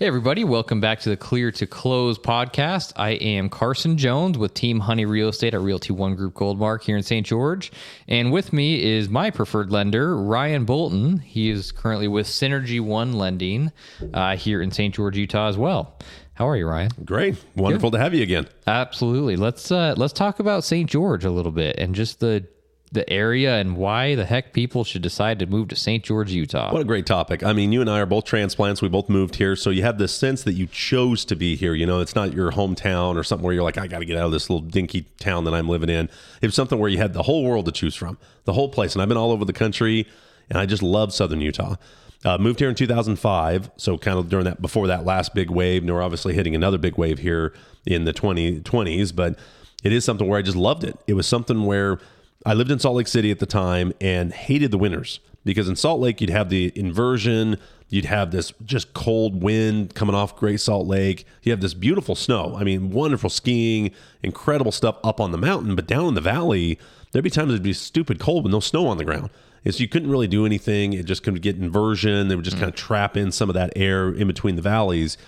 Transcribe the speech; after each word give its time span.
Hey, 0.00 0.06
everybody, 0.06 0.44
welcome 0.44 0.80
back 0.80 1.00
to 1.00 1.10
the 1.10 1.16
Clear 1.18 1.52
to 1.52 1.66
Close 1.66 2.18
podcast. 2.18 2.94
I 2.96 3.10
am 3.10 3.50
Carson 3.50 3.98
Jones 3.98 4.38
with 4.38 4.54
Team 4.54 4.80
Honey 4.80 5.04
Real 5.04 5.28
Estate 5.28 5.52
at 5.52 5.60
Realty 5.60 5.92
One 5.92 6.14
Group 6.14 6.32
Goldmark 6.32 6.84
here 6.84 6.96
in 6.96 7.02
St. 7.02 7.26
George. 7.26 7.70
And 8.08 8.32
with 8.32 8.50
me 8.50 8.82
is 8.82 9.10
my 9.10 9.28
preferred 9.28 9.70
lender, 9.70 10.16
Ryan 10.16 10.64
Bolton. 10.64 11.18
He 11.18 11.50
is 11.50 11.70
currently 11.70 12.08
with 12.08 12.26
Synergy 12.26 12.80
One 12.80 13.12
Lending 13.12 13.72
uh, 14.14 14.36
here 14.38 14.62
in 14.62 14.70
St. 14.70 14.94
George, 14.94 15.18
Utah 15.18 15.48
as 15.48 15.58
well. 15.58 15.98
How 16.32 16.48
are 16.48 16.56
you, 16.56 16.66
Ryan? 16.66 16.92
Great. 17.04 17.36
Wonderful 17.54 17.90
to 17.90 17.98
have 17.98 18.14
you 18.14 18.22
again. 18.22 18.48
Absolutely. 18.66 19.36
Let's 19.36 19.70
uh, 19.70 19.92
let's 19.98 20.14
talk 20.14 20.40
about 20.40 20.64
St. 20.64 20.88
George 20.88 21.26
a 21.26 21.30
little 21.30 21.52
bit 21.52 21.76
and 21.78 21.94
just 21.94 22.20
the 22.20 22.46
the 22.92 23.08
area 23.08 23.56
and 23.58 23.76
why 23.76 24.16
the 24.16 24.24
heck 24.24 24.52
people 24.52 24.82
should 24.82 25.02
decide 25.02 25.38
to 25.38 25.46
move 25.46 25.68
to 25.68 25.76
St. 25.76 26.02
George, 26.02 26.32
Utah. 26.32 26.72
What 26.72 26.82
a 26.82 26.84
great 26.84 27.06
topic. 27.06 27.44
I 27.44 27.52
mean, 27.52 27.70
you 27.70 27.80
and 27.80 27.88
I 27.88 28.00
are 28.00 28.06
both 28.06 28.24
transplants. 28.24 28.82
We 28.82 28.88
both 28.88 29.08
moved 29.08 29.36
here. 29.36 29.54
So 29.54 29.70
you 29.70 29.82
have 29.82 29.98
this 29.98 30.12
sense 30.12 30.42
that 30.42 30.54
you 30.54 30.66
chose 30.66 31.24
to 31.26 31.36
be 31.36 31.54
here. 31.54 31.72
You 31.74 31.86
know, 31.86 32.00
it's 32.00 32.16
not 32.16 32.32
your 32.32 32.50
hometown 32.50 33.14
or 33.14 33.22
something 33.22 33.44
where 33.44 33.54
you're 33.54 33.62
like, 33.62 33.78
I 33.78 33.86
got 33.86 34.00
to 34.00 34.04
get 34.04 34.16
out 34.16 34.26
of 34.26 34.32
this 34.32 34.50
little 34.50 34.66
dinky 34.66 35.02
town 35.20 35.44
that 35.44 35.54
I'm 35.54 35.68
living 35.68 35.88
in. 35.88 36.10
It's 36.42 36.56
something 36.56 36.78
where 36.78 36.90
you 36.90 36.98
had 36.98 37.12
the 37.12 37.22
whole 37.22 37.44
world 37.44 37.66
to 37.66 37.72
choose 37.72 37.94
from, 37.94 38.18
the 38.44 38.54
whole 38.54 38.68
place. 38.68 38.94
And 38.94 39.02
I've 39.02 39.08
been 39.08 39.16
all 39.16 39.30
over 39.30 39.44
the 39.44 39.52
country 39.52 40.08
and 40.48 40.58
I 40.58 40.66
just 40.66 40.82
love 40.82 41.14
Southern 41.14 41.40
Utah. 41.40 41.76
Uh, 42.24 42.38
moved 42.38 42.58
here 42.58 42.68
in 42.68 42.74
2005. 42.74 43.70
So 43.76 43.98
kind 43.98 44.18
of 44.18 44.28
during 44.28 44.46
that, 44.46 44.60
before 44.60 44.88
that 44.88 45.04
last 45.04 45.32
big 45.32 45.48
wave. 45.48 45.82
And 45.82 45.94
we're 45.94 46.02
obviously 46.02 46.34
hitting 46.34 46.56
another 46.56 46.76
big 46.76 46.98
wave 46.98 47.20
here 47.20 47.54
in 47.86 48.04
the 48.04 48.12
2020s. 48.12 49.14
But 49.14 49.38
it 49.84 49.92
is 49.92 50.04
something 50.04 50.26
where 50.26 50.40
I 50.40 50.42
just 50.42 50.56
loved 50.56 50.82
it. 50.82 50.98
It 51.06 51.14
was 51.14 51.28
something 51.28 51.64
where 51.64 52.00
I 52.46 52.54
lived 52.54 52.70
in 52.70 52.78
Salt 52.78 52.96
Lake 52.96 53.08
City 53.08 53.30
at 53.30 53.38
the 53.38 53.46
time 53.46 53.92
and 54.00 54.32
hated 54.32 54.70
the 54.70 54.78
winters 54.78 55.20
because 55.44 55.68
in 55.68 55.76
Salt 55.76 56.00
Lake 56.00 56.20
you'd 56.20 56.30
have 56.30 56.48
the 56.48 56.72
inversion, 56.74 57.58
you'd 57.88 58.06
have 58.06 58.30
this 58.30 58.52
just 58.64 58.94
cold 58.94 59.42
wind 59.42 59.94
coming 59.94 60.14
off 60.14 60.36
Great 60.36 60.60
Salt 60.60 60.86
Lake. 60.86 61.26
You 61.42 61.52
have 61.52 61.60
this 61.60 61.74
beautiful 61.74 62.14
snow. 62.14 62.56
I 62.58 62.64
mean, 62.64 62.90
wonderful 62.90 63.30
skiing, 63.30 63.90
incredible 64.22 64.72
stuff 64.72 64.96
up 65.04 65.20
on 65.20 65.32
the 65.32 65.38
mountain, 65.38 65.74
but 65.74 65.86
down 65.86 66.06
in 66.06 66.14
the 66.14 66.20
valley, 66.20 66.78
there'd 67.12 67.24
be 67.24 67.30
times 67.30 67.50
it'd 67.50 67.62
be 67.62 67.72
stupid 67.72 68.18
cold 68.18 68.44
with 68.44 68.52
no 68.52 68.60
snow 68.60 68.86
on 68.86 68.96
the 68.96 69.04
ground. 69.04 69.30
And 69.64 69.74
so 69.74 69.80
you 69.80 69.88
couldn't 69.88 70.10
really 70.10 70.28
do 70.28 70.46
anything. 70.46 70.94
It 70.94 71.04
just 71.04 71.22
couldn't 71.22 71.40
get 71.42 71.56
inversion. 71.56 72.28
They 72.28 72.36
would 72.36 72.44
just 72.44 72.56
mm. 72.56 72.60
kind 72.60 72.70
of 72.70 72.76
trap 72.76 73.16
in 73.16 73.30
some 73.30 73.50
of 73.50 73.54
that 73.54 73.72
air 73.76 74.10
in 74.10 74.26
between 74.26 74.56
the 74.56 74.62
valleys. 74.62 75.18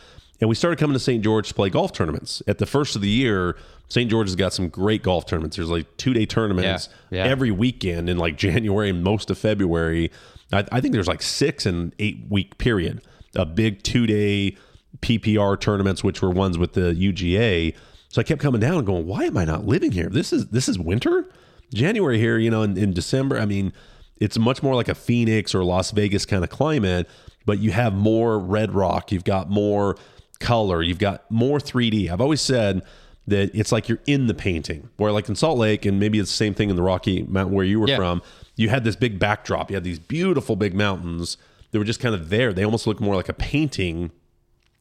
And 0.41 0.49
we 0.49 0.55
started 0.55 0.79
coming 0.79 0.95
to 0.95 0.99
St. 0.99 1.23
George 1.23 1.49
to 1.49 1.55
play 1.55 1.69
golf 1.69 1.93
tournaments. 1.93 2.43
At 2.49 2.59
the 2.59 2.67
first 2.67 2.97
of 2.97 3.03
the 3.03 3.09
year, 3.09 3.57
St. 3.93 4.11
George 4.11 4.29
has 4.29 4.37
got 4.37 4.55
some 4.55 4.71
great 4.71 5.03
golf 5.03 5.27
tournaments. 5.27 5.59
There's 5.59 5.69
like 5.69 5.99
two 5.99 6.15
day 6.15 6.25
tournaments 6.25 6.89
yeah, 7.11 7.25
yeah. 7.25 7.31
every 7.31 7.51
weekend 7.51 8.09
in 8.09 8.17
like 8.17 8.39
January 8.39 8.89
and 8.89 9.05
most 9.05 9.31
of 9.31 9.37
February. 9.37 10.11
I, 10.51 10.65
I 10.73 10.81
think 10.81 10.95
there's 10.95 11.09
like 11.09 11.21
six 11.21 11.67
and 11.67 11.95
eight 11.99 12.25
week 12.31 12.57
period. 12.57 13.03
A 13.37 13.45
big 13.45 13.83
two 13.83 14.07
day 14.07 14.57
PPR 15.01 15.61
tournaments, 15.61 16.03
which 16.03 16.23
were 16.23 16.31
ones 16.31 16.57
with 16.57 16.73
the 16.73 16.95
UGA. 16.95 17.77
So 18.09 18.23
I 18.23 18.25
kept 18.25 18.41
coming 18.41 18.63
down 18.63 18.79
and 18.79 18.87
going, 18.87 19.07
why 19.07 19.25
am 19.25 19.37
I 19.37 19.45
not 19.45 19.67
living 19.67 19.93
here? 19.93 20.09
This 20.09 20.33
is 20.33 20.47
this 20.47 20.71
is 20.71 20.79
winter. 20.79 21.29
January 21.75 22.19
here, 22.19 22.39
you 22.39 22.51
know, 22.51 22.63
in, 22.63 22.79
in 22.79 22.95
December. 22.95 23.39
I 23.39 23.45
mean, 23.45 23.75
it's 24.17 24.39
much 24.39 24.63
more 24.63 24.75
like 24.75 24.89
a 24.89 24.95
Phoenix 24.95 25.55
or 25.55 25.65
Las 25.65 25.91
Vegas 25.91 26.25
kind 26.25 26.43
of 26.43 26.49
climate, 26.49 27.11
but 27.45 27.59
you 27.59 27.73
have 27.73 27.93
more 27.93 28.39
red 28.39 28.73
rock, 28.75 29.13
you've 29.13 29.25
got 29.25 29.51
more 29.51 29.97
color, 30.41 30.81
you've 30.81 30.99
got 30.99 31.31
more 31.31 31.59
3D. 31.59 32.11
I've 32.11 32.23
always 32.23 32.41
said 32.41 32.81
that 33.27 33.55
it's 33.55 33.73
like 33.73 33.89
you're 33.89 34.01
in 34.07 34.27
the 34.27 34.35
painting. 34.35 34.89
Where 34.97 35.13
like 35.13 35.29
in 35.29 35.37
Salt 35.37 35.59
Lake, 35.59 35.85
and 35.85 36.01
maybe 36.01 36.19
it's 36.19 36.31
the 36.31 36.37
same 36.37 36.55
thing 36.55 36.71
in 36.71 36.77
the 36.77 36.83
Rocky 36.83 37.23
Mountain 37.23 37.55
where 37.55 37.65
you 37.65 37.81
were 37.81 37.89
yeah. 37.89 37.97
from, 37.97 38.23
you 38.57 38.69
had 38.69 38.85
this 38.85 38.97
big 38.97 39.19
backdrop. 39.19 39.71
You 39.71 39.77
had 39.77 39.85
these 39.85 39.99
beautiful 39.99 40.57
big 40.57 40.75
mountains 40.75 41.37
that 41.71 41.79
were 41.79 41.85
just 41.85 42.01
kind 42.01 42.15
of 42.15 42.29
there. 42.29 42.53
They 42.53 42.65
almost 42.65 42.87
look 42.87 43.01
more 43.01 43.15
like 43.15 43.29
a 43.29 43.35
painting. 43.35 44.11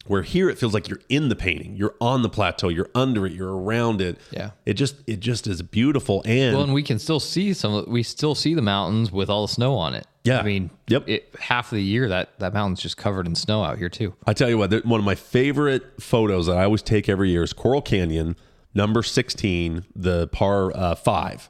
Where 0.07 0.23
here 0.23 0.49
it 0.49 0.57
feels 0.57 0.73
like 0.73 0.89
you're 0.89 1.01
in 1.09 1.29
the 1.29 1.35
painting, 1.35 1.75
you're 1.75 1.93
on 2.01 2.23
the 2.23 2.29
plateau, 2.29 2.69
you're 2.69 2.89
under 2.95 3.27
it, 3.27 3.33
you're 3.33 3.55
around 3.55 4.01
it. 4.01 4.17
Yeah, 4.31 4.49
it 4.65 4.73
just 4.73 4.95
it 5.05 5.19
just 5.19 5.45
is 5.45 5.61
beautiful, 5.61 6.23
and 6.25 6.55
well, 6.55 6.63
and 6.63 6.73
we 6.73 6.81
can 6.81 6.97
still 6.97 7.19
see 7.19 7.53
some. 7.53 7.85
We 7.87 8.01
still 8.01 8.33
see 8.33 8.55
the 8.55 8.63
mountains 8.63 9.11
with 9.11 9.29
all 9.29 9.45
the 9.45 9.53
snow 9.53 9.75
on 9.75 9.93
it. 9.93 10.07
Yeah, 10.23 10.39
I 10.39 10.43
mean, 10.43 10.69
yep. 10.87 11.07
It, 11.09 11.33
half 11.39 11.71
of 11.71 11.77
the 11.77 11.83
year 11.83 12.07
that 12.09 12.37
that 12.39 12.53
mountain's 12.53 12.81
just 12.81 12.95
covered 12.95 13.25
in 13.25 13.33
snow 13.33 13.63
out 13.63 13.77
here 13.77 13.89
too. 13.89 14.13
I 14.27 14.33
tell 14.33 14.49
you 14.49 14.57
what, 14.57 14.71
one 14.85 14.99
of 14.99 15.05
my 15.05 15.15
favorite 15.15 15.99
photos 15.99 16.45
that 16.45 16.57
I 16.57 16.63
always 16.63 16.83
take 16.83 17.09
every 17.09 17.31
year 17.31 17.43
is 17.43 17.53
Coral 17.53 17.81
Canyon 17.81 18.35
number 18.73 19.03
16, 19.03 19.85
the 19.95 20.27
par 20.27 20.75
uh, 20.75 20.95
five. 20.95 21.49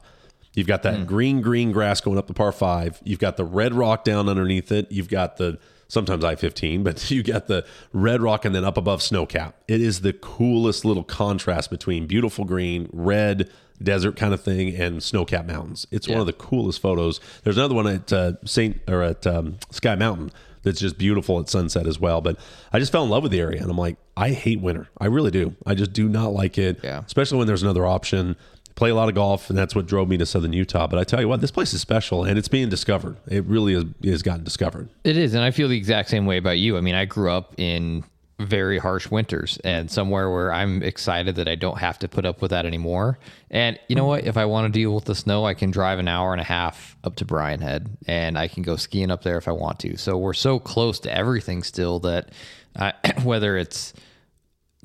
You've 0.54 0.66
got 0.66 0.82
that 0.82 1.00
mm. 1.00 1.06
green, 1.06 1.40
green 1.40 1.72
grass 1.72 2.00
going 2.00 2.18
up 2.18 2.26
the 2.26 2.34
par 2.34 2.52
five. 2.52 3.00
You've 3.04 3.18
got 3.18 3.36
the 3.36 3.44
red 3.44 3.74
rock 3.74 4.04
down 4.04 4.28
underneath 4.28 4.70
it. 4.70 4.90
You've 4.90 5.08
got 5.08 5.36
the 5.36 5.58
sometimes 5.88 6.24
I 6.24 6.34
15, 6.34 6.82
but 6.82 7.10
you 7.10 7.22
got 7.22 7.46
the 7.46 7.66
red 7.92 8.22
rock 8.22 8.44
and 8.44 8.54
then 8.54 8.64
up 8.64 8.76
above 8.76 9.00
snowcap. 9.00 9.54
It 9.68 9.80
is 9.80 10.00
the 10.00 10.12
coolest 10.12 10.84
little 10.84 11.04
contrast 11.04 11.70
between 11.70 12.06
beautiful 12.06 12.44
green, 12.44 12.88
red, 12.92 13.50
desert 13.82 14.16
kind 14.16 14.32
of 14.32 14.42
thing 14.42 14.74
and 14.74 15.00
snowcap 15.00 15.46
mountains. 15.46 15.86
It's 15.90 16.06
yeah. 16.06 16.14
one 16.14 16.20
of 16.20 16.26
the 16.26 16.32
coolest 16.32 16.80
photos. 16.80 17.20
There's 17.44 17.58
another 17.58 17.74
one 17.74 17.86
at 17.86 18.12
uh, 18.12 18.32
Saint 18.44 18.80
or 18.88 19.02
at 19.02 19.26
um, 19.26 19.58
Sky 19.70 19.94
Mountain 19.94 20.32
that's 20.62 20.80
just 20.80 20.98
beautiful 20.98 21.40
at 21.40 21.48
sunset 21.48 21.86
as 21.86 21.98
well. 21.98 22.20
But 22.20 22.38
I 22.72 22.78
just 22.78 22.92
fell 22.92 23.04
in 23.04 23.10
love 23.10 23.22
with 23.22 23.32
the 23.32 23.40
area, 23.40 23.60
and 23.60 23.70
I'm 23.70 23.78
like, 23.78 23.96
I 24.16 24.30
hate 24.30 24.60
winter. 24.60 24.88
I 24.98 25.06
really 25.06 25.30
do. 25.30 25.56
I 25.66 25.74
just 25.74 25.92
do 25.92 26.08
not 26.08 26.32
like 26.32 26.58
it. 26.58 26.80
Yeah. 26.82 27.02
Especially 27.04 27.38
when 27.38 27.46
there's 27.46 27.62
another 27.62 27.86
option. 27.86 28.36
Play 28.74 28.88
a 28.88 28.94
lot 28.94 29.10
of 29.10 29.14
golf, 29.14 29.50
and 29.50 29.58
that's 29.58 29.74
what 29.74 29.86
drove 29.86 30.08
me 30.08 30.16
to 30.16 30.24
Southern 30.24 30.54
Utah. 30.54 30.86
But 30.86 30.98
I 30.98 31.04
tell 31.04 31.20
you 31.20 31.28
what, 31.28 31.42
this 31.42 31.50
place 31.50 31.74
is 31.74 31.82
special, 31.82 32.24
and 32.24 32.38
it's 32.38 32.48
being 32.48 32.70
discovered. 32.70 33.18
It 33.28 33.44
really 33.44 33.74
is, 33.74 33.84
is 34.02 34.22
gotten 34.22 34.44
discovered. 34.44 34.88
It 35.04 35.18
is, 35.18 35.34
and 35.34 35.44
I 35.44 35.50
feel 35.50 35.68
the 35.68 35.76
exact 35.76 36.08
same 36.08 36.24
way 36.24 36.38
about 36.38 36.58
you. 36.58 36.78
I 36.78 36.80
mean, 36.80 36.94
I 36.94 37.04
grew 37.04 37.30
up 37.30 37.54
in 37.58 38.02
very 38.44 38.78
harsh 38.78 39.10
winters 39.10 39.58
and 39.64 39.90
somewhere 39.90 40.30
where 40.30 40.52
I'm 40.52 40.82
excited 40.82 41.36
that 41.36 41.48
I 41.48 41.54
don't 41.54 41.78
have 41.78 41.98
to 42.00 42.08
put 42.08 42.24
up 42.26 42.42
with 42.42 42.50
that 42.50 42.66
anymore. 42.66 43.18
And 43.50 43.78
you 43.88 43.96
know 43.96 44.06
what? 44.06 44.24
If 44.24 44.36
I 44.36 44.44
want 44.44 44.72
to 44.72 44.78
deal 44.78 44.94
with 44.94 45.04
the 45.04 45.14
snow, 45.14 45.44
I 45.44 45.54
can 45.54 45.70
drive 45.70 45.98
an 45.98 46.08
hour 46.08 46.32
and 46.32 46.40
a 46.40 46.44
half 46.44 46.96
up 47.04 47.16
to 47.16 47.24
Brian 47.24 47.60
Head 47.60 47.90
and 48.06 48.38
I 48.38 48.48
can 48.48 48.62
go 48.62 48.76
skiing 48.76 49.10
up 49.10 49.22
there 49.22 49.38
if 49.38 49.48
I 49.48 49.52
want 49.52 49.78
to. 49.80 49.96
So 49.96 50.16
we're 50.16 50.32
so 50.32 50.58
close 50.58 51.00
to 51.00 51.14
everything 51.14 51.62
still 51.62 51.98
that 52.00 52.30
uh, 52.76 52.92
whether 53.22 53.56
it's 53.56 53.92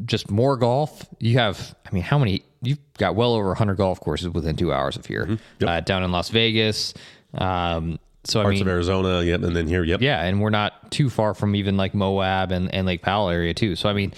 just 0.06 0.29
more 0.29 0.57
golf, 0.57 1.06
you 1.19 1.38
have, 1.39 1.75
I 1.85 1.94
mean, 1.94 2.03
how 2.03 2.19
many? 2.19 2.44
You've 2.62 2.79
got 2.97 3.16
well 3.16 3.34
over 3.34 3.47
100 3.50 3.75
golf 3.75 4.00
courses 4.00 4.29
within 4.29 4.56
two 4.56 4.74
hours 4.74 4.95
of 4.95 5.06
here. 5.06 5.24
Mm-hmm. 5.24 5.35
Yep. 5.59 5.69
Uh, 5.69 5.79
down 5.81 6.03
in 6.03 6.12
Las 6.12 6.29
Vegas. 6.29 6.94
Um, 7.34 8.00
so 8.27 8.41
parts 8.41 8.55
I 8.55 8.59
mean, 8.59 8.61
of 8.63 8.67
Arizona, 8.67 9.23
yep, 9.23 9.41
and 9.43 9.55
then 9.55 9.67
here, 9.67 9.83
yep, 9.83 10.01
yeah, 10.01 10.23
and 10.23 10.41
we're 10.41 10.49
not 10.49 10.91
too 10.91 11.09
far 11.09 11.33
from 11.33 11.55
even 11.55 11.77
like 11.77 11.93
Moab 11.93 12.51
and, 12.51 12.73
and 12.73 12.85
Lake 12.88 13.01
Powell 13.01 13.29
area 13.29 13.53
too. 13.53 13.75
So 13.75 13.89
I 13.89 13.93
mean, 13.93 14.13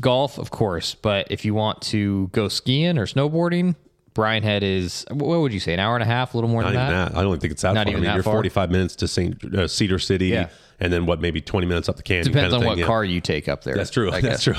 golf, 0.00 0.38
of 0.38 0.50
course, 0.50 0.94
but 0.94 1.26
if 1.30 1.44
you 1.44 1.54
want 1.54 1.82
to 1.82 2.28
go 2.28 2.48
skiing 2.48 2.98
or 2.98 3.06
snowboarding, 3.06 3.76
Brian 4.14 4.42
Head 4.42 4.62
is 4.62 5.04
what 5.10 5.40
would 5.40 5.52
you 5.52 5.60
say, 5.60 5.74
an 5.74 5.80
hour 5.80 5.94
and 5.94 6.02
a 6.02 6.06
half, 6.06 6.34
a 6.34 6.36
little 6.36 6.50
more 6.50 6.62
not 6.62 6.72
than 6.72 6.76
that? 6.76 7.12
that? 7.12 7.18
I 7.18 7.22
don't 7.22 7.40
think 7.40 7.52
it's 7.52 7.62
that 7.62 7.74
not 7.74 7.86
far. 7.86 7.92
Even 7.92 8.04
I 8.04 8.08
mean, 8.08 8.14
you're 8.14 8.22
far. 8.22 8.34
45 8.34 8.70
minutes 8.70 8.96
to 8.96 9.08
Saint 9.08 9.54
uh, 9.54 9.68
Cedar 9.68 9.98
City. 9.98 10.28
Yeah 10.28 10.48
and 10.80 10.92
then 10.92 11.06
what 11.06 11.20
maybe 11.20 11.40
20 11.40 11.66
minutes 11.66 11.88
up 11.88 11.96
the 11.96 12.02
canyon. 12.02 12.26
Depends 12.26 12.54
on 12.54 12.64
what 12.64 12.78
yeah. 12.78 12.86
car 12.86 13.04
you 13.04 13.20
take 13.20 13.48
up 13.48 13.64
there. 13.64 13.74
That's 13.74 13.90
true. 13.90 14.10
That's 14.20 14.42
true. 14.42 14.54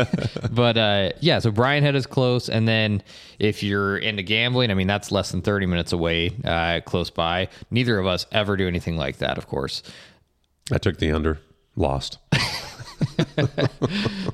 but 0.50 0.76
uh, 0.76 1.10
yeah, 1.20 1.38
so 1.38 1.50
Brian 1.50 1.82
Head 1.82 1.96
is 1.96 2.06
close, 2.06 2.48
and 2.48 2.66
then 2.68 3.02
if 3.38 3.62
you're 3.62 3.98
into 3.98 4.22
gambling, 4.22 4.70
I 4.70 4.74
mean 4.74 4.86
that's 4.86 5.10
less 5.10 5.30
than 5.30 5.42
30 5.42 5.66
minutes 5.66 5.92
away, 5.92 6.30
uh, 6.44 6.80
close 6.84 7.10
by. 7.10 7.48
Neither 7.70 7.98
of 7.98 8.06
us 8.06 8.26
ever 8.32 8.56
do 8.56 8.68
anything 8.68 8.96
like 8.96 9.18
that, 9.18 9.38
of 9.38 9.46
course. 9.46 9.82
I 10.70 10.78
took 10.78 10.98
the 10.98 11.12
under, 11.12 11.40
lost. 11.74 12.18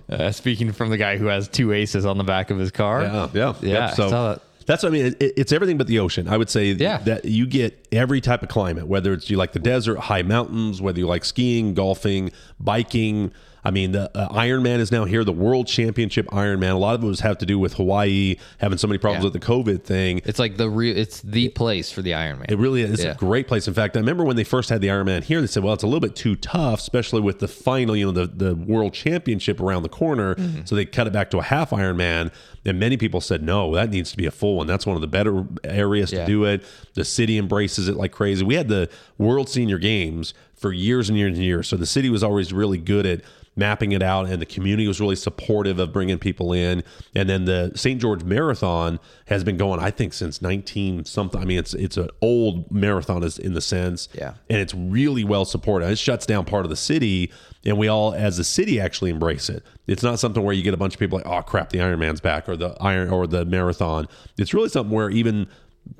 uh, 0.09 0.31
speaking 0.33 0.73
from 0.73 0.91
the 0.91 0.97
guy 0.97 1.17
who 1.17 1.27
has 1.27 1.49
two 1.49 1.73
aces 1.73 2.07
on 2.07 2.19
the 2.19 2.25
back 2.25 2.51
of 2.51 2.59
his 2.59 2.71
car. 2.71 3.03
Yeah, 3.03 3.29
yeah, 3.33 3.55
yeah. 3.61 3.87
Yep. 3.87 3.95
So 3.95 4.41
that's 4.67 4.83
what 4.83 4.91
I 4.91 4.93
mean. 4.93 5.07
It, 5.21 5.33
it's 5.37 5.53
everything 5.53 5.79
but 5.79 5.87
the 5.87 5.99
ocean. 5.99 6.29
I 6.29 6.37
would 6.37 6.51
say 6.51 6.73
yeah. 6.73 6.99
that 6.99 7.25
you 7.25 7.47
get 7.47 7.87
every 7.93 8.21
type 8.21 8.43
of 8.43 8.49
climate, 8.49 8.87
whether 8.87 9.13
it's 9.13 9.31
you 9.31 9.37
like 9.37 9.53
the 9.53 9.59
desert, 9.59 9.99
high 9.99 10.23
mountains, 10.23 10.81
whether 10.81 10.99
you 10.99 11.07
like 11.07 11.25
skiing, 11.25 11.75
golfing, 11.75 12.31
biking, 12.61 13.33
I 13.65 13.71
mean, 13.71 13.93
the 13.93 14.11
uh, 14.17 14.29
Ironman 14.31 14.79
is 14.79 14.91
now 14.91 15.05
here, 15.05 15.23
the 15.23 15.33
World 15.33 15.69
Championship 15.69 16.27
Ironman. 16.29 16.73
A 16.73 16.79
lot 16.79 16.97
of 16.97 17.05
it 17.05 17.07
was 17.07 17.21
have 17.21 17.39
to 17.39 17.47
do 17.47 17.59
with 17.59 17.75
Hawaii 17.75 18.37
having 18.59 18.79
so 18.79 18.89
many 18.89 18.99
problems 18.99 19.23
yeah. 19.23 19.31
with 19.31 19.41
the 19.41 19.47
COVID 19.47 19.85
thing. 19.85 20.21
It's 20.25 20.39
like 20.39 20.57
the 20.57 20.69
real, 20.69 20.97
it's 20.97 21.21
the 21.21 21.49
place 21.51 21.93
for 21.93 22.03
the 22.03 22.11
Ironman. 22.11 22.51
It 22.51 22.59
really 22.59 22.83
is. 22.83 23.05
Yeah. 23.05 23.13
a 23.13 23.15
great 23.15 23.47
place. 23.47 23.69
In 23.69 23.75
fact, 23.75 23.97
I 23.97 24.01
remember 24.01 24.25
when 24.25 24.37
they 24.37 24.45
first 24.45 24.69
had 24.69 24.81
the 24.81 24.89
Ironman 24.89 25.23
here, 25.23 25.41
they 25.41 25.47
said, 25.47 25.63
well, 25.63 25.75
it's 25.75 25.85
a 25.85 25.87
little 25.87 26.01
bit 26.01 26.17
too 26.17 26.35
tough, 26.35 26.81
especially 26.81 27.21
with 27.21 27.39
the 27.39 27.49
final, 27.49 27.95
you 27.97 28.07
know, 28.07 28.13
the, 28.13 28.27
the 28.27 28.55
World 28.55 28.95
Championship 28.95 29.61
around 29.61 29.85
the 29.85 29.89
corner. 29.89 30.35
Mm-hmm. 30.35 30.65
So 30.65 30.75
they 30.75 30.85
cut 30.85 31.07
it 31.07 31.13
back 31.13 31.31
to 31.31 31.39
a 31.39 31.43
half 31.43 31.71
Ironman. 31.71 32.33
And 32.65 32.79
many 32.79 32.97
people 32.97 33.21
said, 33.21 33.43
no, 33.43 33.75
that 33.75 33.91
needs 33.91 34.11
to 34.13 34.17
be 34.17 34.27
a 34.27 34.31
full 34.31 34.57
one. 34.57 34.67
That's 34.67 34.87
one 34.87 34.97
of 34.97 35.01
the 35.01 35.09
better 35.09 35.45
areas 35.65 36.13
yeah. 36.13 36.21
to 36.21 36.27
do 36.27 36.45
it. 36.45 36.65
The 36.95 37.05
city 37.05 37.39
embraces 37.39 37.89
it 37.89 37.97
like 37.97 38.13
crazy. 38.13 38.45
We 38.45 38.55
had 38.55 38.69
the 38.69 38.89
World 39.19 39.49
Senior 39.49 39.79
Games 39.79 40.35
for 40.55 40.73
years 40.73 41.09
and 41.09 41.19
years 41.19 41.37
and 41.37 41.45
years. 41.45 41.69
So 41.69 41.77
the 41.77 41.87
city 41.87 42.09
was 42.09 42.23
always 42.23 42.53
really 42.53 42.79
good 42.79 43.05
at 43.05 43.23
mapping 43.55 43.93
it 43.93 44.03
out, 44.03 44.27
and 44.27 44.41
the 44.41 44.47
community 44.47 44.89
was 44.89 45.01
really 45.01 45.17
supportive 45.17 45.79
of 45.79 45.93
bringing 45.93 46.19
people 46.19 46.53
in. 46.53 46.83
And 47.15 47.29
then 47.29 47.45
the 47.45 47.73
St. 47.75 48.01
George 48.01 48.25
Marathon 48.25 48.99
has 49.27 49.45
been 49.45 49.57
going, 49.59 49.79
I 49.79 49.91
think, 49.91 50.15
since 50.15 50.41
19 50.41 51.05
something. 51.05 51.41
I 51.41 51.45
mean, 51.45 51.59
it's 51.59 51.75
it's 51.75 51.97
an 51.99 52.09
old 52.23 52.71
marathon 52.71 53.23
is 53.23 53.39
in 53.39 53.53
the 53.55 53.61
sense, 53.61 54.09
Yeah. 54.17 54.35
and 54.49 54.59
it's 54.59 54.75
really 54.75 55.23
well 55.25 55.45
supported. 55.45 55.91
It 55.91 55.99
shuts 55.99 56.25
down 56.25 56.45
part 56.47 56.65
of 56.65 56.71
the 56.71 56.77
city, 56.77 57.31
and 57.65 57.77
we 57.77 57.89
all, 57.89 58.15
as 58.15 58.39
a 58.39 58.45
city, 58.45 58.81
actually 58.81 59.11
embrace 59.11 59.51
it. 59.51 59.63
It's 59.87 60.03
not 60.03 60.19
something 60.19 60.43
where 60.43 60.55
you 60.55 60.63
get 60.63 60.73
a 60.75 60.79
bunch 60.79 60.95
of 60.95 61.01
people 61.01 61.19
like, 61.19 61.27
oh 61.27 61.43
crap, 61.43 61.71
the 61.71 61.79
Ironman's 61.79 62.21
back 62.21 62.49
or 62.49 62.57
the 62.57 62.75
iron 62.81 63.11
or 63.11 63.27
the 63.27 63.45
marathon. 63.45 64.09
It's 64.39 64.55
really 64.55 64.69
something 64.71 64.95
where 64.95 65.11
even 65.11 65.47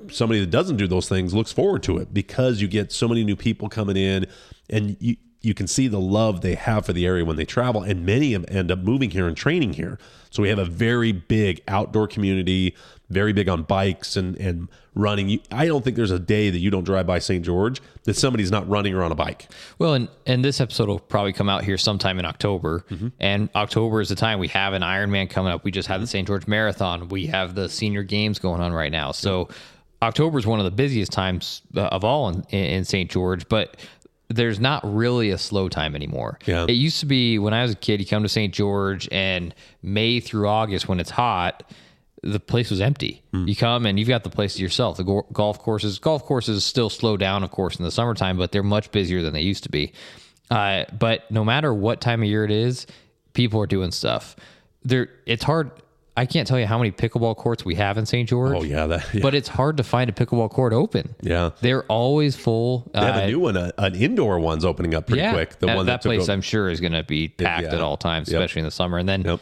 somebody 0.09 0.39
that 0.39 0.49
doesn't 0.49 0.77
do 0.77 0.87
those 0.87 1.09
things 1.09 1.33
looks 1.33 1.51
forward 1.51 1.83
to 1.83 1.97
it 1.97 2.13
because 2.13 2.61
you 2.61 2.67
get 2.69 2.91
so 2.91 3.07
many 3.07 3.23
new 3.23 3.35
people 3.35 3.69
coming 3.69 3.97
in, 3.97 4.25
and 4.69 4.97
you 4.99 5.17
you 5.43 5.53
can 5.53 5.67
see 5.67 5.89
the 5.89 5.99
love 5.99 6.39
they 6.39 6.55
have 6.55 6.85
for 6.85 6.93
the 6.93 7.05
area 7.05 7.25
when 7.25 7.35
they 7.35 7.45
travel, 7.45 7.83
and 7.83 8.05
many 8.05 8.33
of 8.33 8.45
them 8.45 8.57
end 8.57 8.71
up 8.71 8.79
moving 8.79 9.11
here 9.11 9.27
and 9.27 9.35
training 9.35 9.73
here. 9.73 9.99
So 10.29 10.41
we 10.41 10.49
have 10.49 10.57
a 10.57 10.65
very 10.65 11.11
big 11.11 11.61
outdoor 11.67 12.07
community, 12.07 12.75
very 13.09 13.33
big 13.33 13.49
on 13.49 13.63
bikes 13.63 14.15
and 14.15 14.37
and 14.37 14.69
running. 14.95 15.27
You, 15.27 15.39
I 15.51 15.65
don't 15.67 15.83
think 15.83 15.97
there's 15.97 16.11
a 16.11 16.19
day 16.19 16.49
that 16.49 16.59
you 16.59 16.71
don't 16.71 16.85
drive 16.85 17.05
by 17.05 17.19
St. 17.19 17.43
George 17.43 17.81
that 18.03 18.15
somebody's 18.15 18.51
not 18.51 18.67
running 18.69 18.93
or 18.93 19.03
on 19.03 19.11
a 19.11 19.15
bike. 19.15 19.49
Well, 19.79 19.93
and 19.93 20.07
and 20.25 20.45
this 20.45 20.61
episode 20.61 20.87
will 20.87 20.99
probably 20.99 21.33
come 21.33 21.49
out 21.49 21.65
here 21.65 21.77
sometime 21.77 22.19
in 22.19 22.25
October, 22.25 22.85
and 23.19 23.49
October 23.53 23.99
is 23.99 24.07
the 24.07 24.15
time 24.15 24.39
we 24.39 24.47
have 24.47 24.71
an 24.71 24.81
Ironman 24.81 25.29
coming 25.29 25.51
up. 25.51 25.65
We 25.65 25.71
just 25.71 25.89
had 25.89 26.01
the 26.01 26.07
St. 26.07 26.25
George 26.25 26.47
Marathon. 26.47 27.09
We 27.09 27.27
have 27.27 27.53
the 27.53 27.67
Senior 27.67 28.03
Games 28.03 28.39
going 28.39 28.61
on 28.61 28.71
right 28.71 28.91
now. 28.93 29.11
So 29.11 29.49
October 30.01 30.39
is 30.39 30.45
one 30.47 30.59
of 30.59 30.65
the 30.65 30.71
busiest 30.71 31.11
times 31.11 31.61
uh, 31.75 31.81
of 31.81 32.05
all 32.05 32.29
in, 32.29 32.43
in 32.43 32.85
St. 32.85 33.11
George, 33.11 33.47
but 33.49 33.75
there's 34.33 34.59
not 34.59 34.81
really 34.83 35.29
a 35.29 35.37
slow 35.37 35.69
time 35.69 35.95
anymore. 35.95 36.39
Yeah. 36.45 36.65
It 36.67 36.73
used 36.73 36.99
to 37.01 37.05
be 37.05 37.37
when 37.39 37.53
I 37.53 37.61
was 37.61 37.71
a 37.71 37.75
kid, 37.75 37.99
you 37.99 38.05
come 38.05 38.23
to 38.23 38.29
St. 38.29 38.53
George 38.53 39.07
and 39.11 39.53
May 39.81 40.19
through 40.19 40.47
August 40.47 40.87
when 40.87 40.99
it's 40.99 41.09
hot, 41.11 41.63
the 42.23 42.39
place 42.39 42.71
was 42.71 42.79
empty. 42.81 43.21
You 43.33 43.55
come 43.55 43.85
and 43.85 43.99
you've 43.99 44.07
got 44.07 44.23
the 44.23 44.29
place 44.29 44.55
to 44.55 44.61
yourself. 44.61 44.97
The 44.97 45.03
go- 45.03 45.27
golf 45.33 45.59
courses, 45.59 45.99
golf 45.99 46.23
courses 46.23 46.63
still 46.63 46.89
slow 46.89 47.17
down, 47.17 47.43
of 47.43 47.51
course, 47.51 47.75
in 47.75 47.83
the 47.83 47.91
summertime, 47.91 48.37
but 48.37 48.51
they're 48.51 48.63
much 48.63 48.91
busier 48.91 49.21
than 49.21 49.33
they 49.33 49.41
used 49.41 49.63
to 49.63 49.69
be. 49.69 49.91
Uh, 50.49 50.85
but 50.97 51.29
no 51.29 51.43
matter 51.43 51.73
what 51.73 51.99
time 51.99 52.21
of 52.21 52.29
year 52.29 52.45
it 52.45 52.51
is, 52.51 52.87
people 53.33 53.61
are 53.61 53.67
doing 53.67 53.91
stuff. 53.91 54.35
There, 54.83 55.09
it's 55.25 55.43
hard. 55.43 55.71
I 56.15 56.27
can't 56.27 56.47
tell 56.47 56.59
you 56.59 56.67
how 56.67 56.77
many 56.77 56.91
pickleball 56.91 57.35
courts 57.35 57.65
we 57.65 57.73
have 57.75 57.97
in 57.97 58.05
St. 58.05 58.29
George. 58.29 58.55
Oh 58.55 58.63
yeah, 58.63 58.85
that 58.85 59.13
yeah. 59.13 59.21
But 59.21 59.33
it's 59.33 59.47
hard 59.47 59.77
to 59.77 59.83
find 59.83 60.09
a 60.09 60.13
pickleball 60.13 60.51
court 60.51 60.71
open. 60.71 61.15
Yeah. 61.21 61.51
They're 61.61 61.83
always 61.85 62.35
full. 62.35 62.89
they 62.93 62.99
have 62.99 63.15
Uh, 63.15 63.19
a 63.21 63.27
new 63.27 63.39
one, 63.39 63.57
a, 63.57 63.73
an 63.79 63.95
indoor 63.95 64.39
one's 64.39 64.63
opening 64.63 64.93
up 64.93 65.07
pretty 65.07 65.23
yeah, 65.23 65.33
quick. 65.33 65.57
The 65.59 65.65
that, 65.67 65.75
one 65.75 65.85
that, 65.87 66.03
that, 66.03 66.07
place 66.07 66.29
I'm 66.29 66.41
sure 66.41 66.69
is 66.69 66.79
going 66.79 66.93
to 66.93 67.03
be 67.03 67.29
packed 67.29 67.63
yeah. 67.63 67.73
at 67.75 67.81
all 67.81 67.97
times, 67.97 68.29
Yep. 68.31 68.39
especially 68.39 68.59
in 68.59 68.65
the 68.65 68.71
summer. 68.71 68.99
And 68.99 69.09
then 69.09 69.21
Yep. 69.23 69.39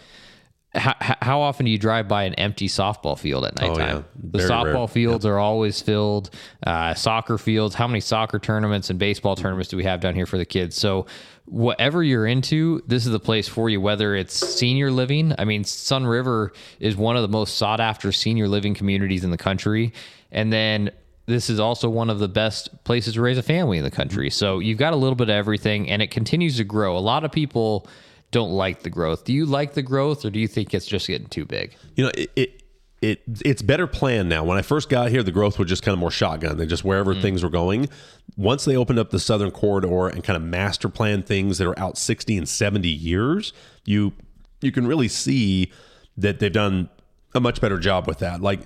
How, 0.74 0.96
how 1.22 1.42
often 1.42 1.66
do 1.66 1.72
you 1.72 1.78
drive 1.78 2.08
by 2.08 2.24
an 2.24 2.34
empty 2.36 2.68
softball 2.68 3.20
field 3.20 3.44
at 3.46 3.56
nighttime? 3.58 3.98
Oh, 3.98 4.00
yeah. 4.00 4.30
The 4.32 4.40
softball 4.40 4.74
rare. 4.74 4.88
fields 4.88 5.26
are 5.26 5.38
always 5.38 5.82
filled. 5.82 6.30
Uh, 6.66 6.94
soccer 6.94 7.38
fields. 7.38 7.76
How 7.76 7.88
many 7.88 8.00
soccer 8.00 8.40
tournaments 8.40 8.90
and 8.90 8.98
baseball 8.98 9.36
tournaments 9.36 9.70
do 9.70 9.76
we 9.76 9.84
have 9.84 10.00
down 10.00 10.16
here 10.16 10.26
for 10.26 10.38
the 10.38 10.46
kids? 10.46 10.78
So 10.78 11.08
whatever 11.46 12.04
you're 12.04 12.26
into, 12.26 12.82
this 12.88 13.06
is 13.06 13.12
the 13.12 13.20
place 13.20 13.50
for 13.50 13.70
you. 13.70 13.82
Whether 13.82 14.16
it's 14.16 14.34
senior 14.34 14.92
living, 14.92 15.34
I 15.38 15.44
mean, 15.44 15.66
Sun 15.66 16.06
River 16.06 16.54
is 16.80 16.96
one 16.96 17.18
of 17.18 17.22
the 17.22 17.28
most 17.28 17.58
sought 17.58 17.82
after 17.82 18.14
senior 18.14 18.48
living 18.48 18.74
communities 18.74 19.26
in 19.26 19.32
the 19.32 19.38
country, 19.38 19.94
and 20.32 20.52
then. 20.52 20.92
This 21.28 21.52
is 21.52 21.60
also 21.62 21.88
one 21.88 22.10
of 22.10 22.20
the 22.20 22.28
best 22.28 22.84
places 22.84 23.14
to 23.14 23.22
raise 23.22 23.38
a 23.38 23.44
family 23.44 23.78
in 23.78 23.86
the 23.86 23.92
country. 23.92 24.30
So 24.30 24.60
you've 24.60 24.80
got 24.80 24.92
a 24.92 24.98
little 24.98 25.16
bit 25.16 25.30
of 25.30 25.36
everything, 25.36 25.88
and 25.88 26.02
it 26.02 26.12
continues 26.12 26.58
to 26.58 26.66
grow. 26.66 26.98
A 26.98 27.00
lot 27.00 27.24
of 27.24 27.32
people 27.32 27.88
don't 28.32 28.52
like 28.52 28.84
the 28.84 28.90
growth. 28.90 29.26
Do 29.26 29.34
you 29.34 29.46
like 29.46 29.74
the 29.74 29.82
growth, 29.82 30.26
or 30.26 30.30
do 30.30 30.40
you 30.40 30.48
think 30.48 30.74
it's 30.74 30.88
just 30.88 31.08
getting 31.08 31.28
too 31.28 31.46
big? 31.46 31.76
you 31.96 32.06
know, 32.06 32.12
it, 32.16 32.32
it 32.36 32.64
it 33.02 33.22
it's 33.44 33.62
better 33.62 33.88
planned 33.88 34.30
now. 34.30 34.44
When 34.44 34.58
I 34.58 34.62
first 34.62 34.90
got 34.90 35.10
here, 35.10 35.24
the 35.24 35.32
growth 35.32 35.58
was 35.58 35.68
just 35.68 35.84
kind 35.84 35.94
of 35.94 36.00
more 36.00 36.12
shotgun. 36.12 36.58
They 36.58 36.66
just 36.66 36.84
wherever 36.84 37.16
mm. 37.16 37.22
things 37.22 37.44
were 37.44 37.50
going. 37.50 37.90
Once 38.38 38.66
they 38.66 38.76
opened 38.76 39.00
up 39.00 39.10
the 39.10 39.20
southern 39.20 39.52
corridor 39.52 40.08
and 40.08 40.24
kind 40.24 40.38
of 40.38 40.44
master 40.44 40.88
plan 40.88 41.24
things 41.24 41.58
that 41.58 41.68
are 41.68 41.78
out 41.80 41.98
60 41.98 42.38
and 42.38 42.48
70 42.48 42.88
years, 42.88 43.54
you 43.86 44.14
you 44.62 44.72
can 44.72 44.86
really 44.86 45.08
see 45.08 45.72
that 46.16 46.40
they've 46.40 46.52
done 46.52 46.90
a 47.34 47.40
much 47.40 47.60
better 47.60 47.80
job 47.80 48.08
with 48.08 48.20
that. 48.20 48.42
Like 48.42 48.62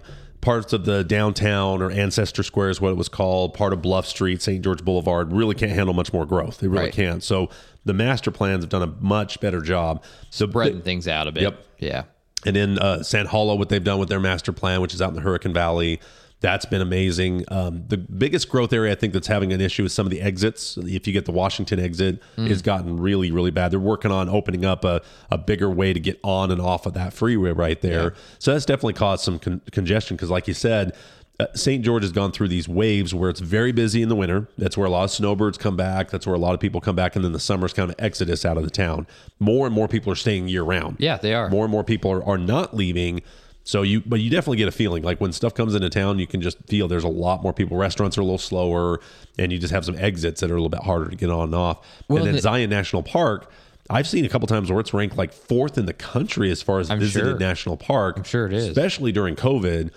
parts 0.45 0.71
of 0.74 0.86
the 0.86 1.03
downtown 1.03 1.81
or 1.81 1.92
Ancestor 1.92 2.44
Square 2.44 2.69
is 2.69 2.80
what 2.80 2.92
it 2.92 2.97
was 2.97 3.09
called, 3.09 3.53
part 3.53 3.74
of 3.74 3.81
Bluff 3.81 4.06
Street, 4.06 4.42
St. 4.42 4.63
George 4.63 4.86
Boulevard, 4.86 5.33
really 5.33 5.56
can't 5.56 5.71
handle 5.71 5.94
much 5.94 6.13
more 6.13 6.25
growth. 6.25 6.59
They 6.59 6.68
really 6.68 6.86
Right. 6.86 6.94
can't. 6.94 7.24
So 7.24 7.50
the 7.83 7.94
master 7.94 8.31
plans 8.31 8.63
have 8.63 8.69
done 8.69 8.83
a 8.83 8.94
much 9.01 9.39
better 9.42 9.59
job. 9.62 10.03
So 10.30 10.47
Spreading 10.47 10.81
things 10.81 11.07
out 11.07 11.27
a 11.27 11.31
bit. 11.31 11.44
Yep. 11.44 11.65
Yeah. 11.80 12.03
and 12.45 12.56
then 12.56 12.77
uh, 12.80 13.01
Sand 13.01 13.27
Hollow, 13.30 13.56
what 13.56 13.69
they've 13.69 13.83
done 13.83 13.97
with 14.00 14.07
their 14.09 14.19
master 14.19 14.51
plan, 14.53 14.80
which 14.80 14.94
is 14.94 15.01
out 15.01 15.09
in 15.09 15.15
the 15.15 15.21
Hurricane 15.21 15.53
Valley, 15.53 16.00
that's 16.41 16.65
been 16.65 16.81
amazing. 16.81 17.43
Um, 17.47 17.83
the 17.87 17.97
biggest 17.97 18.49
growth 18.49 18.71
area 18.73 18.91
I 18.91 18.95
think 18.95 19.13
that's 19.13 19.27
having 19.27 19.51
an 19.53 19.61
issue 19.61 19.83
is 19.85 19.93
some 19.93 20.05
of 20.05 20.11
the 20.11 20.21
exits. 20.21 20.77
If 20.77 21.07
you 21.07 21.13
get 21.13 21.25
the 21.25 21.31
Washington 21.31 21.79
exit, 21.79 22.21
has 22.37 22.61
gotten 22.61 22.99
really, 22.99 23.31
really 23.31 23.51
bad. 23.51 23.71
They're 23.71 23.79
working 23.79 24.11
on 24.11 24.29
opening 24.29 24.63
up 24.65 24.83
a, 24.85 25.01
a 25.31 25.37
bigger 25.37 25.69
way 25.69 25.93
to 25.93 25.99
get 25.99 26.19
on 26.23 26.51
and 26.51 26.61
off 26.61 26.85
of 26.85 26.93
that 26.93 27.13
freeway 27.13 27.51
right 27.51 27.79
there. 27.81 28.13
So 28.39 28.53
that's 28.53 28.65
definitely 28.65 28.93
caused 28.93 29.23
some 29.23 29.39
con- 29.39 29.61
congestion 29.71 30.17
because, 30.17 30.29
like 30.29 30.47
you 30.47 30.53
said, 30.53 30.95
uh, 31.39 31.47
St. 31.53 31.83
George 31.83 32.03
has 32.03 32.11
gone 32.13 32.31
through 32.31 32.47
these 32.49 32.69
waves 32.69 33.13
where 33.13 33.29
it's 33.29 33.41
very 33.41 33.71
busy 33.73 34.01
in 34.01 34.07
the 34.09 34.15
winter. 34.15 34.47
That's 34.57 34.77
where 34.77 34.88
a 34.88 34.89
lot 34.89 35.03
of 35.05 35.11
snowbirds 35.11 35.57
come 35.57 35.75
back. 35.75 36.09
That's 36.09 36.25
where 36.25 36.35
a 36.35 36.39
lot 36.39 36.53
of 36.53 36.61
people 36.61 36.79
come 36.79 36.95
back. 36.95 37.15
And 37.15 37.25
then 37.25 37.33
the 37.33 37.39
summer's 37.41 37.73
kind 37.73 37.89
of 37.89 37.95
exodus 37.99 38.45
out 38.45 38.55
of 38.57 38.63
the 38.63 38.69
town. 38.69 39.05
More 39.39 39.65
and 39.65 39.75
more 39.75 39.88
people 39.89 40.13
are 40.13 40.15
staying 40.17 40.47
year 40.47 40.63
round 40.63 40.95
Yeah, 40.99 41.17
they 41.17 41.33
are. 41.33 41.49
more 41.49 41.65
and 41.65 41.71
more 41.71 41.83
people 41.83 42.09
are, 42.11 42.23
are 42.23 42.38
not 42.38 42.73
leaving 42.73 43.21
so 43.65 43.81
you 43.81 44.01
but 44.06 44.19
you 44.21 44.29
definitely 44.29 44.56
get 44.57 44.67
a 44.69 44.71
feeling 44.71 45.03
like 45.03 45.19
when 45.19 45.33
stuff 45.33 45.53
comes 45.53 45.75
into 45.75 45.89
town 45.89 46.17
you 46.19 46.25
can 46.27 46.39
just 46.39 46.57
feel 46.67 46.88
there's 46.88 47.03
a 47.03 47.07
lot 47.09 47.44
more 47.44 47.51
people 47.51 47.75
restaurants 47.75 48.17
are 48.17 48.21
a 48.21 48.23
little 48.23 48.38
slower 48.38 49.00
and 49.38 49.51
you 49.51 49.57
just 49.59 49.73
have 49.73 49.83
some 49.83 49.97
exits 49.97 50.39
that 50.39 50.50
are 50.50 50.53
a 50.56 50.57
little 50.57 50.69
bit 50.69 50.83
harder 50.83 51.09
to 51.09 51.15
get 51.17 51.29
on 51.29 51.45
and 51.45 51.56
off 51.56 51.85
Well, 52.07 52.19
and 52.19 52.27
then 52.27 52.35
the- 52.35 52.41
zion 52.41 52.69
national 52.69 53.03
park 53.03 53.51
i've 53.89 54.07
seen 54.07 54.23
a 54.23 54.29
couple 54.29 54.47
times 54.47 54.71
where 54.71 54.79
it's 54.79 54.94
ranked 54.94 55.17
like 55.17 55.33
fourth 55.33 55.77
in 55.77 55.85
the 55.85 55.94
country 55.94 56.50
as 56.51 56.62
far 56.62 56.79
as 56.79 56.89
visited 56.89 57.12
sure. 57.31 57.38
national 57.39 57.75
park 57.77 58.17
i'm 58.17 58.23
sure 58.23 58.45
it 58.47 58.53
is. 58.53 58.67
especially 58.69 59.12
during 59.12 59.35
covid 59.35 59.91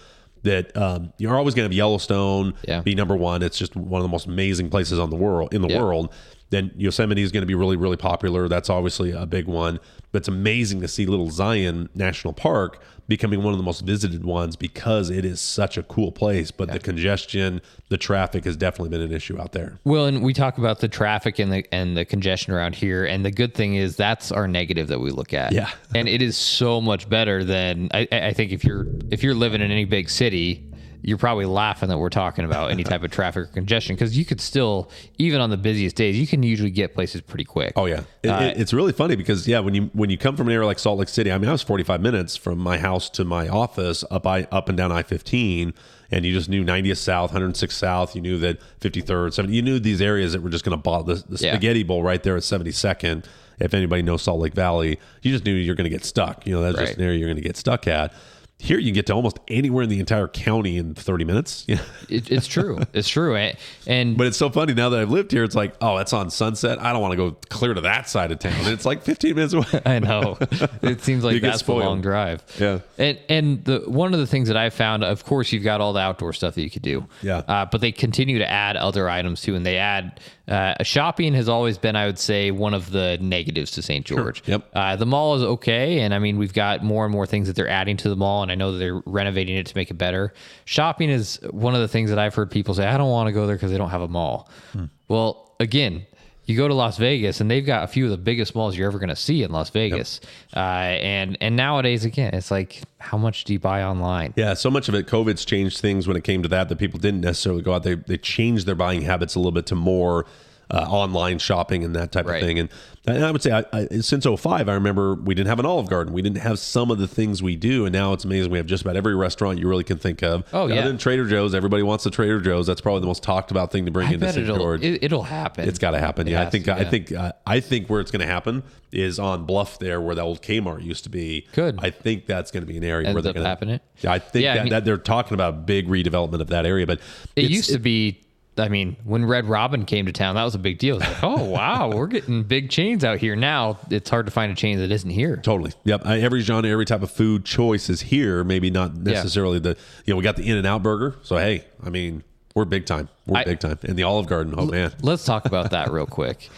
that 0.45 0.75
um, 0.77 1.13
you're 1.19 1.37
always 1.37 1.53
going 1.53 1.69
to 1.69 1.73
have 1.75 1.77
Yellowstone 1.77 2.55
Yeah. 2.67 2.81
be 2.81 2.95
number 2.95 3.17
one. 3.17 3.43
It's 3.43 3.59
just 3.59 3.75
one 3.75 4.01
of 4.01 4.05
the 4.05 4.09
most 4.09 4.27
amazing 4.27 4.71
places 4.71 4.97
on 5.01 5.11
the 5.11 5.17
world 5.17 5.53
in 5.53 5.63
the 5.63 5.69
Yeah. 5.69 5.83
world. 5.83 6.15
Then 6.51 6.71
Yosemite 6.77 7.21
is 7.23 7.33
going 7.33 7.43
to 7.43 7.47
be 7.47 7.57
really, 7.57 7.77
really 7.77 7.97
popular. 7.97 8.47
That's 8.47 8.71
obviously 8.71 9.11
a 9.11 9.27
big 9.27 9.47
one. 9.49 9.81
But 10.13 10.21
it's 10.21 10.29
amazing 10.29 10.81
to 10.81 10.89
see 10.89 11.07
Little 11.07 11.31
Zion 11.31 11.89
National 11.95 12.33
Park 12.33 12.83
becoming 13.09 13.43
one 13.43 13.55
of 13.55 13.59
the 13.59 13.65
most 13.65 13.81
visited 13.81 14.25
ones 14.25 14.55
because 14.55 15.09
it 15.09 15.25
is 15.25 15.41
such 15.41 15.79
a 15.79 15.83
cool 15.83 16.13
place. 16.13 16.51
But 16.51 16.71
the 16.71 16.79
congestion, 16.79 17.63
the 17.89 17.97
traffic 17.97 18.45
has 18.45 18.57
definitely 18.57 18.91
been 18.91 19.01
an 19.01 19.13
issue 19.13 19.41
out 19.41 19.53
there. 19.53 19.79
Well, 19.85 20.05
and 20.05 20.23
we 20.23 20.35
talk 20.35 20.59
about 20.59 20.81
the 20.81 20.89
traffic 20.89 21.39
and 21.39 21.51
the 21.51 21.65
and 21.73 21.97
the 21.97 22.05
congestion 22.05 22.53
around 22.53 22.75
here, 22.75 23.05
and 23.05 23.25
the 23.25 23.31
good 23.31 23.55
thing 23.55 23.75
is 23.75 23.97
that's 23.97 24.31
our 24.31 24.47
negative 24.47 24.89
that 24.89 25.01
we 25.01 25.11
look 25.11 25.33
at. 25.33 25.53
Yeah. 25.53 25.71
and 25.95 26.07
it 26.09 26.21
is 26.23 26.37
so 26.37 26.81
much 26.81 27.09
better 27.09 27.43
than 27.45 27.89
I, 27.93 28.07
I 28.13 28.33
think 28.35 28.53
if 28.53 28.65
you're 28.65 28.87
if 29.11 29.23
you're 29.23 29.35
living 29.35 29.63
in 29.63 29.71
any 29.71 29.87
big 29.87 30.11
city, 30.11 30.68
you're 31.03 31.19
probably 31.19 31.45
laughing 31.45 31.89
that 31.89 31.99
we're 31.99 32.09
talking 32.09 32.45
about 32.45 32.71
any 32.71 32.83
type 32.85 33.03
of 33.03 33.11
traffic 33.11 33.45
or 33.45 33.47
congestion 33.47 33.95
because 33.95 34.17
you 34.19 34.25
could 34.25 34.41
still 34.41 34.91
even 35.19 35.41
on 35.41 35.49
the 35.51 35.57
busiest 35.57 35.95
days 35.97 36.19
you 36.19 36.27
can 36.27 36.43
usually 36.43 36.71
get 36.71 36.93
places 36.95 37.21
pretty 37.21 37.45
quick. 37.45 37.73
Oh 37.77 37.87
yeah, 37.87 38.03
It- 38.23 38.29
Uh, 38.29 38.41
it- 38.43 38.59
it's 38.61 38.73
really 38.73 38.93
funny 38.93 39.15
because 39.17 39.47
yeah, 39.47 39.61
when 39.61 39.75
you 39.75 39.91
when 39.93 40.11
you 40.11 40.19
come 40.19 40.37
from 40.37 40.49
an 40.49 40.55
area 40.55 40.67
like 40.67 40.79
Salt 40.79 40.99
Lake 40.99 41.09
City, 41.09 41.31
I 41.31 41.39
mean, 41.39 41.49
I 41.49 41.53
was 41.53 41.63
45 41.63 42.01
minutes 42.01 42.37
from 42.37 42.59
my 42.59 42.79
house 42.79 43.09
to 43.11 43.25
my 43.25 43.49
office 43.49 44.05
up 44.11 44.27
I 44.27 44.47
up 44.51 44.69
and 44.69 44.77
down 44.77 44.91
I-15, 44.91 45.73
and 46.11 46.25
you 46.25 46.33
just 46.33 46.49
knew 46.49 46.65
90th 46.65 46.97
South, 46.99 47.31
106 47.31 47.77
South. 47.77 48.17
You 48.17 48.21
knew 48.23 48.39
that 48.41 48.59
53rd, 48.81 49.33
70. 49.35 49.55
You 49.55 49.63
knew 49.63 49.79
these 49.79 50.01
areas 50.03 50.33
that 50.33 50.43
were 50.43 50.51
just 50.51 50.65
going 50.65 50.77
to 50.77 50.83
bother 50.83 51.15
the, 51.15 51.37
the 51.37 51.45
Yeah. 51.45 51.53
spaghetti 51.53 51.83
bowl 51.85 52.03
right 52.03 52.23
there 52.23 52.37
at 52.37 52.43
72nd. 52.43 53.25
If 53.61 53.75
anybody 53.75 54.03
knows 54.03 54.23
Salt 54.23 54.41
Lake 54.41 54.55
Valley, 54.55 54.99
you 55.23 55.33
just 55.33 55.45
knew 55.45 55.53
you're 55.53 55.75
going 55.75 55.85
to 55.85 55.91
get 55.91 56.05
stuck. 56.05 56.47
You 56.47 56.55
know, 56.55 56.63
that's 56.63 56.79
just 56.79 56.91
Right. 56.91 56.97
an 56.99 57.05
area 57.05 57.19
you're 57.19 57.29
going 57.29 57.43
to 57.43 57.43
get 57.43 57.57
stuck 57.57 57.87
at. 57.89 58.13
Here, 58.61 58.79
you 58.79 58.87
can 58.87 58.95
get 58.95 59.07
to 59.07 59.13
almost 59.13 59.39
anywhere 59.47 59.85
in 59.85 59.89
the 59.89 60.01
entire 60.01 60.27
county 60.27 60.79
in 60.79 60.95
30 60.95 61.25
minutes. 61.25 61.65
Yeah. 61.79 61.83
It, 62.09 62.31
it's 62.31 62.47
true. 62.47 62.79
It's 62.95 63.09
true. 63.09 63.37
And, 63.37 63.57
and 63.87 64.17
But 64.17 64.29
it's 64.29 64.39
so 64.39 64.49
funny 64.49 64.73
now 64.73 64.89
that 64.89 65.01
I've 65.01 65.11
lived 65.11 65.33
here. 65.33 65.45
It's 65.45 65.55
like, 65.55 65.75
oh, 65.83 65.99
that's 65.99 66.15
on 66.15 66.31
Sunset. 66.31 66.81
I 66.81 66.95
don't 66.95 67.03
want 67.03 67.13
to 67.13 67.17
go 67.17 67.37
clear 67.51 67.75
to 67.75 67.83
that 67.83 68.09
side 68.09 68.33
of 68.33 68.39
town. 68.39 68.55
And 68.61 68.69
it's 68.69 68.87
like 68.87 69.03
15 69.03 69.35
minutes 69.35 69.53
away. 69.53 69.67
I 69.87 69.99
know. 69.99 70.39
It 70.81 71.03
seems 71.03 71.25
like 71.25 71.43
that's 71.43 71.67
a 71.69 71.73
long 71.73 72.01
drive. 72.01 72.43
Yeah. 72.59 72.81
And 72.97 73.19
and 73.29 73.65
the 73.65 73.81
one 73.81 74.15
of 74.15 74.21
the 74.21 74.27
things 74.27 74.49
that 74.49 74.57
I 74.57 74.71
found, 74.71 75.05
of 75.05 75.27
course, 75.27 75.53
you've 75.53 75.65
got 75.65 75.83
all 75.83 75.93
the 75.93 76.01
outdoor 76.01 76.33
stuff 76.33 76.55
that 76.55 76.63
you 76.63 76.71
could 76.71 76.83
do. 76.83 77.07
Yeah. 77.21 77.43
Uh, 77.47 77.67
but 77.67 77.83
they 77.83 77.93
continue 77.93 78.39
to 78.39 78.51
add 78.51 78.79
other 78.79 79.11
items 79.11 79.43
too, 79.43 79.55
and 79.55 79.67
they 79.67 79.77
add 79.77 80.21
uh, 80.49 80.83
shopping 80.83 81.35
has 81.35 81.49
always 81.49 81.77
been, 81.77 81.95
I 81.95 82.07
would 82.07 82.19
say, 82.19 82.51
one 82.51 82.73
of 82.73 82.91
the 82.91 83.19
negatives 83.21 83.73
to 83.73 83.83
St. 83.83 84.07
George. 84.07 84.43
Yep. 84.47 84.67
Uh, 84.73 84.97
the 84.97 85.05
mall 85.05 85.35
is 85.35 85.43
okay, 85.43 86.01
and 86.01 86.15
I 86.15 86.19
mean 86.19 86.39
we've 86.39 86.55
got 86.55 86.83
more 86.83 87.05
and 87.05 87.13
more 87.13 87.27
things 87.27 87.49
that 87.49 87.57
they're 87.57 87.69
adding 87.69 87.99
to 87.99 88.09
the 88.09 88.17
mall, 88.17 88.43
and 88.51 88.53
I 88.53 88.55
know 88.55 88.73
that 88.73 88.79
they're 88.79 89.03
renovating 89.07 89.57
it 89.57 89.67
to 89.67 89.77
make 89.77 89.91
it 89.91 89.95
better. 89.95 90.33
Shopping 90.65 91.11
is 91.11 91.39
one 91.51 91.75
of 91.75 91.81
the 91.81 91.89
things 91.89 92.11
that 92.11 92.19
I've 92.19 92.35
heard 92.35 92.51
people 92.51 92.75
say, 92.75 92.87
I 92.87 92.97
don't 92.97 93.11
want 93.11 93.29
to 93.29 93.33
go 93.33 93.47
there 93.47 93.57
because 93.57 93.71
they 93.71 93.79
don't 93.79 93.91
have 93.91 94.03
a 94.03 94.09
mall. 94.09 94.49
Hmm. 94.73 94.85
Well, 95.09 95.55
again. 95.61 96.07
you 96.49 96.57
go 96.57 96.67
to 96.67 96.73
Las 96.73 96.97
Vegas 96.97 97.43
and 97.43 97.51
they've 97.51 97.65
got 97.65 97.85
a 97.85 97.87
few 97.87 98.07
of 98.07 98.11
the 98.11 98.17
biggest 98.17 98.55
malls 98.55 98.75
you're 98.75 98.89
ever 98.89 98.99
going 98.99 99.11
to 99.11 99.17
see 99.17 99.43
in 99.43 99.53
Las 99.53 99.69
Vegas. 99.69 100.21
Uh, 100.57 100.61
and 100.61 101.37
and 101.43 101.57
nowadays 101.57 102.07
again, 102.07 102.33
it's 102.33 102.51
like 102.51 102.83
how 102.99 103.19
much 103.19 103.45
do 103.45 103.53
you 103.53 103.59
buy 103.59 103.83
online? 103.83 104.33
Yeah, 104.35 104.55
so 104.55 104.71
much 104.71 104.89
of 104.89 104.95
it, 104.95 105.07
COVID's 105.07 105.45
changed 105.45 105.81
things 105.81 106.09
when 106.09 106.17
it 106.17 106.25
came 106.25 106.43
to 106.43 106.49
that. 106.49 106.71
That 106.71 106.79
people 106.79 106.99
didn't 106.99 107.21
necessarily 107.21 107.61
go 107.61 107.75
out. 107.75 107.83
They 107.83 107.97
they 107.97 108.17
changed 108.17 108.65
their 108.65 108.75
buying 108.75 109.03
habits 109.03 109.35
a 109.35 109.39
little 109.39 109.53
bit 109.53 109.67
to 109.67 109.75
more 109.75 110.25
uh, 110.71 110.77
online 110.89 111.39
shopping 111.39 111.83
and 111.85 111.97
that 111.97 112.13
type 112.13 112.27
Right. 112.27 112.43
of 112.43 112.47
thing. 112.47 112.59
And, 112.59 112.69
and 113.07 113.25
I 113.25 113.31
would 113.31 113.43
say 113.43 113.53
I, 113.53 113.65
I, 113.73 113.87
since 114.01 114.27
05, 114.27 114.69
I 114.69 114.75
remember 114.75 115.15
we 115.15 115.35
didn't 115.35 115.49
have 115.49 115.59
an 115.59 115.65
Olive 115.65 115.89
Garden. 115.89 116.13
We 116.13 116.21
didn't 116.21 116.39
have 116.43 116.59
some 116.59 116.91
of 116.91 116.99
the 116.99 117.09
things 117.09 117.43
we 117.43 117.57
do. 117.57 117.87
And 117.87 117.93
now 117.93 118.13
it's 118.13 118.25
amazing. 118.27 118.51
We 118.53 118.59
have 118.59 118.67
just 118.67 118.83
about 118.83 118.95
every 118.97 119.15
restaurant 119.15 119.59
you 119.59 119.67
really 119.67 119.85
can 119.85 119.97
think 119.97 120.23
of. 120.23 120.45
Oh, 120.53 120.65
Other 120.65 120.75
yeah. 120.75 120.87
than 120.87 120.99
Trader 120.99 121.27
Joe's, 121.27 121.55
everybody 121.55 121.83
wants 121.83 122.05
the 122.05 122.11
Trader 122.11 122.39
Joe's. 122.41 122.67
That's 122.67 122.83
probably 122.83 123.01
the 123.01 123.07
most 123.07 123.23
talked 123.23 123.51
about 123.51 123.73
thing 123.73 123.87
to 123.87 123.91
bring 123.91 124.09
I 124.09 124.13
into 124.13 124.27
St. 124.31 124.45
it'll 124.45 124.59
George. 124.59 124.83
it, 124.85 125.03
it'll 125.03 125.23
happen. 125.23 125.67
It's 125.67 125.79
got 125.79 125.93
to 125.93 125.99
happen. 126.01 126.29
It 126.29 126.33
Yeah, 126.33 126.43
I 126.43 126.51
think 126.51 126.67
to, 126.67 126.75
I 126.75 126.85
think 126.85 127.13
uh, 127.13 127.33
I 127.47 127.61
think 127.61 127.89
where 127.89 128.01
it's 128.03 128.11
going 128.11 128.21
to 128.21 128.27
happen 128.27 128.63
is 128.93 129.19
on 129.19 129.45
Bluff 129.47 129.79
there, 129.79 130.01
where 130.03 130.15
that 130.15 130.23
old 130.23 130.43
Kmart 130.43 130.83
used 130.83 131.05
to 131.05 131.11
be. 131.11 131.47
Good. 131.55 131.79
I 131.79 131.89
think 131.91 132.27
that's 132.27 132.51
going 132.51 132.63
to 132.63 132.67
be 132.67 132.77
an 132.77 132.85
area 132.85 133.07
Ends 133.09 133.15
where 133.15 133.23
they're 133.23 133.33
going 133.33 133.45
to 133.45 133.49
happening? 133.49 133.81
Yeah, 134.01 134.13
I 134.13 134.19
think 134.19 134.45
Yeah, 134.45 134.53
I 134.53 134.57
that, 134.57 134.63
mean- 134.65 134.71
that 134.71 134.85
they're 134.85 134.97
talking 134.99 135.33
about 135.35 135.65
big 135.65 135.89
redevelopment 135.89 136.41
of 136.41 136.49
that 136.49 136.67
area, 136.67 136.87
but 136.87 137.01
It 137.37 137.51
used 137.51 137.71
to 137.71 137.79
be. 137.79 138.21
I 138.59 138.69
mean, 138.69 138.97
when 139.05 139.25
Red 139.25 139.47
Robin 139.47 139.85
came 139.85 140.07
to 140.07 140.13
town, 140.13 140.35
that 140.35 140.45
was 140.45 140.55
a 140.55 140.59
big 140.59 140.79
deal. 140.79 140.99
Like, 140.99 141.17
oh 141.23 141.45
wow, 141.45 141.91
we're 141.91 142.07
getting 142.07 142.43
big 142.43 142.71
chains 142.71 143.05
out 143.05 143.19
here 143.19 143.37
now. 143.37 143.79
It's 143.91 144.11
hard 144.11 144.27
to 144.27 144.33
find 144.33 144.51
a 144.53 144.55
chain 144.55 144.79
that 144.79 144.91
isn't 144.91 145.11
here. 145.11 145.37
Totally. 145.37 145.73
Yep. 145.85 146.03
I, 146.05 146.21
every 146.21 146.41
genre, 146.41 146.69
every 146.71 146.85
type 146.85 147.03
of 147.03 147.11
food 147.11 147.45
choice 147.45 147.89
is 147.89 148.03
here. 148.03 148.45
Maybe 148.45 148.71
not 148.71 148.95
necessarily 148.97 149.59
the, 149.59 149.77
you 150.05 150.13
know, 150.13 150.17
we 150.17 150.23
got 150.23 150.37
the 150.37 150.49
In 150.49 150.57
and 150.57 150.67
Out 150.67 150.83
burger. 150.83 151.17
So, 151.23 151.37
hey, 151.37 151.65
I 151.85 151.91
mean, 151.91 152.25
we're 152.55 152.65
big 152.65 152.87
time. 152.87 153.09
We're 153.27 153.39
I- 153.39 153.45
big 153.45 153.61
time. 153.61 153.79
And 153.83 153.97
the 153.97 154.03
Olive 154.03 154.27
Garden. 154.27 154.55
Oh, 154.57 154.67
man. 154.67 154.93
Let's 155.03 155.25
talk 155.25 155.45
about 155.47 155.71
that 155.71 155.91
real 155.91 156.07
quick. 156.07 156.49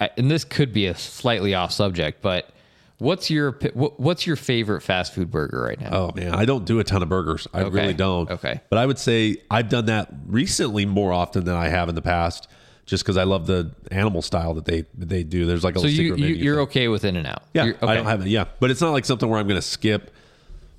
I, 0.00 0.10
and 0.16 0.30
this 0.30 0.44
could 0.44 0.72
be 0.72 0.86
a 0.86 0.94
slightly 0.94 1.54
off 1.54 1.70
subject, 1.70 2.20
but 2.20 2.48
what's 3.04 3.30
your 3.30 3.52
what's 3.74 4.26
your 4.26 4.36
favorite 4.36 4.80
fast 4.80 5.14
food 5.14 5.30
burger 5.30 5.62
right 5.62 5.80
now? 5.80 5.90
Oh, 5.92 6.12
man. 6.16 6.34
I 6.34 6.44
don't 6.44 6.64
do 6.64 6.80
a 6.80 6.84
ton 6.84 7.02
of 7.02 7.08
burgers. 7.08 7.46
I 7.54 7.60
Okay. 7.62 7.70
really 7.80 7.94
don't. 7.94 8.30
Okay. 8.30 8.60
But 8.70 8.78
I 8.78 8.86
would 8.86 8.98
say 8.98 9.36
I've 9.50 9.68
done 9.68 9.86
that 9.86 10.08
recently 10.26 10.86
more 10.86 11.12
often 11.12 11.44
than 11.44 11.54
I 11.54 11.68
have 11.68 11.88
in 11.88 11.94
the 11.94 12.02
past 12.02 12.48
just 12.86 13.04
because 13.04 13.16
I 13.16 13.24
love 13.24 13.46
the 13.46 13.70
animal 13.90 14.20
style 14.22 14.54
that 14.54 14.64
they 14.64 14.82
that 14.98 15.08
they 15.08 15.22
do. 15.22 15.46
There's 15.46 15.64
like 15.64 15.76
a 15.76 15.80
so 15.80 15.86
you, 15.86 15.96
secret 15.96 16.18
you 16.18 16.24
menu 16.26 16.44
you're 16.44 16.54
thing. 16.56 16.62
okay 16.64 16.88
with 16.88 17.04
In 17.04 17.16
and 17.16 17.26
Out? 17.26 17.42
Yeah, 17.54 17.64
You're- 17.66 17.78
I 17.82 17.94
don't 17.94 18.06
have 18.06 18.22
it. 18.22 18.28
Yeah, 18.28 18.44
but 18.60 18.70
it's 18.70 18.80
not 18.80 18.90
like 18.90 19.04
something 19.04 19.28
where 19.28 19.38
I'm 19.38 19.46
going 19.46 19.60
to 19.60 19.66
skip. 19.66 20.10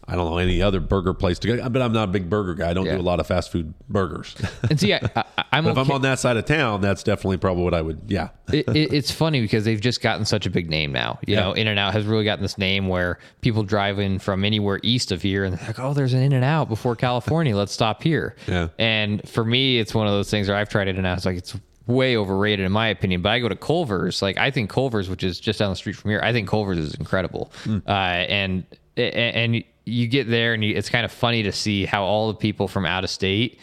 I 0.07 0.15
don't 0.15 0.29
know 0.29 0.38
any 0.38 0.62
other 0.62 0.79
burger 0.79 1.13
place 1.13 1.39
to 1.39 1.47
go. 1.57 1.69
But 1.69 1.81
I'm 1.81 1.91
not 1.91 2.09
a 2.09 2.12
big 2.12 2.29
burger 2.29 2.53
guy. 2.53 2.69
I 2.69 2.74
don't 2.74 2.85
Yeah. 2.85 2.95
do 2.95 3.01
a 3.01 3.03
lot 3.03 3.19
of 3.19 3.27
fast 3.27 3.51
food 3.51 3.74
burgers. 3.89 4.35
And 4.69 4.79
see, 4.79 4.93
I, 4.93 5.00
I, 5.15 5.24
I'm 5.51 5.63
But 5.63 5.71
if. 5.71 5.77
I'm 5.77 5.91
on 5.91 6.01
that 6.03 6.19
side 6.19 6.38
of 6.38 6.45
town, 6.45 6.81
that's 6.81 7.01
definitely 7.03 7.38
probably 7.38 7.63
what 7.63 7.74
I 7.74 7.81
would. 7.81 8.01
Yeah, 8.07 8.29
it, 8.51 8.67
it, 8.69 8.93
it's 8.93 9.09
funny 9.12 9.41
because 9.41 9.65
they've 9.65 9.79
just 9.81 10.01
gotten 10.01 10.25
such 10.25 10.45
a 10.45 10.50
big 10.50 10.69
name 10.69 10.91
now. 10.91 11.19
You 11.25 11.35
Yeah. 11.35 11.41
know, 11.41 11.53
In 11.53 11.67
and 11.67 11.79
Out 11.79 11.93
has 11.93 12.05
really 12.05 12.24
gotten 12.25 12.41
this 12.43 12.57
name 12.57 12.88
where 12.88 13.19
people 13.41 13.63
drive 13.63 14.00
in 14.00 14.19
from 14.19 14.43
anywhere 14.45 14.79
east 14.83 15.12
of 15.12 15.21
here 15.21 15.43
and 15.43 15.57
they're 15.57 15.67
like, 15.67 15.79
oh, 15.79 15.93
there's 15.93 16.13
an 16.13 16.21
In 16.21 16.33
and 16.33 16.43
Out 16.45 16.69
before 16.69 16.95
California. 16.95 17.55
Let's 17.55 17.71
stop 17.74 18.03
here. 18.03 18.35
Yeah. 18.47 18.67
And 18.77 19.27
for 19.27 19.43
me, 19.45 19.79
it's 19.79 19.93
one 19.95 20.07
of 20.07 20.13
those 20.13 20.29
things 20.29 20.47
where 20.47 20.57
I've 20.57 20.69
tried 20.69 20.88
In 20.88 20.97
and 20.97 21.05
Out. 21.07 21.17
It's 21.17 21.25
like, 21.25 21.38
it's 21.38 21.55
way 21.88 22.17
overrated 22.17 22.65
in 22.65 22.71
my 22.71 22.88
opinion. 22.88 23.21
But 23.21 23.29
I 23.29 23.39
go 23.39 23.47
to 23.50 23.55
Culver's. 23.55 24.21
Like, 24.21 24.38
I 24.38 24.50
think 24.51 24.69
Culver's, 24.71 25.07
which 25.09 25.24
is 25.24 25.39
just 25.39 25.59
down 25.59 25.69
the 25.69 25.75
street 25.75 25.95
from 25.95 26.09
here, 26.12 26.19
I 26.24 26.31
think 26.33 26.50
Culver's 26.50 26.79
is 26.79 26.93
incredible. 26.95 27.51
Hmm. 27.63 27.77
Uh, 27.88 27.91
and, 27.91 28.63
and 28.97 29.63
you 29.86 30.08
get 30.08 30.27
there 30.30 30.54
and 30.54 30.63
you, 30.63 30.75
it's 30.75 30.89
kind 30.89 31.06
of 31.06 31.12
funny 31.12 31.44
to 31.44 31.51
see 31.51 31.86
how 31.86 32.04
all 32.04 32.27
the 32.27 32.34
people 32.36 32.68
from 32.68 32.86
out 32.86 33.04
of 33.04 33.10
state 33.10 33.60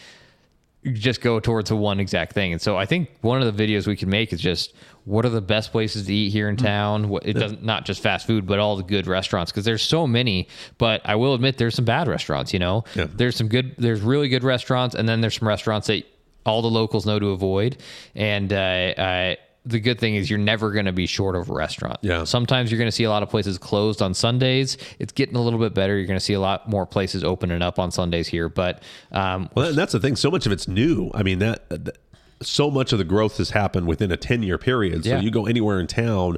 just 0.91 1.21
go 1.21 1.39
towards 1.39 1.69
the 1.69 1.75
one 1.77 1.99
exact 1.99 2.33
thing. 2.33 2.51
And 2.51 2.61
so 2.61 2.77
I 2.77 2.85
think 2.85 3.09
one 3.21 3.41
of 3.41 3.55
the 3.55 3.63
videos 3.67 3.87
we 3.87 3.95
can 3.95 4.09
make 4.09 4.33
is 4.33 4.41
just 4.41 4.73
what 5.05 5.25
are 5.25 5.29
the 5.29 5.41
best 5.41 5.71
places 5.71 6.05
to 6.07 6.13
eat 6.13 6.29
here 6.31 6.49
in 6.49 6.57
town? 6.57 7.07
What, 7.09 7.25
it 7.25 7.33
doesn't 7.33 7.63
not 7.63 7.85
just 7.85 8.01
fast 8.01 8.25
food, 8.27 8.45
but 8.45 8.59
all 8.59 8.75
the 8.75 8.83
good 8.83 9.07
restaurants 9.07 9.51
because 9.51 9.63
there's 9.65 9.81
so 9.81 10.05
many. 10.07 10.47
But 10.77 11.01
I 11.05 11.15
will 11.15 11.33
admit 11.33 11.57
there's 11.57 11.75
some 11.75 11.85
bad 11.85 12.07
restaurants. 12.07 12.51
You 12.53 12.59
know, 12.59 12.83
Yeah. 12.95 13.07
there's 13.13 13.35
some 13.35 13.47
good, 13.47 13.75
there's 13.77 14.01
really 14.01 14.27
good 14.29 14.43
restaurants, 14.43 14.93
and 14.95 15.07
then 15.07 15.21
there's 15.21 15.37
some 15.39 15.47
restaurants 15.47 15.87
that 15.87 16.03
all 16.45 16.61
the 16.61 16.69
locals 16.69 17.05
know 17.05 17.17
to 17.19 17.27
avoid. 17.29 17.77
And 18.15 18.51
uh, 18.51 18.55
uh, 18.55 19.35
the 19.65 19.79
good 19.79 19.97
thing 19.99 20.15
is 20.15 20.29
you're 20.29 20.39
never 20.39 20.71
going 20.71 20.85
to 20.85 20.91
be 20.91 21.05
short 21.07 21.35
of 21.37 21.49
a 21.49 21.53
restaurant. 21.53 21.97
Yeah. 22.01 22.25
Sometimes 22.25 22.69
you're 22.69 22.77
going 22.77 22.89
to 22.89 22.91
see 22.91 23.05
a 23.05 23.09
lot 23.09 23.23
of 23.23 23.29
places 23.29 23.57
closed 23.57 24.01
on 24.01 24.13
Sundays. 24.13 24.77
It's 24.99 25.13
getting 25.13 25.35
a 25.37 25.41
little 25.41 25.59
bit 25.59 25.73
better. 25.73 25.95
You're 25.97 26.05
going 26.05 26.19
to 26.19 26.23
see 26.25 26.33
a 26.33 26.39
lot 26.41 26.67
more 26.67 26.85
places 26.85 27.23
opening 27.23 27.61
up 27.61 27.79
on 27.79 27.89
Sundays 27.89 28.27
here, 28.27 28.49
but 28.49 28.83
um, 29.13 29.49
Well, 29.55 29.69
and 29.69 29.77
that's 29.77 29.93
the 29.93 29.99
thing. 30.01 30.17
So 30.17 30.29
much 30.29 30.45
of 30.45 30.51
it's 30.51 30.67
new. 30.67 31.11
I 31.13 31.23
mean, 31.23 31.39
that, 31.39 31.69
that 31.69 31.97
so 32.41 32.69
much 32.69 32.91
of 32.91 32.97
the 32.97 33.05
growth 33.05 33.37
has 33.37 33.51
happened 33.51 33.87
within 33.87 34.11
a 34.11 34.17
ten 34.17 34.43
year 34.43 34.57
period. 34.57 35.05
So 35.05 35.11
Yeah. 35.11 35.21
you 35.21 35.31
go 35.31 35.45
anywhere 35.45 35.79
in 35.79 35.87
town, 35.87 36.37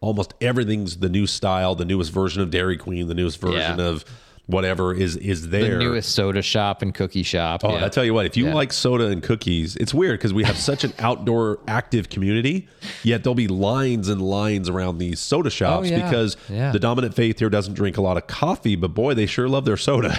almost 0.00 0.34
everything's 0.40 0.96
the 0.96 1.08
new 1.08 1.28
style, 1.28 1.76
the 1.76 1.84
newest 1.84 2.10
version 2.12 2.42
of 2.42 2.50
Dairy 2.50 2.76
Queen, 2.76 3.06
the 3.06 3.14
newest 3.14 3.40
version 3.40 3.78
Yeah. 3.78 3.86
of 3.86 4.04
whatever 4.46 4.92
is 4.92 5.16
is 5.16 5.42
the 5.42 5.48
there. 5.58 5.78
newest 5.78 6.14
soda 6.14 6.42
shop 6.42 6.82
and 6.82 6.92
cookie 6.94 7.22
shop. 7.22 7.62
Oh, 7.64 7.76
yeah. 7.78 7.86
I 7.86 7.88
tell 7.88 8.04
you 8.04 8.12
what, 8.12 8.26
if 8.26 8.36
you 8.36 8.46
Yeah. 8.48 8.54
like 8.54 8.72
soda 8.74 9.06
and 9.06 9.22
cookies, 9.22 9.74
it's 9.76 9.94
weird 9.94 10.18
because 10.18 10.34
we 10.34 10.44
have 10.44 10.58
such 10.58 10.84
an 10.84 10.92
outdoor 10.98 11.60
active 11.66 12.10
community, 12.10 12.68
yet 13.02 13.24
there'll 13.24 13.34
be 13.34 13.48
lines 13.48 14.08
and 14.10 14.20
lines 14.20 14.68
around 14.68 14.98
these 14.98 15.18
soda 15.18 15.48
shops 15.48 15.88
Oh, 15.88 15.90
yeah. 15.94 16.04
because 16.08 16.36
the 16.48 16.78
dominant 16.78 17.14
faith 17.14 17.38
here 17.38 17.48
doesn't 17.48 17.72
drink 17.74 17.96
a 17.96 18.02
lot 18.02 18.18
of 18.18 18.26
coffee, 18.26 18.76
but 18.76 18.88
boy, 18.88 19.14
they 19.14 19.24
sure 19.26 19.48
love 19.48 19.64
their 19.64 19.78
soda. 19.78 20.18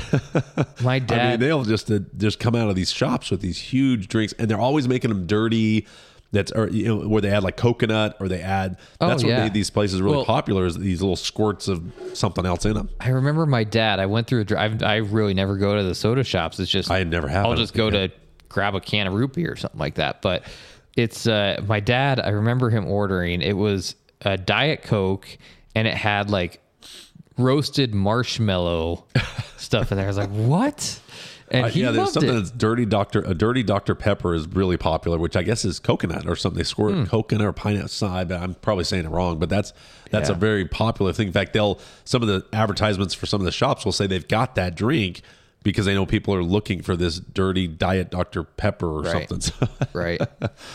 My 0.82 0.96
I 0.96 1.00
mean, 1.00 1.06
dad. 1.08 1.40
they'll 1.40 1.64
just 1.64 1.92
uh, 1.92 2.00
just 2.18 2.40
come 2.40 2.56
out 2.56 2.70
of 2.70 2.76
these 2.76 2.92
shops 2.92 3.30
with 3.30 3.42
these 3.42 3.60
huge 3.60 4.08
drinks, 4.08 4.34
and 4.40 4.50
they're 4.50 4.60
always 4.60 4.88
making 4.88 5.10
them 5.10 5.28
dirty. 5.28 5.86
That's 6.36 6.52
or 6.52 6.70
you 6.70 6.86
know 6.86 7.08
where 7.08 7.22
they 7.22 7.30
add 7.30 7.44
like 7.44 7.58
coconut 7.58 8.18
or 8.20 8.28
they 8.28 8.42
add. 8.42 8.78
Oh, 9.02 9.08
that's 9.08 9.24
what 9.24 9.30
yeah. 9.30 9.44
made 9.44 9.54
these 9.54 9.70
places 9.70 10.02
really 10.02 10.18
Well- 10.18 10.26
popular. 10.26 10.66
Is 10.66 10.78
these 10.78 11.02
little 11.02 11.16
squirts 11.16 11.68
of 11.68 11.82
something 12.14 12.46
else 12.46 12.66
in 12.66 12.74
them. 12.74 12.90
I 13.00 13.10
remember 13.10 13.46
my 13.46 13.64
dad. 13.64 14.00
I 14.00 14.06
went 14.06 14.28
through 14.28 14.42
a 14.42 14.46
drive. 14.46 14.84
I 14.84 14.98
really 14.98 15.34
never 15.34 15.58
go 15.58 15.76
to 15.76 15.84
the 15.84 15.96
soda 15.96 16.24
shops. 16.24 16.60
It's 16.60 16.70
just 16.70 16.92
I 16.92 17.04
never 17.04 17.28
have. 17.28 17.46
I'll 17.46 17.56
just 17.56 17.74
go 17.74 17.90
think, 17.90 18.12
to 18.14 18.20
grab 18.50 18.76
a 18.76 18.82
can 18.82 19.08
of 19.08 19.14
root 19.14 19.34
beer 19.34 19.54
or 19.54 19.56
something 19.56 19.80
like 19.80 19.96
that. 19.96 20.22
But 20.22 20.44
it's 20.96 21.28
uh, 21.28 21.62
my 21.68 21.80
dad. 21.80 22.20
I 22.20 22.30
remember 22.30 22.70
him 22.70 22.86
ordering. 22.86 23.42
It 23.42 23.54
was 23.58 23.96
a 24.22 24.38
diet 24.38 24.84
coke, 24.84 25.28
and 25.76 25.88
it 25.88 25.96
had 25.96 26.30
like 26.30 26.62
roasted 27.38 27.94
marshmallow 27.94 29.06
stuff 29.58 29.92
in 29.92 29.98
there. 29.98 30.06
I 30.06 30.10
was 30.10 30.18
like, 30.18 30.30
what? 30.30 31.00
And 31.64 31.74
he 31.74 31.82
yeah, 31.82 31.92
there's 31.92 32.12
something 32.14 32.30
it. 32.32 32.34
that's 32.36 32.52
dirty 32.52 32.86
Doctor. 32.86 33.22
A 33.26 33.34
dirty 33.34 33.64
Dr 33.64 33.96
Pepper 33.96 34.34
is 34.34 34.48
really 34.48 34.78
popular, 34.78 35.18
which 35.18 35.36
I 35.36 35.44
guess 35.44 35.66
is 35.66 35.80
coconut 35.80 36.28
or 36.28 36.36
something. 36.36 36.58
They 36.58 36.64
squirt 36.64 36.94
Hmm. 36.94 37.04
coconut 37.06 37.46
or 37.48 37.54
pineapple 37.54 37.88
side, 37.90 38.30
but 38.30 38.42
I'm 38.42 38.54
probably 38.56 38.84
saying 38.84 39.06
it 39.06 39.10
wrong. 39.10 39.40
But 39.40 39.50
that's 39.50 39.74
that's 40.12 40.30
Yeah. 40.30 40.36
a 40.36 40.40
very 40.40 40.66
popular 40.66 41.12
thing. 41.14 41.28
In 41.28 41.34
fact, 41.34 41.54
they'll 41.54 41.80
some 42.04 42.22
of 42.22 42.28
the 42.28 42.46
advertisements 42.54 43.14
for 43.14 43.26
some 43.26 43.42
of 43.42 43.46
the 43.46 43.52
shops 43.52 43.86
will 43.86 43.92
say 43.92 44.08
they've 44.08 44.28
got 44.28 44.56
that 44.56 44.76
drink 44.76 45.22
because 45.64 45.88
they 45.88 45.96
know 45.96 46.06
people 46.06 46.32
are 46.36 46.44
looking 46.44 46.84
for 46.84 46.96
this 46.96 47.20
dirty 47.20 47.66
diet 47.68 48.12
Dr 48.12 48.44
Pepper 48.44 48.86
or 48.88 49.02
Right. 49.02 49.28
something. 49.28 49.68
right. 49.94 50.22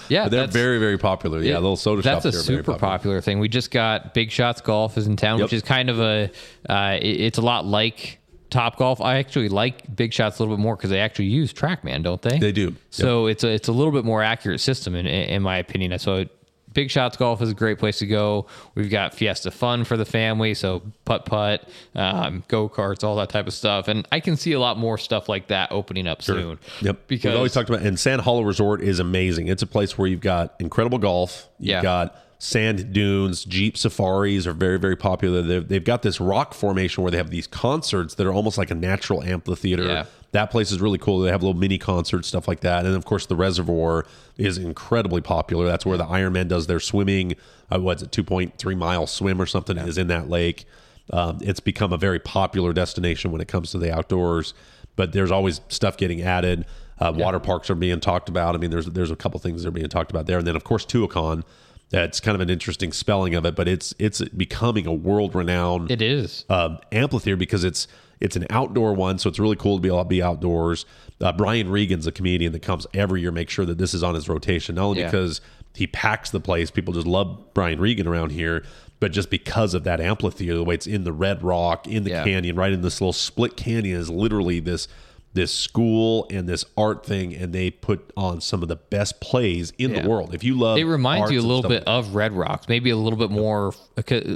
Yeah, 0.08 0.25
But 0.25 0.30
they're 0.32 0.46
very 0.49 0.78
very 0.80 0.99
popular. 0.99 1.40
Yeah, 1.42 1.54
little 1.56 1.76
soda 1.76 2.02
That's 2.02 2.25
shops. 2.25 2.26
a 2.26 2.30
here 2.30 2.40
are 2.40 2.42
very 2.42 2.64
super 2.64 2.78
popular. 2.78 3.20
thing. 3.20 3.38
We 3.38 3.49
just 3.49 3.70
got 3.70 4.14
Big 4.14 4.32
Shots 4.32 4.60
Golf 4.60 4.99
is 4.99 5.06
in 5.06 5.14
town, 5.16 5.38
Yep. 5.38 5.44
which 5.46 5.52
is 5.52 5.62
kind 5.62 5.90
of 5.90 6.00
a. 6.00 6.30
Uh, 6.68 6.99
it- 7.00 7.20
it's 7.20 7.38
a 7.38 7.42
lot 7.42 7.66
like 7.66 8.18
Top 8.50 8.76
Golf. 8.76 9.00
I 9.00 9.19
actually 9.19 9.49
like 9.49 9.95
Big 9.97 10.12
Shots 10.12 10.38
a 10.38 10.42
little 10.42 10.57
bit 10.57 10.62
more 10.62 10.76
because 10.76 10.90
they 10.90 11.00
actually 11.00 11.26
use 11.26 11.52
TrackMan, 11.52 12.02
don't 12.02 12.21
they? 12.23 12.38
They 12.38 12.52
do. 12.52 12.75
So 12.90 13.26
it's 13.26 13.45
a 13.45 13.49
it's 13.50 13.69
a 13.69 13.73
little 13.73 13.92
bit 13.92 14.04
more 14.04 14.23
accurate 14.23 14.61
system 14.61 14.95
in 14.95 15.07
in 15.07 15.42
my 15.42 15.57
opinion. 15.59 15.99
So. 15.99 16.26
Big 16.73 16.88
Shots 16.88 17.16
Golf 17.16 17.42
is 17.42 17.50
a 17.50 17.54
great 17.54 17.80
place 17.80 17.99
to 17.99 18.07
go. 18.07 18.47
We've 18.76 18.88
got 18.88 19.12
Fiesta 19.12 19.50
Fun 19.50 19.83
for 19.83 19.97
the 19.97 20.04
family, 20.04 20.54
so 20.54 20.83
putt 21.04 21.26
putt, 21.26 21.69
um, 21.97 22.45
go 22.47 22.69
karts, 22.69 23.02
all 23.02 23.16
that 23.16 23.28
type 23.28 23.49
of 23.49 23.54
stuff, 23.54 23.88
and 23.88 24.07
I 24.12 24.21
can 24.21 24.37
see 24.37 24.52
a 24.52 24.61
lot 24.61 24.78
more 24.78 24.97
stuff 24.97 25.28
like 25.28 25.49
that 25.49 25.73
opening 25.73 26.07
up 26.07 26.23
soon. 26.23 26.61
Yep. 26.80 27.09
because 27.09 27.30
We've 27.30 27.37
always 27.38 27.54
talked 27.54 27.71
about 27.71 27.83
and 27.83 27.99
Sand 27.99 28.21
Hollow 28.21 28.42
Resort 28.42 28.83
is 28.83 29.00
amazing. 29.00 29.49
It's 29.49 29.64
a 29.64 29.66
place 29.66 29.99
where 29.99 30.07
you've 30.07 30.21
got 30.21 30.54
incredible 30.61 30.99
golf. 30.99 31.49
You've 31.59 31.71
Yeah. 31.71 31.83
got 31.83 32.16
sand 32.40 32.94
dunes, 32.94 33.44
jeep 33.44 33.76
safaris 33.76 34.47
are 34.47 34.54
very 34.54 34.78
very 34.78 34.97
popular. 34.97 35.42
They've, 35.42 35.68
they've 35.68 35.85
got 35.85 36.02
this 36.02 36.20
rock 36.20 36.54
formation 36.54 37.04
where 37.04 37.11
they 37.11 37.18
have 37.18 37.30
these 37.30 37.47
concerts 37.47 38.14
that 38.14 38.26
are 38.26 38.32
almost 38.32 38.59
like 38.59 38.70
a 38.70 38.75
natural 38.75 39.23
amphitheater. 39.23 39.85
Yeah. 39.85 40.06
That 40.32 40.50
place 40.50 40.70
is 40.73 40.80
really 40.80 40.97
cool. 40.99 41.20
They 41.20 41.30
have 41.30 41.42
little 41.42 41.59
mini 41.59 41.76
concerts, 41.76 42.28
stuff 42.28 42.49
like 42.49 42.61
that. 42.61 42.87
And 42.87 42.94
of 42.94 43.04
course, 43.04 43.26
the 43.26 43.37
reservoir 43.37 44.06
is 44.38 44.59
incredibly 44.59 45.20
popular. 45.20 45.66
That's 45.66 45.85
where 45.85 45.99
the 45.99 46.06
Ironman 46.06 46.49
does 46.49 46.66
their 46.66 46.80
swimming. 46.80 47.35
Uh, 47.70 47.80
what's 47.80 48.02
it, 48.02 48.11
two 48.11 48.25
point 48.25 48.56
three 48.56 48.75
mile 48.75 49.06
swim 49.06 49.40
or 49.40 49.47
something 49.47 49.76
is 49.76 49.99
in 49.99 50.06
that 50.06 50.30
lake. 50.30 50.64
Um, 51.12 51.38
it's 51.42 51.61
become 51.61 51.92
a 51.92 51.99
very 51.99 52.20
popular 52.20 52.73
destination 52.73 53.32
when 53.32 53.40
it 53.40 53.49
comes 53.49 53.70
to 53.73 53.78
the 53.78 53.92
outdoors. 53.94 54.54
But 54.97 55.12
there's 55.12 55.30
always 55.30 55.61
stuff 55.68 55.97
getting 55.97 56.23
added. 56.23 56.64
Uh, 56.99 57.12
Water 57.14 57.40
parks 57.40 57.68
are 57.70 57.75
being 57.75 58.00
talked 58.00 58.28
about. 58.28 58.54
I 58.54 58.59
mean, 58.59 58.70
there's 58.70 58.87
there's 58.87 59.11
a 59.11 59.16
couple 59.16 59.40
things 59.40 59.62
that 59.62 59.68
are 59.68 59.73
being 59.73 59.88
talked 59.88 60.11
about 60.11 60.26
there, 60.26 60.38
and 60.38 60.47
then 60.47 60.56
of 60.56 60.64
course 60.64 60.87
Tuacahn. 60.87 61.42
That's 61.90 62.20
kind 62.20 62.35
of 62.37 62.40
an 62.40 62.50
interesting 62.50 62.92
spelling 62.92 63.35
of 63.35 63.44
it, 63.44 63.56
but 63.56 63.66
it's 63.68 63.94
it's 63.99 64.20
becoming 64.28 64.87
a 64.87 64.92
world 64.92 65.35
renowned 65.35 65.90
it 65.90 66.00
is. 66.00 66.44
um, 66.49 66.78
amphitheater 66.92 67.37
because 67.37 67.64
it's 67.64 67.88
it's 68.20 68.37
an 68.37 68.47
outdoor 68.50 68.92
one, 68.94 69.18
so 69.18 69.28
it's 69.28 69.38
really 69.38 69.56
cool 69.56 69.76
to 69.78 69.80
be 69.82 69.88
able 69.88 69.99
to 70.02 70.04
be 70.09 70.23
outdoors. 70.23 70.85
Uh, 71.20 71.32
Brian 71.32 71.70
Regan's 71.70 72.06
a 72.06 72.12
comedian 72.12 72.52
that 72.52 72.61
comes 72.62 72.87
every 72.94 73.23
year, 73.23 73.32
make 73.32 73.49
sure 73.50 73.64
that 73.64 73.78
this 73.78 73.92
is 73.94 74.02
on 74.02 74.14
his 74.14 74.28
rotation, 74.28 74.75
not 74.76 74.85
only 74.85 75.00
Yeah. 75.00 75.06
because 75.11 75.40
he 75.75 75.87
packs 75.87 76.30
the 76.30 76.40
place. 76.40 76.70
People 76.70 76.92
just 76.94 77.06
love 77.06 77.42
Brian 77.54 77.80
Regan 77.80 78.06
around 78.06 78.30
here. 78.32 78.62
But 79.00 79.12
just 79.12 79.30
because 79.30 79.73
of 79.73 79.85
that 79.85 79.99
amphitheater, 80.00 80.56
the 80.56 80.64
way 80.64 80.75
it's 80.75 80.87
in 80.87 81.04
the 81.04 81.12
red 81.12 81.42
rock, 81.42 81.88
in 81.88 82.04
the 82.04 82.11
Yeah. 82.11 82.25
canyon, 82.25 82.54
right 82.56 82.73
in 82.73 82.82
this 82.82 83.00
little 83.00 83.14
split 83.14 83.56
canyon 83.56 83.99
is 83.99 84.11
literally 84.11 84.61
this 84.61 84.87
this 85.32 85.54
school 85.54 86.26
and 86.30 86.49
this 86.49 86.64
art 86.76 87.06
thing, 87.06 87.34
and 87.34 87.52
they 87.52 87.70
put 87.70 88.10
on 88.16 88.40
some 88.40 88.62
of 88.62 88.68
the 88.68 88.76
best 88.76 89.20
plays 89.20 89.72
in 89.78 89.90
Yeah. 89.92 90.02
the 90.02 90.08
world. 90.08 90.34
If 90.34 90.42
you 90.42 90.58
love, 90.58 90.76
It 90.78 90.84
reminds 90.84 91.30
you 91.30 91.40
a 91.40 91.42
little 91.42 91.68
bit 91.68 91.84
of 91.84 92.14
Red 92.16 92.32
Rocks, 92.32 92.68
maybe 92.68 92.90
a 92.90 92.96
little 92.96 93.18
bit 93.18 93.30
more. 93.30 93.72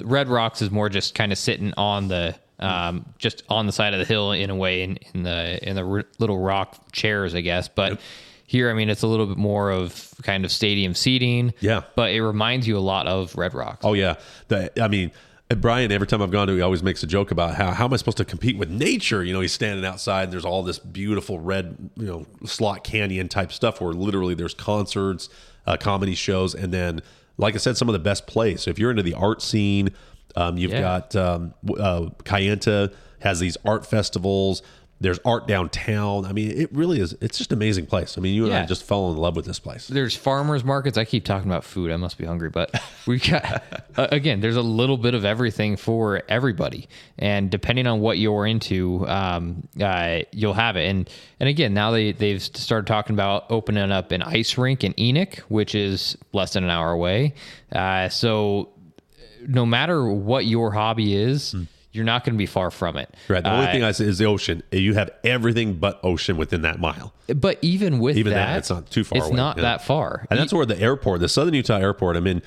Red 0.04 0.28
Rocks 0.28 0.62
is 0.62 0.70
more 0.70 0.88
just 0.88 1.14
kind 1.14 1.32
of 1.32 1.38
sitting 1.38 1.72
on 1.76 2.06
the, 2.08 2.36
um, 2.60 3.06
just 3.18 3.42
on 3.48 3.66
the 3.66 3.72
side 3.72 3.92
of 3.92 3.98
the 3.98 4.04
hill 4.04 4.30
in 4.32 4.50
a 4.50 4.54
way, 4.54 4.82
in, 4.82 4.98
in 5.14 5.24
the 5.24 5.58
in 5.68 5.74
the 5.74 5.84
r- 5.84 6.04
little 6.20 6.38
rock 6.38 6.92
chairs, 6.92 7.34
I 7.34 7.40
guess. 7.40 7.66
But 7.68 8.00
here, 8.46 8.70
I 8.70 8.74
mean, 8.74 8.88
it's 8.88 9.02
a 9.02 9.08
little 9.08 9.26
bit 9.26 9.36
more 9.38 9.70
of 9.72 10.14
kind 10.22 10.44
of 10.44 10.52
stadium 10.52 10.94
seating. 10.94 11.54
Yeah. 11.60 11.80
but 11.96 12.12
it 12.12 12.22
reminds 12.22 12.68
you 12.68 12.78
a 12.78 12.80
lot 12.80 13.08
of 13.08 13.34
Red 13.36 13.52
Rocks. 13.54 13.84
Oh 13.84 13.94
yeah, 13.94 14.14
the, 14.46 14.70
I 14.80 14.86
mean, 14.86 15.10
uh, 15.50 15.54
Brian. 15.54 15.92
Every 15.92 16.06
time 16.06 16.22
I've 16.22 16.30
gone 16.30 16.46
to, 16.48 16.54
he 16.54 16.60
always 16.62 16.82
makes 16.82 17.02
a 17.02 17.06
joke 17.06 17.30
about 17.30 17.54
how 17.54 17.70
how 17.72 17.84
am 17.86 17.92
I 17.92 17.96
supposed 17.96 18.16
to 18.18 18.24
compete 18.24 18.56
with 18.58 18.70
nature? 18.70 19.22
You 19.24 19.32
know, 19.32 19.40
he's 19.40 19.52
standing 19.52 19.84
outside. 19.84 20.24
and 20.24 20.32
There's 20.32 20.44
all 20.44 20.62
this 20.62 20.78
beautiful 20.78 21.38
red, 21.38 21.90
you 21.96 22.06
know, 22.06 22.26
slot 22.44 22.84
canyon 22.84 23.28
type 23.28 23.52
stuff 23.52 23.80
where 23.80 23.92
literally 23.92 24.34
there's 24.34 24.54
concerts, 24.54 25.28
uh, 25.66 25.76
comedy 25.76 26.14
shows, 26.14 26.54
and 26.54 26.72
then, 26.72 27.02
like 27.36 27.54
I 27.54 27.58
said, 27.58 27.76
some 27.76 27.88
of 27.88 27.92
the 27.92 27.98
best 27.98 28.26
plays. 28.26 28.62
So 28.62 28.70
if 28.70 28.78
you're 28.78 28.90
into 28.90 29.02
the 29.02 29.14
art 29.14 29.42
scene, 29.42 29.90
um, 30.36 30.56
you've 30.58 30.72
Yeah. 30.72 30.80
got 30.80 31.16
um, 31.16 31.54
uh, 31.78 32.10
Kayenta 32.24 32.92
has 33.20 33.40
these 33.40 33.56
art 33.64 33.86
festivals. 33.86 34.62
There's 35.04 35.20
art 35.24 35.46
downtown. 35.46 36.24
I 36.24 36.32
mean, 36.32 36.50
it 36.50 36.72
really 36.72 37.00
is. 37.00 37.14
It's 37.20 37.38
just 37.38 37.52
an 37.52 37.58
amazing 37.58 37.86
place. 37.86 38.16
I 38.16 38.20
mean, 38.20 38.34
you 38.34 38.46
and 38.46 38.54
I 38.54 38.64
just 38.64 38.82
fell 38.82 39.10
in 39.10 39.18
love 39.18 39.36
with 39.36 39.44
this 39.44 39.58
place. 39.58 39.86
there's 39.86 40.16
farmers 40.16 40.64
markets. 40.64 40.96
I 40.96 41.04
keep 41.04 41.24
talking 41.24 41.50
about 41.50 41.62
food. 41.62 41.90
I 41.90 41.96
must 41.96 42.16
be 42.18 42.24
hungry, 42.24 42.48
but 42.48 42.74
we 43.06 43.18
got 43.18 43.62
uh, 43.96 44.08
again. 44.10 44.40
There's 44.40 44.56
a 44.56 44.62
little 44.62 44.96
bit 44.96 45.14
of 45.14 45.24
everything 45.24 45.76
for 45.76 46.22
everybody, 46.28 46.88
and 47.18 47.50
depending 47.50 47.86
on 47.86 48.00
what 48.00 48.18
you're 48.18 48.46
into, 48.46 49.06
um, 49.06 49.68
uh, 49.80 50.20
you'll 50.32 50.54
have 50.54 50.76
it. 50.76 50.88
And 50.88 51.10
and 51.38 51.48
again, 51.48 51.74
now 51.74 51.90
they 51.90 52.12
they've 52.12 52.42
started 52.42 52.86
talking 52.86 53.14
about 53.14 53.44
opening 53.50 53.92
up 53.92 54.10
an 54.10 54.22
ice 54.22 54.56
rink 54.56 54.84
in 54.84 54.98
Enoch, 54.98 55.36
which 55.48 55.74
is 55.74 56.16
less 56.32 56.54
than 56.54 56.64
an 56.64 56.70
hour 56.70 56.90
away. 56.90 57.34
Uh, 57.70 58.08
so 58.08 58.70
no 59.46 59.66
matter 59.66 60.06
what 60.06 60.46
your 60.46 60.72
hobby 60.72 61.14
is, 61.14 61.54
you're 61.94 62.04
not 62.04 62.24
going 62.24 62.34
to 62.34 62.38
be 62.38 62.46
far 62.46 62.70
from 62.70 62.96
it. 62.96 63.08
Right. 63.28 63.42
The 63.42 63.50
only 63.52 63.66
Uh, 63.68 63.72
thing 63.72 63.84
I 63.84 63.92
say 63.92 64.04
is 64.04 64.18
the 64.18 64.24
ocean. 64.26 64.62
You 64.72 64.94
have 64.94 65.10
everything 65.22 65.74
but 65.74 66.00
ocean 66.02 66.36
within 66.36 66.62
that 66.62 66.80
mile. 66.80 67.14
but 67.36 67.58
even 67.62 67.98
with 68.00 68.16
Even 68.16 68.32
that, 68.32 68.46
that, 68.46 68.58
it's 68.58 68.70
not 68.70 68.90
too 68.90 69.04
far 69.04 69.18
It's 69.18 69.28
away, 69.28 69.36
not 69.36 69.56
yeah. 69.56 69.62
that 69.62 69.82
far. 69.84 70.26
And 70.30 70.38
that's 70.38 70.52
where 70.52 70.66
the 70.66 70.78
airport, 70.80 71.20
the 71.20 71.28
Southern 71.28 71.54
Utah 71.54 71.76
airport, 71.78 72.16
I 72.16 72.20
mean, 72.20 72.42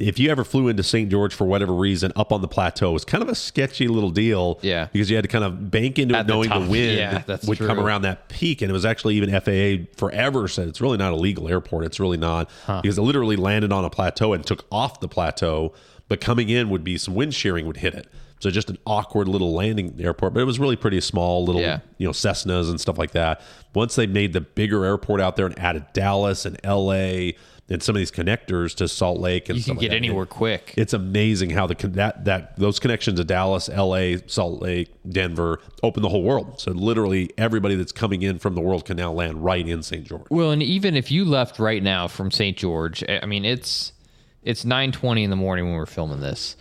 if 0.00 0.16
you 0.18 0.30
ever 0.30 0.44
flew 0.44 0.68
into 0.68 0.82
St. 0.84 1.10
George 1.10 1.34
for 1.34 1.44
whatever 1.44 1.72
reason 1.72 2.12
up 2.14 2.32
on 2.32 2.40
the 2.40 2.46
plateau, 2.46 2.94
it's 2.94 3.04
kind 3.04 3.20
of 3.20 3.28
a 3.28 3.34
sketchy 3.34 3.88
little 3.88 4.10
deal. 4.10 4.60
Yeah. 4.62 4.86
Because 4.92 5.10
you 5.10 5.16
had 5.16 5.22
to 5.24 5.28
kind 5.28 5.42
of 5.44 5.72
bank 5.72 5.98
into 5.98 6.14
At 6.16 6.20
it 6.20 6.26
the 6.28 6.32
knowing 6.34 6.48
the, 6.50 6.54
top. 6.54 6.68
wind 6.68 6.98
Yeah, 7.28 7.36
would 7.48 7.58
come 7.58 7.80
around 7.80 8.02
that 8.02 8.28
peak. 8.28 8.62
And 8.62 8.70
it 8.70 8.72
was 8.72 8.84
actually 8.84 9.16
even 9.16 9.28
FAA 9.30 9.90
forever 9.96 10.46
said 10.46 10.68
it's 10.68 10.80
really 10.80 10.98
not 10.98 11.12
a 11.12 11.16
legal 11.16 11.48
airport. 11.48 11.84
It's 11.84 11.98
really 11.98 12.16
not 12.16 12.48
because 12.66 12.96
it 12.98 13.02
literally 13.02 13.34
landed 13.36 13.72
on 13.72 13.84
a 13.84 13.90
plateau 13.90 14.32
and 14.32 14.46
took 14.46 14.66
off 14.70 15.00
the 15.00 15.08
plateau. 15.08 15.72
But 16.06 16.20
coming 16.20 16.48
in 16.48 16.70
would 16.70 16.84
be 16.84 16.96
some 16.96 17.14
wind 17.14 17.34
shearing 17.34 17.66
would 17.66 17.78
hit 17.78 17.94
it. 17.94 18.06
So 18.40 18.50
just 18.50 18.70
an 18.70 18.78
awkward 18.86 19.28
little 19.28 19.52
landing 19.52 19.94
airport, 19.98 20.34
but 20.34 20.40
it 20.40 20.44
was 20.44 20.58
really 20.58 20.76
pretty 20.76 21.00
small, 21.00 21.44
little 21.44 21.60
Yeah. 21.60 21.80
you 21.98 22.06
know 22.06 22.12
Cessnas 22.12 22.70
and 22.70 22.80
stuff 22.80 22.98
like 22.98 23.10
that. 23.12 23.40
Once 23.74 23.96
they 23.96 24.06
made 24.06 24.32
the 24.32 24.40
bigger 24.40 24.84
airport 24.84 25.20
out 25.20 25.36
there 25.36 25.46
and 25.46 25.58
added 25.58 25.84
Dallas 25.92 26.44
and 26.46 26.58
L.A. 26.64 27.34
and 27.70 27.82
some 27.82 27.94
of 27.94 27.98
these 28.00 28.10
connectors 28.10 28.74
to 28.76 28.88
Salt 28.88 29.18
Lake 29.20 29.48
and 29.50 29.58
you 29.58 29.64
can 29.64 29.74
like 29.74 29.80
get 29.80 29.88
that, 29.90 29.96
anywhere 29.96 30.22
it- 30.22 30.30
quick. 30.30 30.72
it's 30.76 30.92
amazing 30.94 31.50
how 31.50 31.66
the 31.66 31.74
that 31.88 32.24
that 32.24 32.56
those 32.58 32.78
connections 32.78 33.18
to 33.18 33.24
Dallas, 33.24 33.68
L.A., 33.68 34.22
Salt 34.26 34.62
Lake, 34.62 34.88
Denver 35.08 35.60
open 35.82 36.02
the 36.02 36.08
whole 36.08 36.22
world. 36.22 36.60
So 36.60 36.70
literally 36.72 37.30
everybody 37.36 37.74
that's 37.74 37.92
coming 37.92 38.22
in 38.22 38.38
from 38.38 38.54
the 38.54 38.60
world 38.62 38.84
can 38.84 38.96
now 38.96 39.12
land 39.12 39.44
right 39.44 39.66
in 39.68 39.82
St. 39.82 40.04
George. 40.04 40.26
Well, 40.30 40.50
and 40.52 40.62
even 40.62 40.96
if 40.96 41.10
you 41.10 41.24
left 41.24 41.58
right 41.58 41.82
now 41.82 42.06
from 42.08 42.30
St. 42.30 42.56
George, 42.56 43.02
I 43.08 43.26
mean 43.26 43.44
it's 43.44 43.92
it's 44.44 44.64
nine 44.64 44.92
twenty 44.92 45.24
in 45.24 45.30
the 45.30 45.36
morning 45.36 45.66
when 45.66 45.74
we're 45.74 45.84
filming 45.86 46.20
this. 46.20 46.56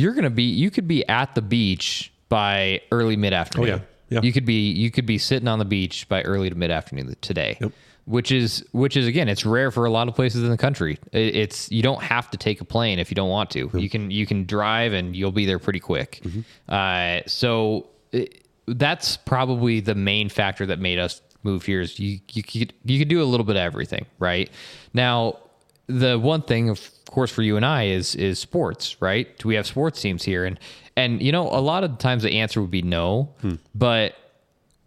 You're 0.00 0.14
gonna 0.14 0.30
be 0.30 0.44
you 0.44 0.70
could 0.70 0.88
be 0.88 1.06
at 1.08 1.34
the 1.34 1.42
beach 1.42 2.12
by 2.28 2.80
early 2.90 3.16
mid 3.16 3.32
afternoon. 3.32 3.68
Oh, 3.68 3.72
yeah. 3.74 3.80
Yeah. 4.08 4.20
You 4.22 4.32
could 4.32 4.44
be 4.44 4.70
you 4.72 4.90
could 4.90 5.06
be 5.06 5.18
sitting 5.18 5.46
on 5.48 5.58
the 5.58 5.64
beach 5.64 6.08
by 6.08 6.22
early 6.22 6.48
to 6.50 6.56
mid 6.56 6.70
afternoon 6.70 7.14
today. 7.20 7.58
Which 8.06 8.32
is 8.32 8.64
which 8.72 8.96
is 8.96 9.06
again, 9.06 9.28
it's 9.28 9.46
rare 9.46 9.70
for 9.70 9.84
a 9.84 9.90
lot 9.90 10.08
of 10.08 10.16
places 10.16 10.42
in 10.42 10.50
the 10.50 10.56
country. 10.56 10.98
It's 11.12 11.70
you 11.70 11.82
don't 11.82 12.02
have 12.02 12.28
to 12.30 12.38
take 12.38 12.60
a 12.60 12.64
plane 12.64 12.98
if 12.98 13.10
you 13.10 13.14
don't 13.14 13.28
want 13.28 13.50
to. 13.50 13.70
You 13.74 13.88
can 13.88 14.10
you 14.10 14.26
can 14.26 14.46
drive 14.46 14.94
and 14.94 15.14
you'll 15.14 15.30
be 15.30 15.46
there 15.46 15.60
pretty 15.60 15.78
quick. 15.80 16.20
Uh, 16.68 17.20
so 17.26 17.86
it, 18.10 18.44
that's 18.66 19.16
probably 19.16 19.78
the 19.80 19.94
main 19.94 20.28
factor 20.28 20.66
that 20.66 20.80
made 20.80 20.98
us 20.98 21.20
move 21.44 21.64
here. 21.64 21.82
Is 21.82 22.00
you 22.00 22.18
you 22.32 22.42
could 22.42 22.72
you 22.84 22.98
could 22.98 23.08
do 23.08 23.22
a 23.22 23.24
little 23.24 23.44
bit 23.44 23.54
of 23.56 23.62
everything, 23.62 24.06
right? 24.18 24.50
Now, 24.92 25.38
the 25.98 26.18
one 26.18 26.42
thing, 26.42 26.70
of 26.70 26.90
course, 27.10 27.30
for 27.30 27.42
you 27.42 27.56
and 27.56 27.64
I 27.66 27.84
is 27.88 28.14
is 28.14 28.38
sports, 28.38 29.00
right? 29.00 29.36
Do 29.38 29.48
we 29.48 29.54
have 29.56 29.66
sports 29.66 30.00
teams 30.00 30.22
here? 30.24 30.44
And 30.44 30.58
and 30.96 31.20
you 31.22 31.32
know, 31.32 31.48
a 31.48 31.60
lot 31.60 31.84
of 31.84 31.98
times 31.98 32.22
the 32.22 32.38
answer 32.40 32.60
would 32.60 32.70
be 32.70 32.82
no, 32.82 33.30
but 33.74 34.14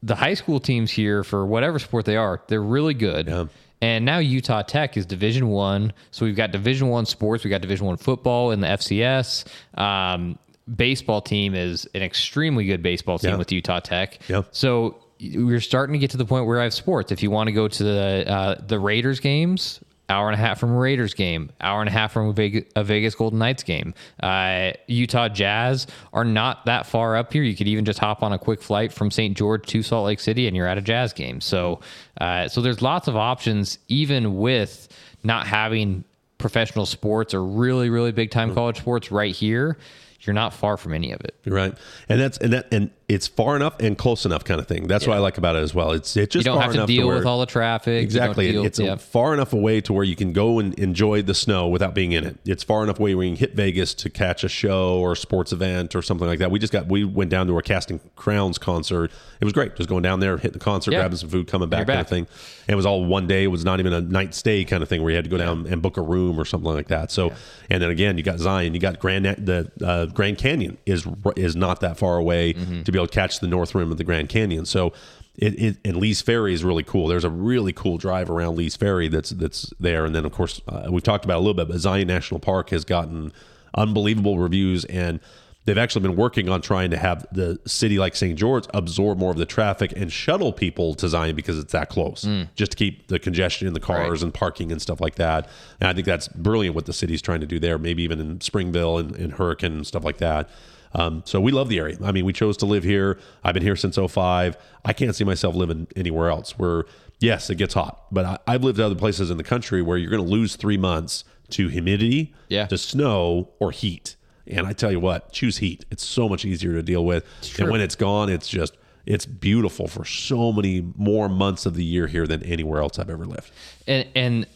the 0.01 0.15
high 0.15 0.33
school 0.33 0.59
teams 0.59 0.91
here 0.91 1.23
for 1.23 1.45
whatever 1.45 1.79
sport 1.79 2.05
they 2.05 2.17
are, 2.17 2.41
they're 2.47 2.61
really 2.61 2.93
good. 2.93 3.49
And 3.81 4.05
now 4.05 4.19
Utah 4.19 4.61
Tech 4.61 4.95
is 4.95 5.05
Division 5.05 5.47
One, 5.49 5.91
so 6.11 6.25
we've 6.25 6.35
got 6.37 6.51
Division 6.51 6.87
One 6.87 7.05
sports, 7.05 7.43
we 7.43 7.49
got 7.49 7.61
Division 7.61 7.85
One 7.85 7.97
football 7.97 8.51
in 8.51 8.61
the 8.61 8.67
FCS. 8.67 9.45
Um, 9.77 10.39
baseball 10.73 11.21
team 11.21 11.53
is 11.55 11.85
an 11.93 12.01
extremely 12.01 12.63
good 12.65 12.81
baseball 12.81 13.19
team 13.19 13.31
Yeah. 13.31 13.37
with 13.37 13.51
Utah 13.51 13.79
Tech. 13.81 14.19
Yeah. 14.29 14.43
So 14.51 14.97
we're 15.19 15.59
starting 15.59 15.93
to 15.93 15.99
get 15.99 16.11
to 16.11 16.17
the 16.17 16.25
point 16.25 16.45
where 16.45 16.59
I 16.61 16.63
have 16.63 16.73
sports. 16.73 17.11
If 17.11 17.21
you 17.23 17.29
want 17.31 17.47
to 17.47 17.51
go 17.53 17.67
to 17.67 17.83
the 17.83 18.25
uh, 18.27 18.61
the 18.65 18.79
Raiders 18.79 19.19
games, 19.19 19.81
hour 20.13 20.29
and 20.29 20.35
a 20.35 20.37
half 20.37 20.59
from 20.59 20.71
a 20.71 20.77
Raiders 20.77 21.15
game, 21.15 21.49
hour 21.59 21.81
and 21.81 21.89
a 21.89 21.91
half 21.91 22.11
from 22.11 22.27
a 22.27 22.33
Vegas, 22.33 22.65
a 22.75 22.83
Vegas 22.83 23.15
Golden 23.15 23.39
Knights 23.39 23.63
game. 23.63 23.95
Uh, 24.21 24.71
Utah 24.87 25.27
Jazz 25.27 25.87
are 26.13 26.23
not 26.23 26.65
that 26.67 26.85
far 26.85 27.15
up 27.15 27.33
here. 27.33 27.41
You 27.41 27.55
could 27.55 27.67
even 27.67 27.83
just 27.83 27.97
hop 27.97 28.21
on 28.21 28.31
a 28.31 28.37
quick 28.37 28.61
flight 28.61 28.93
from 28.93 29.09
St. 29.09 29.35
George 29.35 29.65
to 29.67 29.81
Salt 29.81 30.05
Lake 30.05 30.19
City, 30.19 30.47
and 30.47 30.55
you're 30.55 30.67
at 30.67 30.77
a 30.77 30.81
Jazz 30.81 31.13
game. 31.13 31.41
So, 31.41 31.79
uh, 32.21 32.47
so 32.47 32.61
there's 32.61 32.81
lots 32.81 33.07
of 33.07 33.15
options, 33.15 33.79
even 33.87 34.37
with 34.37 34.87
not 35.23 35.47
having 35.47 36.03
professional 36.37 36.85
sports 36.85 37.33
or 37.33 37.43
really, 37.43 37.89
really 37.89 38.11
big 38.11 38.29
time 38.29 38.53
college 38.53 38.77
sports 38.77 39.11
right 39.11 39.33
here. 39.33 39.77
You're 40.21 40.33
not 40.33 40.53
far 40.53 40.77
from 40.77 40.93
any 40.93 41.11
of 41.11 41.19
it. 41.21 41.35
You're 41.43 41.55
right, 41.55 41.77
and 42.07 42.21
that's 42.21 42.37
and 42.37 42.53
that 42.53 42.73
and 42.73 42.91
it's 43.09 43.27
far 43.27 43.55
enough 43.55 43.75
and 43.79 43.97
close 43.97 44.25
enough 44.25 44.43
kind 44.45 44.59
of 44.61 44.67
thing. 44.67 44.87
That's 44.87 45.05
what 45.05 45.15
I 45.17 45.19
like 45.19 45.37
about 45.37 45.55
it 45.55 45.59
as 45.63 45.75
well. 45.75 45.91
It's 45.91 46.15
You 46.15 46.25
just 46.25 46.45
don't 46.45 46.55
far 46.57 46.63
have 46.71 46.73
to 46.73 46.85
deal 46.85 47.05
where, 47.07 47.17
with 47.17 47.25
all 47.25 47.39
the 47.41 47.45
traffic. 47.45 48.01
Exactly. 48.01 48.51
deal- 48.51 48.65
it's 48.65 48.79
yeah. 48.79 48.95
far 48.95 49.33
enough 49.33 49.51
away 49.53 49.81
to 49.81 49.91
where 49.93 50.05
you 50.05 50.15
can 50.15 50.31
go 50.31 50.59
and 50.59 50.73
enjoy 50.79 51.21
the 51.21 51.33
snow 51.33 51.67
without 51.67 51.93
being 51.93 52.13
in 52.13 52.23
it. 52.25 52.37
It's 52.45 52.63
far 52.63 52.81
enough 52.83 52.99
away 52.99 53.13
where 53.13 53.25
you 53.25 53.31
can 53.31 53.39
hit 53.39 53.55
Vegas 53.55 53.93
to 53.95 54.09
catch 54.09 54.43
a 54.45 54.49
show 54.49 54.99
or 54.99 55.11
a 55.11 55.17
sports 55.17 55.51
event 55.51 55.95
or 55.95 56.01
something 56.01 56.27
like 56.27 56.39
that. 56.39 56.49
We 56.49 56.59
just 56.59 56.71
got 56.71 56.87
we 56.87 57.03
went 57.03 57.29
down 57.29 57.47
to 57.47 57.57
a 57.57 57.61
Casting 57.61 57.99
Crowns 58.15 58.57
concert. 58.57 59.11
It 59.41 59.43
was 59.45 59.53
great. 59.53 59.75
Just 59.75 59.89
going 59.89 60.03
down 60.03 60.21
there, 60.21 60.37
hitting 60.37 60.53
the 60.53 60.59
concert, 60.59 60.91
Yeah. 60.91 60.99
grabbing 60.99 61.17
some 61.17 61.29
food, 61.29 61.47
coming 61.47 61.67
back, 61.67 61.79
You're 61.79 61.85
kind 61.95 61.99
of 61.99 62.07
thing. 62.07 62.27
And 62.67 62.73
it 62.73 62.75
was 62.77 62.85
all 62.85 63.03
one 63.03 63.27
day. 63.27 63.43
It 63.43 63.47
was 63.47 63.65
not 63.65 63.81
even 63.81 63.91
a 63.91 63.99
night 63.99 64.33
stay 64.33 64.63
kind 64.63 64.81
of 64.81 64.87
thing 64.87 65.01
where 65.01 65.09
you 65.11 65.17
had 65.17 65.25
to 65.25 65.29
go 65.29 65.37
down 65.37 65.67
and 65.67 65.81
book 65.81 65.97
a 65.97 66.01
room 66.01 66.39
or 66.39 66.45
something 66.45 66.71
like 66.71 66.87
that. 66.87 67.11
So, 67.11 67.33
and 67.69 67.81
then 67.83 67.89
again, 67.89 68.17
you 68.17 68.23
got 68.23 68.39
Zion, 68.39 68.73
you 68.73 68.79
got 68.79 68.99
Grand 68.99 69.25
the 69.25 69.69
uh, 69.85 70.05
Grand 70.05 70.37
Canyon 70.37 70.77
is 70.85 71.05
is 71.35 71.55
not 71.57 71.81
that 71.81 71.97
far 71.97 72.17
away 72.17 72.53
Mm-hmm. 72.53 72.83
to 72.83 72.91
be 72.93 72.99
able 72.99 73.07
to 73.07 73.13
catch 73.13 73.39
the 73.39 73.47
north 73.47 73.75
rim 73.75 73.91
of 73.91 73.97
the 73.97 74.03
Grand 74.03 74.29
Canyon. 74.29 74.65
So. 74.65 74.93
It, 75.35 75.59
it 75.59 75.77
and 75.83 75.97
Lee's 75.97 76.21
Ferry 76.21 76.53
is 76.53 76.63
really 76.63 76.83
cool. 76.83 77.07
There's 77.07 77.23
a 77.23 77.29
really 77.31 77.73
cool 77.73 77.97
drive 77.97 78.29
around 78.29 78.55
Lee's 78.55 78.75
Ferry 78.75 79.07
that's 79.07 79.31
that's 79.31 79.73
there, 79.79 80.05
and 80.05 80.13
then 80.13 80.25
of 80.25 80.31
course 80.31 80.61
uh, 80.67 80.85
we've 80.91 81.01
talked 81.01 81.25
about 81.25 81.37
a 81.37 81.39
little 81.39 81.55
bit. 81.55 81.67
But 81.69 81.79
Zion 81.79 82.07
National 82.07 82.39
Park 82.39 82.69
has 82.69 82.85
gotten 82.85 83.33
unbelievable 83.73 84.37
reviews, 84.37 84.85
and 84.85 85.19
they've 85.65 85.77
actually 85.79 86.03
been 86.03 86.15
working 86.15 86.49
on 86.49 86.61
trying 86.61 86.91
to 86.91 86.97
have 86.97 87.25
the 87.31 87.59
city 87.65 87.97
like 87.97 88.15
St. 88.15 88.37
George 88.37 88.65
absorb 88.75 89.17
more 89.17 89.31
of 89.31 89.37
the 89.37 89.45
traffic 89.47 89.91
and 89.95 90.11
shuttle 90.11 90.53
people 90.53 90.93
to 90.93 91.07
Zion 91.09 91.35
because 91.35 91.57
it's 91.57 91.71
that 91.71 91.89
close, 91.89 92.27
just 92.53 92.73
to 92.73 92.77
keep 92.77 93.07
the 93.07 93.17
congestion 93.17 93.67
in 93.67 93.73
the 93.73 93.79
cars 93.79 94.19
Right. 94.21 94.21
and 94.25 94.33
parking 94.35 94.71
and 94.71 94.79
stuff 94.79 95.01
like 95.01 95.15
that. 95.15 95.49
And 95.81 95.89
I 95.89 95.93
think 95.93 96.05
that's 96.05 96.27
brilliant 96.27 96.75
what 96.75 96.85
the 96.85 96.93
city's 96.93 97.23
trying 97.23 97.39
to 97.39 97.47
do 97.47 97.57
there. 97.59 97.79
Maybe 97.79 98.03
even 98.03 98.19
in 98.19 98.39
Springville 98.41 98.99
and, 98.99 99.15
and 99.15 99.33
Hurricane 99.33 99.71
and 99.73 99.87
stuff 99.87 100.03
like 100.03 100.17
that. 100.17 100.47
Um, 100.93 101.23
so 101.25 101.39
we 101.41 101.51
love 101.51 101.69
the 101.69 101.79
area. 101.79 101.97
I 102.03 102.11
mean, 102.11 102.25
we 102.25 102.33
chose 102.33 102.57
to 102.57 102.65
live 102.65 102.83
here. 102.83 103.19
I've 103.43 103.53
been 103.53 103.63
here 103.63 103.75
since 103.75 103.97
05. 103.97 104.57
I 104.85 104.93
can't 104.93 105.15
see 105.15 105.23
myself 105.23 105.55
living 105.55 105.87
anywhere 105.95 106.29
else. 106.29 106.57
Where 106.57 106.85
yes, 107.19 107.49
it 107.49 107.55
gets 107.55 107.73
hot, 107.73 108.03
but 108.11 108.25
I, 108.25 108.37
I've 108.47 108.63
lived 108.63 108.79
other 108.79 108.95
places 108.95 109.31
in 109.31 109.37
the 109.37 109.43
country 109.43 109.81
where 109.81 109.97
you're 109.97 110.11
going 110.11 110.23
to 110.23 110.29
lose 110.29 110.55
three 110.55 110.77
months 110.77 111.23
to 111.51 111.67
humidity, 111.67 112.33
Yeah. 112.49 112.65
to 112.67 112.77
snow 112.77 113.49
or 113.59 113.71
heat. 113.71 114.15
And 114.45 114.67
I 114.67 114.73
tell 114.73 114.91
you 114.91 114.99
what, 114.99 115.31
choose 115.31 115.57
heat. 115.59 115.85
It's 115.89 116.03
so 116.05 116.27
much 116.27 116.43
easier 116.45 116.73
to 116.73 116.83
deal 116.83 117.05
with. 117.05 117.25
And 117.59 117.69
when 117.71 117.79
it's 117.81 117.95
gone, 117.95 118.29
it's 118.29 118.47
just 118.49 118.75
it's 119.05 119.25
beautiful 119.25 119.87
for 119.87 120.05
so 120.05 120.51
many 120.53 120.81
more 120.95 121.27
months 121.29 121.65
of 121.65 121.75
the 121.75 121.83
year 121.83 122.07
here 122.07 122.25
than 122.27 122.41
anywhere 122.43 122.81
else 122.81 122.99
I've 122.99 123.09
ever 123.09 123.25
lived. 123.25 123.51
and 123.87 124.07
and 124.15 124.47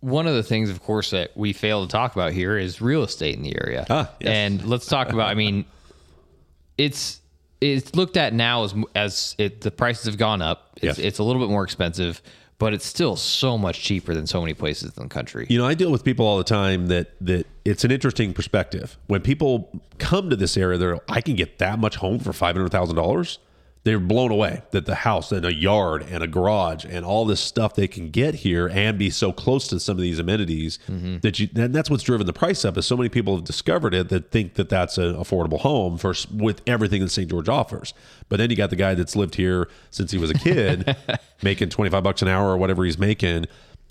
one 0.00 0.26
of 0.26 0.34
the 0.34 0.42
things, 0.42 0.68
of 0.68 0.82
course, 0.82 1.10
that 1.10 1.30
we 1.36 1.52
fail 1.52 1.86
to 1.86 1.88
talk 1.90 2.12
about 2.16 2.32
here 2.32 2.56
is 2.58 2.80
real 2.80 3.04
estate 3.04 3.36
in 3.36 3.42
the 3.44 3.54
area. 3.64 3.86
Ah, 3.88 4.10
yes. 4.20 4.28
And 4.30 4.64
let's 4.64 4.86
talk 4.86 5.10
about. 5.12 5.28
I 5.28 5.34
mean, 5.34 5.64
it's 6.78 7.20
it's 7.60 7.94
looked 7.94 8.16
at 8.16 8.32
now 8.34 8.64
as 8.64 8.74
as 8.94 9.34
it, 9.38 9.60
the 9.60 9.70
prices 9.70 10.06
have 10.06 10.18
gone 10.18 10.42
up. 10.42 10.70
It's, 10.76 10.84
Yes. 10.84 10.98
it's 10.98 11.18
a 11.18 11.22
little 11.24 11.40
bit 11.40 11.50
more 11.50 11.62
expensive, 11.64 12.20
but 12.58 12.74
it's 12.74 12.86
still 12.86 13.14
so 13.16 13.56
much 13.56 13.80
cheaper 13.82 14.14
than 14.14 14.26
so 14.26 14.40
many 14.40 14.54
places 14.54 14.96
in 14.96 15.02
the 15.04 15.08
country. 15.08 15.46
You 15.48 15.58
know, 15.58 15.66
I 15.66 15.74
deal 15.74 15.90
with 15.92 16.02
people 16.04 16.26
all 16.26 16.38
the 16.38 16.44
time 16.44 16.88
that 16.88 17.12
that 17.20 17.46
it's 17.64 17.84
an 17.84 17.90
interesting 17.92 18.32
perspective. 18.32 18.98
When 19.06 19.20
people 19.20 19.70
come 19.98 20.28
to 20.30 20.36
this 20.36 20.56
area, 20.56 20.78
they're 20.78 20.98
I 21.08 21.20
can 21.20 21.36
get 21.36 21.58
that 21.58 21.78
much 21.78 21.96
home 21.96 22.18
for 22.18 22.32
five 22.32 22.56
hundred 22.56 22.70
thousand 22.72 22.96
dollars. 22.96 23.38
They're 23.84 23.98
blown 23.98 24.30
away 24.30 24.62
that 24.70 24.86
the 24.86 24.94
house 24.94 25.32
and 25.32 25.44
a 25.44 25.52
yard 25.52 26.06
and 26.08 26.22
a 26.22 26.28
garage 26.28 26.84
and 26.84 27.04
all 27.04 27.24
this 27.24 27.40
stuff 27.40 27.74
they 27.74 27.88
can 27.88 28.10
get 28.10 28.36
here 28.36 28.68
and 28.68 28.96
be 28.96 29.10
so 29.10 29.32
close 29.32 29.66
to 29.68 29.80
some 29.80 29.96
of 29.96 30.02
these 30.02 30.20
amenities 30.20 30.78
mm-hmm. 30.88 31.18
that 31.18 31.40
you 31.40 31.48
and 31.56 31.74
that's 31.74 31.90
what's 31.90 32.04
driven 32.04 32.26
the 32.26 32.32
price 32.32 32.64
up. 32.64 32.76
Is 32.76 32.86
so 32.86 32.96
many 32.96 33.08
people 33.08 33.34
have 33.34 33.44
discovered 33.44 33.92
it 33.92 34.08
that 34.10 34.30
think 34.30 34.54
that 34.54 34.68
that's 34.68 34.98
an 34.98 35.16
affordable 35.16 35.58
home 35.60 35.98
for 35.98 36.14
with 36.32 36.62
everything 36.66 37.00
that 37.02 37.10
St. 37.10 37.28
George 37.28 37.48
offers. 37.48 37.92
But 38.28 38.36
then 38.36 38.50
you 38.50 38.56
got 38.56 38.70
the 38.70 38.76
guy 38.76 38.94
that's 38.94 39.16
lived 39.16 39.34
here 39.34 39.68
since 39.90 40.12
he 40.12 40.18
was 40.18 40.30
a 40.30 40.34
kid, 40.34 40.96
making 41.42 41.70
twenty 41.70 41.90
five 41.90 42.04
bucks 42.04 42.22
an 42.22 42.28
hour 42.28 42.50
or 42.50 42.56
whatever 42.58 42.84
he's 42.84 42.98
making, 42.98 43.46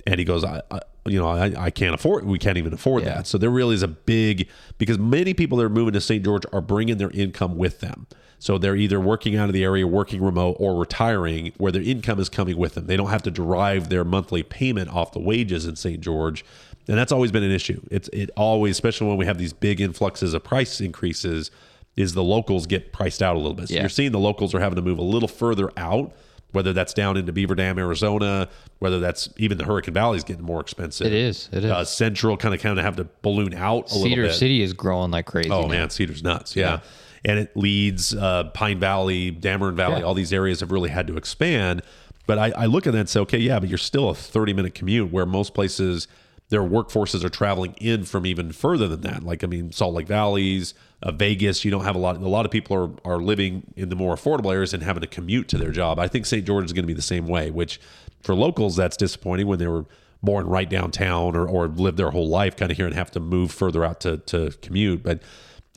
and 0.08 0.20
he 0.20 0.24
goes, 0.24 0.46
I, 0.46 0.62
I 0.72 0.80
you 1.06 1.20
know, 1.20 1.28
I, 1.28 1.66
I 1.66 1.70
can't 1.72 1.96
afford. 1.96 2.26
We 2.26 2.38
can't 2.38 2.58
even 2.58 2.74
afford 2.74 3.04
Yeah. 3.04 3.16
that. 3.16 3.28
So 3.28 3.38
there 3.38 3.50
really 3.50 3.76
is 3.76 3.84
a 3.84 3.88
big 3.88 4.48
because 4.78 5.00
many 5.00 5.34
people 5.34 5.58
that 5.58 5.66
are 5.66 5.70
moving 5.70 5.94
to 5.94 6.02
St. 6.02 6.24
George 6.24 6.44
are 6.54 6.62
bringing 6.62 6.98
their 6.98 7.10
income 7.12 7.58
with 7.58 7.80
them. 7.80 8.08
So 8.42 8.58
they're 8.58 8.76
either 8.76 9.00
working 9.00 9.36
out 9.36 9.50
of 9.50 9.54
the 9.54 9.64
area, 9.64 9.86
working 9.86 10.20
remote, 10.20 10.56
or 10.60 10.76
retiring, 10.76 11.54
where 11.58 11.72
their 11.72 11.84
income 11.84 12.20
is 12.20 12.28
coming 12.28 12.58
with 12.58 12.74
them. 12.74 12.88
They 12.88 12.98
don't 12.98 13.12
have 13.12 13.22
to 13.24 13.30
derive 13.32 13.90
their 13.90 14.04
monthly 14.04 14.42
payment 14.42 14.90
off 14.90 15.12
the 15.12 15.20
wages 15.20 15.68
in 15.68 15.76
St. 15.76 16.02
George, 16.02 16.44
and 16.88 16.98
that's 16.98 17.12
always 17.12 17.32
been 17.32 17.44
an 17.44 17.52
issue. 17.52 17.80
It's 17.92 18.10
it 18.12 18.32
always, 18.36 18.72
especially 18.72 19.10
when 19.10 19.18
we 19.18 19.28
have 19.28 19.38
these 19.38 19.54
big 19.54 19.80
influxes 19.80 20.34
of 20.34 20.44
price 20.44 20.82
increases, 20.82 21.52
is 21.96 22.16
the 22.16 22.24
locals 22.24 22.66
get 22.66 22.92
priced 22.92 23.22
out 23.22 23.36
a 23.36 23.38
little 23.38 23.54
bit. 23.54 23.68
So 23.70 23.76
Yeah. 23.76 23.82
you're 23.82 23.90
seeing 23.90 24.12
the 24.12 24.18
locals 24.18 24.56
are 24.56 24.60
having 24.60 24.78
to 24.78 24.82
move 24.82 24.98
a 24.98 25.04
little 25.04 25.28
further 25.30 25.70
out 25.78 26.12
whether 26.52 26.74
that's 26.74 26.94
down 26.94 27.18
into 27.18 27.32
Beaver 27.32 27.56
Dam, 27.56 27.80
Arizona, 27.80 28.50
whether 28.80 29.00
that's 29.00 29.30
even 29.38 29.58
the 29.58 29.64
Hurricane 29.64 29.94
Valley 29.94 30.18
is 30.18 30.24
getting 30.24 30.44
more 30.44 30.60
expensive. 30.60 31.08
It 31.08 31.14
is. 31.14 31.50
It 31.52 31.64
is. 31.64 31.72
Uh, 31.72 31.86
Central 31.86 32.38
kind 32.38 32.54
of 32.54 32.62
kind 32.62 32.78
of 32.78 32.84
have 32.86 32.98
to 32.98 33.08
balloon 33.22 33.54
out 33.54 33.92
a 33.92 33.96
little 33.96 34.10
Cedar 34.10 34.24
bit. 34.24 34.34
City 34.34 34.62
is 34.62 34.74
growing 34.74 35.12
like 35.12 35.26
crazy. 35.26 35.50
Oh 35.50 35.62
now. 35.64 35.68
man, 35.68 35.90
Cedar's 35.90 36.24
nuts. 36.24 36.56
Yeah. 36.56 36.82
And 37.24 37.38
it 37.40 37.56
leads 37.56 38.16
uh, 38.16 38.46
Pine 38.54 38.80
Valley, 38.80 39.32
Dammeron 39.32 39.76
Valley, 39.76 40.00
Yeah. 40.00 40.06
all 40.06 40.14
these 40.14 40.34
areas 40.34 40.60
have 40.62 40.72
really 40.72 40.90
had 40.90 41.06
to 41.08 41.18
expand. 41.18 41.82
But 42.26 42.38
I, 42.40 42.52
I 42.52 42.66
look 42.66 42.88
at 42.88 42.94
that 42.94 43.00
and 43.00 43.10
say, 43.10 43.20
okay, 43.22 43.38
yeah, 43.38 43.60
but 43.60 43.70
you're 43.70 43.78
still 43.78 44.10
a 44.10 44.16
30 44.16 44.54
minute 44.54 44.74
commute 44.76 45.12
where 45.12 45.26
most 45.26 45.54
places 45.54 46.08
their 46.50 46.62
workforces 46.62 47.24
are 47.24 47.30
traveling 47.30 47.74
in 47.80 48.04
from 48.04 48.26
even 48.26 48.52
further 48.52 48.88
than 48.88 49.02
that. 49.02 49.24
Like, 49.24 49.44
I 49.44 49.48
mean, 49.48 49.72
Salt 49.72 49.94
Lake 49.94 50.08
Valleys, 50.08 50.74
uh, 51.02 51.12
Vegas, 51.12 51.64
you 51.64 51.72
don't 51.72 51.84
have 51.86 51.96
a 51.96 52.00
lot. 52.00 52.18
A 52.18 52.20
lot 52.28 52.46
of 52.46 52.52
people 52.52 52.76
are, 53.06 53.14
are 53.14 53.20
living 53.22 53.64
in 53.78 53.88
the 53.90 53.96
more 53.96 54.14
affordable 54.16 54.52
areas 54.54 54.74
and 54.74 54.84
having 54.84 55.02
to 55.02 55.08
commute 55.08 55.48
to 55.50 55.58
their 55.58 55.72
job. 55.72 55.98
I 56.00 56.08
think 56.08 56.26
St. 56.26 56.46
George 56.46 56.66
is 56.66 56.74
going 56.74 56.84
to 56.84 56.88
be 56.88 56.94
the 56.94 57.02
same 57.02 57.26
way, 57.28 57.52
which 57.52 57.80
for 58.22 58.36
locals, 58.36 58.76
that's 58.76 58.98
disappointing 58.98 59.48
when 59.48 59.60
they 59.60 59.68
were 59.68 59.86
born 60.22 60.46
right 60.46 60.70
downtown 60.70 61.36
or, 61.36 61.48
or 61.48 61.68
lived 61.68 61.98
their 61.98 62.12
whole 62.12 62.28
life 62.28 62.56
kind 62.58 62.70
of 62.70 62.78
here 62.78 62.86
and 62.86 62.96
have 62.96 63.12
to 63.12 63.20
move 63.22 63.52
further 63.52 63.84
out 63.86 64.02
to, 64.02 64.18
to 64.18 64.52
commute. 64.62 65.02
But 65.04 65.22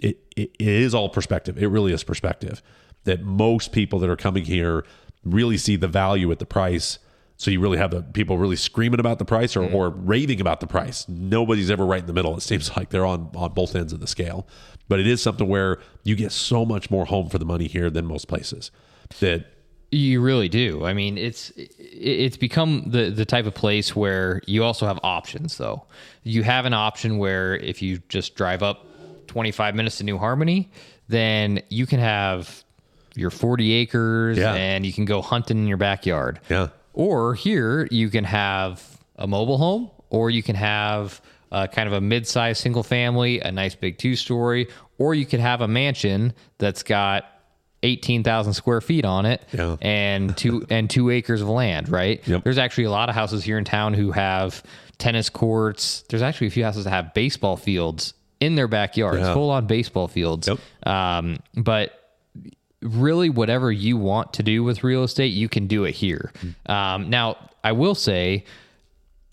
it, 0.05 0.19
it, 0.37 0.51
it 0.59 0.69
is 0.69 0.95
all 0.95 1.09
perspective. 1.09 1.61
It 1.61 1.69
really 1.69 1.93
is 1.93 2.05
perspective 2.05 2.63
that 3.05 3.23
most 3.23 3.73
people 3.73 3.99
that 4.01 4.11
are 4.11 4.17
coming 4.17 4.45
here 4.45 4.85
really 5.25 5.57
see 5.57 5.77
the 5.77 5.89
value 5.89 6.31
at 6.31 6.39
the 6.39 6.47
price. 6.47 6.99
So 7.37 7.51
you 7.51 7.59
really 7.59 7.79
have 7.79 7.91
the 7.91 8.03
people 8.03 8.39
really 8.39 8.57
screaming 8.57 9.01
about 9.01 9.19
the 9.19 9.25
price 9.25 9.57
or, 9.57 9.63
mm-hmm. 9.63 9.75
or 9.75 9.89
raving 9.91 10.41
about 10.41 10.61
the 10.61 10.67
price. 10.67 11.09
Nobody's 11.09 11.71
ever 11.71 11.85
right 11.85 12.01
in 12.01 12.07
the 12.07 12.13
middle. 12.13 12.37
It 12.37 12.43
seems 12.43 12.77
like 12.77 12.91
they're 12.91 13.07
on, 13.07 13.31
on 13.35 13.53
both 13.53 13.75
ends 13.75 13.93
of 13.93 14.01
the 14.01 14.07
scale. 14.07 14.47
But 14.89 15.01
it 15.01 15.07
is 15.07 15.23
something 15.23 15.49
where 15.49 15.79
you 16.05 16.15
get 16.15 16.33
so 16.33 16.65
much 16.67 16.91
more 16.91 17.07
home 17.07 17.31
for 17.31 17.39
the 17.39 17.47
money 17.47 17.67
here 17.67 17.91
than 17.91 18.05
most 18.05 18.29
places. 18.29 18.71
That 19.21 19.47
You 19.91 20.21
really 20.21 20.49
do. 20.49 20.85
I 20.85 20.93
mean, 20.93 21.17
it's 21.17 21.53
it's 21.57 22.37
become 22.37 22.85
the 22.87 23.11
the 23.11 23.25
type 23.25 23.47
of 23.47 23.55
place 23.55 23.97
where 23.97 24.43
you 24.47 24.63
also 24.63 24.87
have 24.87 24.99
options. 25.03 25.57
Though 25.57 25.85
you 26.23 26.43
have 26.43 26.67
an 26.67 26.75
option 26.75 27.19
where 27.19 27.57
if 27.57 27.81
you 27.81 27.99
just 28.09 28.35
drive 28.35 28.63
up 28.63 28.87
25 29.35 29.75
minutes 29.75 29.99
to 29.99 30.05
New 30.05 30.17
Harmony, 30.17 30.71
then 31.09 31.61
you 31.69 31.87
can 31.87 31.99
have 31.99 32.63
your 33.17 33.31
40 33.31 33.73
acres 33.73 34.39
Yeah. 34.39 34.55
and 34.55 34.87
you 34.87 34.93
can 34.93 35.05
go 35.07 35.21
hunting 35.23 35.59
in 35.59 35.67
your 35.67 35.77
backyard. 35.77 36.39
Yeah. 36.49 36.69
Or 36.93 37.35
here 37.35 37.89
you 37.91 38.11
can 38.11 38.23
have 38.23 38.81
a 39.17 39.27
mobile 39.27 39.59
home, 39.59 39.91
or 40.09 40.31
you 40.31 40.41
can 40.43 40.55
have 40.55 41.21
uh, 41.51 41.67
kind 41.67 41.89
of 41.89 41.93
a 41.95 42.01
mid-sized 42.01 42.61
single 42.61 42.85
family, 42.85 43.41
a 43.41 43.51
nice 43.51 43.75
big 43.75 43.99
two-story, 43.99 44.69
or 44.99 45.15
you 45.15 45.27
could 45.27 45.41
have 45.41 45.61
a 45.61 45.69
mansion 45.69 46.33
that's 46.59 46.85
got 46.85 47.25
18,000 47.83 48.53
square 48.55 48.81
feet 48.81 49.05
on 49.05 49.27
it 49.27 49.43
Yeah. 49.53 49.77
and 49.83 50.37
two 50.37 50.65
and 50.71 50.89
two 50.89 51.11
acres 51.11 51.41
of 51.43 51.49
land, 51.49 51.89
right? 51.89 52.23
Yep. 52.27 52.45
There's 52.45 52.59
actually 52.59 52.85
a 52.85 52.91
lot 52.93 53.09
of 53.09 53.17
houses 53.17 53.43
here 53.43 53.59
in 53.59 53.65
town 53.65 53.95
who 53.95 54.13
have 54.13 54.63
tennis 54.99 55.29
courts. 55.29 56.05
There's 56.09 56.23
actually 56.23 56.47
a 56.47 56.51
few 56.51 56.63
houses 56.65 56.85
that 56.85 56.91
have 56.91 57.13
baseball 57.15 57.57
fields 57.57 58.15
in 58.45 58.55
their 58.55 58.69
backyards, 58.69 59.21
Yeah. 59.21 59.35
full 59.35 59.51
on 59.51 59.67
baseball 59.67 60.07
fields. 60.09 60.49
Yep. 60.49 60.59
Um, 60.87 61.39
but 61.57 61.99
really 62.83 63.31
whatever 63.31 63.73
you 63.73 63.97
want 63.97 64.35
to 64.35 64.43
do 64.43 64.63
with 64.63 64.85
real 64.85 65.03
estate, 65.05 65.33
you 65.33 65.49
can 65.49 65.67
do 65.67 65.85
it 65.85 65.93
here. 65.93 66.33
Um, 66.67 67.09
now, 67.11 67.37
I 67.63 67.73
will 67.73 67.95
say, 67.95 68.45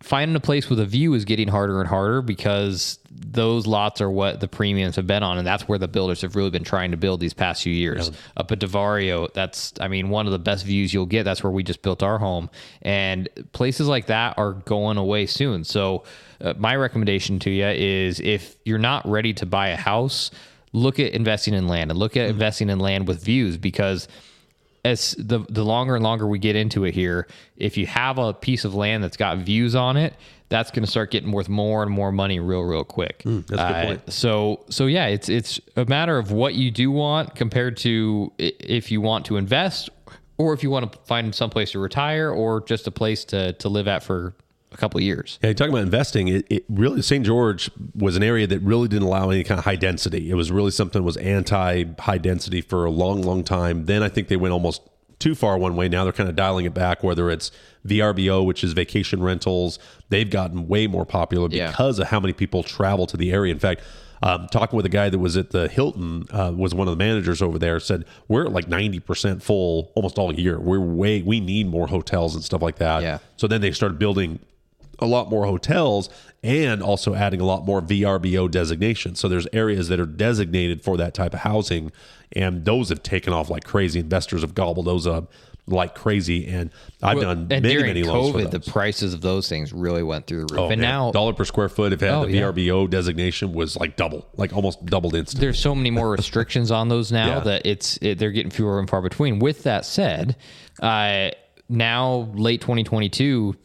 finding 0.01 0.35
a 0.35 0.39
place 0.39 0.69
with 0.69 0.79
a 0.79 0.85
view 0.85 1.13
is 1.13 1.25
getting 1.25 1.47
harder 1.47 1.79
and 1.79 1.87
harder 1.87 2.21
because 2.21 2.99
those 3.09 3.67
lots 3.67 4.01
are 4.01 4.09
what 4.09 4.39
the 4.39 4.47
premiums 4.47 4.95
have 4.95 5.07
been 5.07 5.23
on, 5.23 5.37
and 5.37 5.45
that's 5.45 5.67
where 5.67 5.77
the 5.77 5.87
builders 5.87 6.21
have 6.21 6.35
really 6.35 6.49
been 6.49 6.63
trying 6.63 6.91
to 6.91 6.97
build 6.97 7.19
these 7.19 7.33
past 7.33 7.63
few 7.63 7.73
years. 7.73 8.11
Up 8.35 8.51
at 8.51 8.59
Divario, 8.59 9.31
that's 9.33 9.73
I 9.79 9.87
mean 9.87 10.09
one 10.09 10.25
of 10.25 10.31
the 10.31 10.39
best 10.39 10.65
views 10.65 10.93
you'll 10.93 11.05
get. 11.05 11.23
That's 11.23 11.43
where 11.43 11.51
we 11.51 11.63
just 11.63 11.81
built 11.81 12.03
our 12.03 12.17
home, 12.17 12.49
and 12.81 13.29
places 13.53 13.87
like 13.87 14.07
that 14.07 14.37
are 14.37 14.53
going 14.53 14.97
away 14.97 15.25
soon. 15.27 15.63
So, 15.63 16.03
uh, 16.41 16.53
my 16.57 16.75
recommendation 16.75 17.39
to 17.39 17.49
you 17.49 17.67
is 17.67 18.19
if 18.19 18.57
you're 18.65 18.79
not 18.79 19.07
ready 19.07 19.33
to 19.35 19.45
buy 19.45 19.69
a 19.69 19.77
house, 19.77 20.31
look 20.73 20.99
at 20.99 21.13
investing 21.13 21.53
in 21.53 21.67
land 21.67 21.91
and 21.91 21.99
look 21.99 22.17
at 22.17 22.29
investing 22.29 22.69
in 22.69 22.79
land 22.79 23.07
with 23.07 23.23
views 23.23 23.57
because 23.57 24.07
as 24.83 25.15
the 25.19 25.39
the 25.49 25.63
longer 25.63 25.95
and 25.95 26.03
longer 26.03 26.27
we 26.27 26.39
get 26.39 26.55
into 26.55 26.85
it 26.85 26.93
here, 26.93 27.27
if 27.57 27.77
you 27.77 27.85
have 27.87 28.17
a 28.17 28.33
piece 28.33 28.65
of 28.65 28.73
land 28.75 29.03
that's 29.03 29.17
got 29.17 29.37
views 29.37 29.75
on 29.75 29.97
it, 29.97 30.13
that's 30.49 30.71
going 30.71 30.83
to 30.83 30.89
start 30.89 31.11
getting 31.11 31.31
worth 31.31 31.49
more 31.49 31.83
and 31.83 31.91
more 31.91 32.11
money 32.11 32.39
real 32.39 32.61
real 32.63 32.83
quick. 32.83 33.21
Hmm, 33.23 33.39
that's 33.41 33.51
a 33.51 33.55
good 33.55 33.61
Uh, 33.61 33.85
point. 33.85 34.13
So 34.13 34.65
so 34.69 34.87
yeah, 34.87 35.05
it's 35.07 35.29
it's 35.29 35.59
a 35.75 35.85
matter 35.85 36.17
of 36.17 36.31
what 36.31 36.55
you 36.55 36.71
do 36.71 36.89
want 36.91 37.35
compared 37.35 37.77
to 37.77 38.31
if 38.37 38.91
you 38.91 39.01
want 39.01 39.25
to 39.25 39.37
invest 39.37 39.89
or 40.37 40.53
if 40.53 40.63
you 40.63 40.71
want 40.71 40.91
to 40.91 40.99
find 41.05 41.33
some 41.35 41.49
place 41.51 41.71
to 41.71 41.79
retire 41.79 42.31
or 42.31 42.61
just 42.61 42.87
a 42.87 42.91
place 42.91 43.23
to 43.25 43.53
to 43.53 43.69
live 43.69 43.87
at 43.87 44.01
for 44.03 44.33
a 44.71 44.77
couple 44.77 44.97
of 44.97 45.03
years. 45.03 45.37
Yeah, 45.41 45.49
you're 45.49 45.53
talking 45.55 45.73
about 45.73 45.83
investing. 45.83 46.27
It, 46.27 46.45
it 46.49 46.65
really 46.69 47.01
St. 47.01 47.25
George 47.25 47.69
was 47.95 48.15
an 48.15 48.23
area 48.23 48.47
that 48.47 48.59
really 48.61 48.87
didn't 48.87 49.07
allow 49.07 49.29
any 49.29 49.43
kind 49.43 49.59
of 49.59 49.65
high 49.65 49.75
density. 49.75 50.29
It 50.29 50.35
was 50.35 50.51
really 50.51 50.71
something 50.71 51.01
that 51.01 51.05
was 51.05 51.17
anti 51.17 51.85
high 51.99 52.17
density 52.17 52.61
for 52.61 52.85
a 52.85 52.91
long, 52.91 53.21
long 53.21 53.43
time. 53.43 53.85
Then 53.85 54.03
I 54.03 54.09
think 54.09 54.27
they 54.27 54.37
went 54.37 54.53
almost 54.53 54.81
too 55.19 55.35
far 55.35 55.57
one 55.57 55.75
way. 55.75 55.87
Now 55.87 56.03
they're 56.03 56.13
kind 56.13 56.29
of 56.29 56.35
dialing 56.35 56.65
it 56.65 56.73
back. 56.73 57.03
Whether 57.03 57.29
it's 57.29 57.51
VRBO, 57.85 58.45
which 58.45 58.63
is 58.63 58.73
vacation 58.73 59.21
rentals, 59.21 59.77
they've 60.09 60.29
gotten 60.29 60.67
way 60.67 60.87
more 60.87 61.05
popular 61.05 61.47
Yeah. 61.51 61.67
because 61.69 61.99
of 61.99 62.07
how 62.07 62.19
many 62.19 62.33
people 62.33 62.63
travel 62.63 63.05
to 63.07 63.17
the 63.17 63.31
area. 63.31 63.51
In 63.53 63.59
fact. 63.59 63.81
Um, 64.23 64.45
talking 64.51 64.77
with 64.77 64.85
a 64.85 64.89
guy 64.89 65.09
that 65.09 65.17
was 65.17 65.35
at 65.35 65.49
the 65.49 65.67
Hilton, 65.67 66.27
uh, 66.29 66.53
was 66.55 66.75
one 66.75 66.87
of 66.87 66.95
the 66.95 67.03
managers 67.03 67.41
over 67.41 67.57
there. 67.57 67.79
Said 67.79 68.05
we're 68.27 68.45
like 68.45 68.67
ninety 68.67 68.99
percent 68.99 69.41
full 69.41 69.91
almost 69.95 70.19
all 70.19 70.31
year. 70.31 70.59
We're 70.59 70.79
way 70.79 71.23
we 71.23 71.39
need 71.39 71.65
more 71.67 71.87
hotels 71.87 72.35
and 72.35 72.43
stuff 72.43 72.61
like 72.61 72.75
that. 72.75 73.01
Yeah. 73.01 73.17
So 73.37 73.47
then 73.47 73.61
they 73.61 73.71
started 73.71 73.97
building 73.97 74.37
a 75.01 75.05
lot 75.07 75.29
more 75.29 75.45
hotels 75.45 76.09
and 76.43 76.81
also 76.81 77.13
adding 77.15 77.41
a 77.41 77.45
lot 77.45 77.65
more 77.65 77.81
VRBO 77.81 78.49
designations. 78.49 79.19
So 79.19 79.27
there's 79.27 79.47
areas 79.53 79.87
that 79.89 79.99
are 79.99 80.05
designated 80.05 80.81
for 80.83 80.97
that 80.97 81.13
type 81.13 81.33
of 81.33 81.41
housing, 81.41 81.91
and 82.33 82.65
those 82.65 82.89
have 82.89 83.03
taken 83.03 83.33
off 83.33 83.49
like 83.49 83.63
crazy. 83.63 83.99
Investors 83.99 84.41
have 84.41 84.55
gobbled 84.55 84.85
those 84.85 85.05
up 85.05 85.31
like 85.67 85.93
crazy, 85.93 86.47
and 86.47 86.71
I've 87.03 87.21
done 87.21 87.47
and 87.51 87.63
many, 87.63 87.77
many 87.83 88.03
loans 88.03 88.31
for 88.31 88.39
COVID, 88.39 88.51
the 88.51 88.59
prices 88.59 89.13
of 89.13 89.21
those 89.21 89.47
things 89.47 89.71
really 89.71 90.01
went 90.01 90.25
through 90.25 90.45
the 90.45 90.53
roof. 90.55 90.59
Oh, 90.59 90.69
and 90.69 90.81
man. 90.81 90.89
now 90.89 91.11
dollar 91.11 91.33
per 91.33 91.45
square 91.45 91.69
foot, 91.69 91.93
if 91.93 92.01
it 92.01 92.07
had 92.07 92.15
Oh, 92.15 92.25
the 92.25 92.31
yeah. 92.33 92.41
VRBO 92.51 92.89
designation, 92.89 93.53
was 93.53 93.77
like 93.77 93.95
double, 93.95 94.27
like 94.35 94.53
almost 94.53 94.83
doubled 94.87 95.13
instantly. 95.15 95.45
there's 95.45 95.59
so 95.59 95.75
many 95.75 95.91
more 95.91 96.09
restrictions 96.17 96.71
on 96.71 96.89
those 96.89 97.11
now 97.11 97.27
Yeah. 97.27 97.39
that 97.41 97.65
it's 97.65 97.97
it, 98.01 98.17
they're 98.17 98.31
getting 98.31 98.51
fewer 98.51 98.79
and 98.79 98.89
far 98.89 99.01
between. 99.03 99.37
With 99.37 99.61
that 99.63 99.85
said, 99.85 100.35
uh, 100.81 101.29
now 101.69 102.31
late 102.33 102.61
2022, 102.61 103.55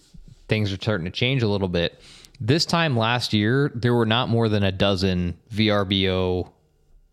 things 0.48 0.72
are 0.72 0.76
starting 0.76 1.04
to 1.04 1.10
change 1.10 1.42
a 1.42 1.48
little 1.48 1.68
bit. 1.68 2.00
This 2.40 2.66
time 2.66 2.96
last 2.96 3.32
year, 3.32 3.70
there 3.74 3.94
were 3.94 4.06
not 4.06 4.28
more 4.28 4.48
than 4.48 4.62
a 4.62 4.72
dozen 4.72 5.38
VRBO 5.52 6.50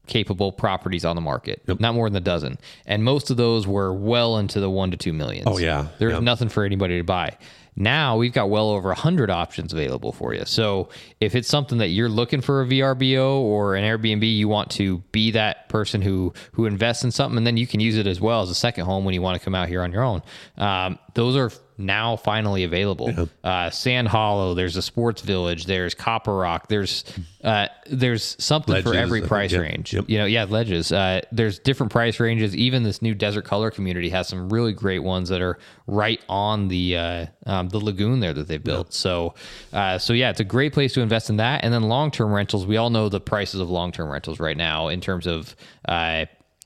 capable 0.05 0.51
properties 0.51 1.05
on 1.05 1.15
the 1.15 1.21
market. 1.21 1.61
Not 1.79 1.95
more 1.95 2.09
than 2.09 2.17
a 2.17 2.25
dozen, 2.25 2.57
and 2.85 3.03
most 3.05 3.31
of 3.31 3.37
those 3.37 3.65
were 3.65 3.93
well 3.93 4.37
into 4.37 4.59
the 4.59 4.69
one 4.69 4.91
to 4.91 4.97
two 4.97 5.13
millions. 5.13 5.45
Oh, 5.47 5.57
yeah. 5.57 5.87
there's 5.97 6.13
Yeah. 6.13 6.19
nothing 6.19 6.49
for 6.49 6.65
anybody 6.65 6.97
to 6.97 7.03
buy. 7.05 7.37
Now 7.75 8.17
we've 8.17 8.33
got 8.33 8.49
well 8.51 8.69
over 8.69 8.89
100 8.89 9.31
options 9.31 9.73
available 9.73 10.11
for 10.11 10.33
you. 10.35 10.43
So 10.45 10.89
if 11.19 11.33
it's 11.35 11.47
something 11.47 11.79
that 11.79 11.87
you're 11.87 12.09
looking 12.09 12.39
for 12.41 12.61
a 12.61 12.65
VRBO 12.67 13.39
or 13.39 13.73
an 13.75 13.83
Airbnb, 13.83 14.31
you 14.35 14.47
want 14.47 14.69
to 14.71 14.99
be 15.11 15.31
that 15.31 15.69
person 15.69 16.01
who 16.01 16.33
who 16.51 16.65
invests 16.65 17.03
in 17.03 17.09
something, 17.09 17.37
and 17.37 17.47
then 17.47 17.57
you 17.57 17.65
can 17.65 17.79
use 17.79 17.97
it 17.97 18.05
as 18.05 18.21
well 18.21 18.41
as 18.43 18.49
a 18.51 18.55
second 18.55 18.85
home 18.85 19.05
when 19.05 19.15
you 19.15 19.21
want 19.23 19.39
to 19.39 19.43
come 19.43 19.55
out 19.55 19.69
here 19.69 19.81
on 19.81 19.91
your 19.91 20.03
own. 20.03 20.21
Um, 20.57 20.99
those 21.15 21.35
are 21.35 21.49
now 21.77 22.15
finally 22.15 22.63
available. 22.63 23.12
Yeah. 23.12 23.25
Uh, 23.43 23.69
Sand 23.69 24.07
Hollow, 24.07 24.53
there's 24.53 24.77
a 24.77 24.81
Sports 24.81 25.21
Village, 25.21 25.65
there's 25.65 25.93
Copper 25.93 26.36
Rock, 26.36 26.67
there's 26.67 27.03
uh, 27.43 27.67
there's 27.88 28.41
something 28.43 28.73
ledges, 28.73 28.91
for 28.91 28.97
every 28.97 29.21
price 29.21 29.51
yep, 29.51 29.62
range. 29.62 29.93
Yep. 29.93 30.09
You 30.09 30.17
know, 30.19 30.25
yeah, 30.25 30.45
ledges. 30.45 30.91
Uh, 30.91 31.21
there's 31.31 31.59
different 31.59 31.91
price 31.91 32.19
ranges. 32.19 32.55
Even 32.55 32.83
this 32.83 33.01
new 33.01 33.13
Desert 33.13 33.43
Color 33.43 33.71
community 33.71 34.09
has 34.09 34.27
some 34.27 34.49
really 34.49 34.71
great 34.71 34.99
ones 34.99 35.29
that 35.29 35.41
are 35.41 35.57
right 35.88 36.21
on 36.29 36.67
the 36.67 36.97
uh, 36.97 37.25
um, 37.45 37.69
the 37.69 37.79
lagoon 37.79 38.19
there 38.19 38.33
that 38.33 38.47
they've 38.47 38.63
built. 38.63 38.88
Yep. 38.88 38.93
So, 38.93 39.33
uh, 39.73 39.97
so 39.97 40.13
yeah, 40.13 40.29
it's 40.29 40.39
a 40.39 40.45
great 40.45 40.73
place 40.73 40.93
to 40.93 41.01
invest 41.01 41.29
in 41.29 41.38
that. 41.38 41.63
And 41.63 41.73
then 41.73 41.83
long 41.83 42.12
term 42.12 42.31
rentals, 42.31 42.65
we 42.65 42.77
all 42.77 42.89
know 42.89 43.09
the 43.09 43.19
prices 43.19 43.59
of 43.59 43.69
long 43.69 43.91
term 43.91 44.09
rentals 44.09 44.39
right 44.39 44.57
now 44.57 44.88
in 44.88 45.01
terms 45.01 45.27
of 45.27 45.55
uh, 45.88 46.25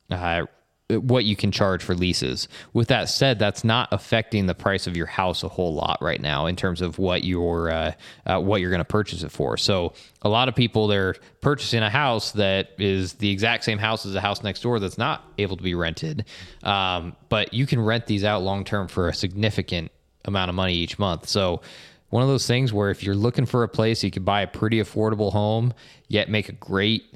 uh, 0.09 0.45
what 0.89 1.25
you 1.25 1.35
can 1.35 1.51
charge 1.51 1.83
for 1.83 1.93
leases. 1.95 2.47
With 2.71 2.87
that 2.87 3.09
said, 3.09 3.39
that's 3.39 3.65
not 3.65 3.89
affecting 3.91 4.45
the 4.45 4.55
price 4.55 4.87
of 4.87 4.95
your 4.95 5.05
house 5.05 5.43
a 5.43 5.49
whole 5.49 5.73
lot 5.73 5.97
right 6.01 6.21
now 6.21 6.45
in 6.45 6.55
terms 6.55 6.81
of 6.81 6.97
what 6.97 7.25
you're 7.25 7.69
uh, 7.69 7.91
uh, 8.25 8.39
what 8.39 8.61
you're 8.61 8.69
going 8.69 8.79
to 8.79 8.85
purchase 8.85 9.21
it 9.21 9.31
for. 9.31 9.57
So 9.57 9.93
a 10.21 10.29
lot 10.29 10.47
of 10.47 10.55
people 10.55 10.87
they're 10.87 11.15
purchasing 11.41 11.83
a 11.83 11.89
house 11.89 12.31
that 12.33 12.69
is 12.77 13.13
the 13.13 13.29
exact 13.29 13.65
same 13.65 13.79
house 13.79 14.05
as 14.05 14.13
the 14.13 14.21
house 14.21 14.43
next 14.43 14.61
door 14.61 14.79
that's 14.79 14.97
not 14.97 15.25
able 15.37 15.57
to 15.57 15.63
be 15.63 15.75
rented, 15.75 16.23
um, 16.63 17.17
but 17.27 17.53
you 17.53 17.65
can 17.65 17.81
rent 17.81 18.05
these 18.05 18.23
out 18.23 18.41
long 18.41 18.63
term 18.63 18.87
for 18.87 19.09
a 19.09 19.13
significant 19.13 19.91
amount 20.23 20.47
of 20.47 20.55
money 20.55 20.73
each 20.73 20.97
month. 20.97 21.27
So 21.27 21.61
one 22.09 22.23
of 22.23 22.29
those 22.29 22.47
things 22.47 22.71
where 22.71 22.89
if 22.89 23.03
you're 23.03 23.13
looking 23.13 23.45
for 23.45 23.63
a 23.63 23.67
place 23.67 24.05
you 24.05 24.11
could 24.11 24.23
buy 24.23 24.41
a 24.41 24.47
pretty 24.47 24.79
affordable 24.81 25.33
home 25.33 25.73
yet 26.07 26.29
make 26.29 26.47
a 26.47 26.53
great 26.53 27.13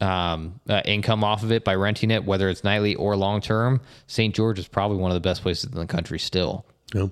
um, 0.00 0.60
uh, 0.68 0.82
income 0.84 1.24
off 1.24 1.42
of 1.42 1.52
it 1.52 1.64
by 1.64 1.74
renting 1.74 2.10
it, 2.10 2.24
whether 2.24 2.48
it's 2.48 2.64
nightly 2.64 2.94
or 2.94 3.16
long 3.16 3.40
term, 3.40 3.80
St. 4.06 4.34
George 4.34 4.58
is 4.58 4.68
probably 4.68 4.98
one 4.98 5.10
of 5.10 5.14
the 5.14 5.20
best 5.20 5.42
places 5.42 5.70
in 5.70 5.78
the 5.78 5.86
country 5.86 6.18
still. 6.18 6.64
Yeah. 6.94 7.08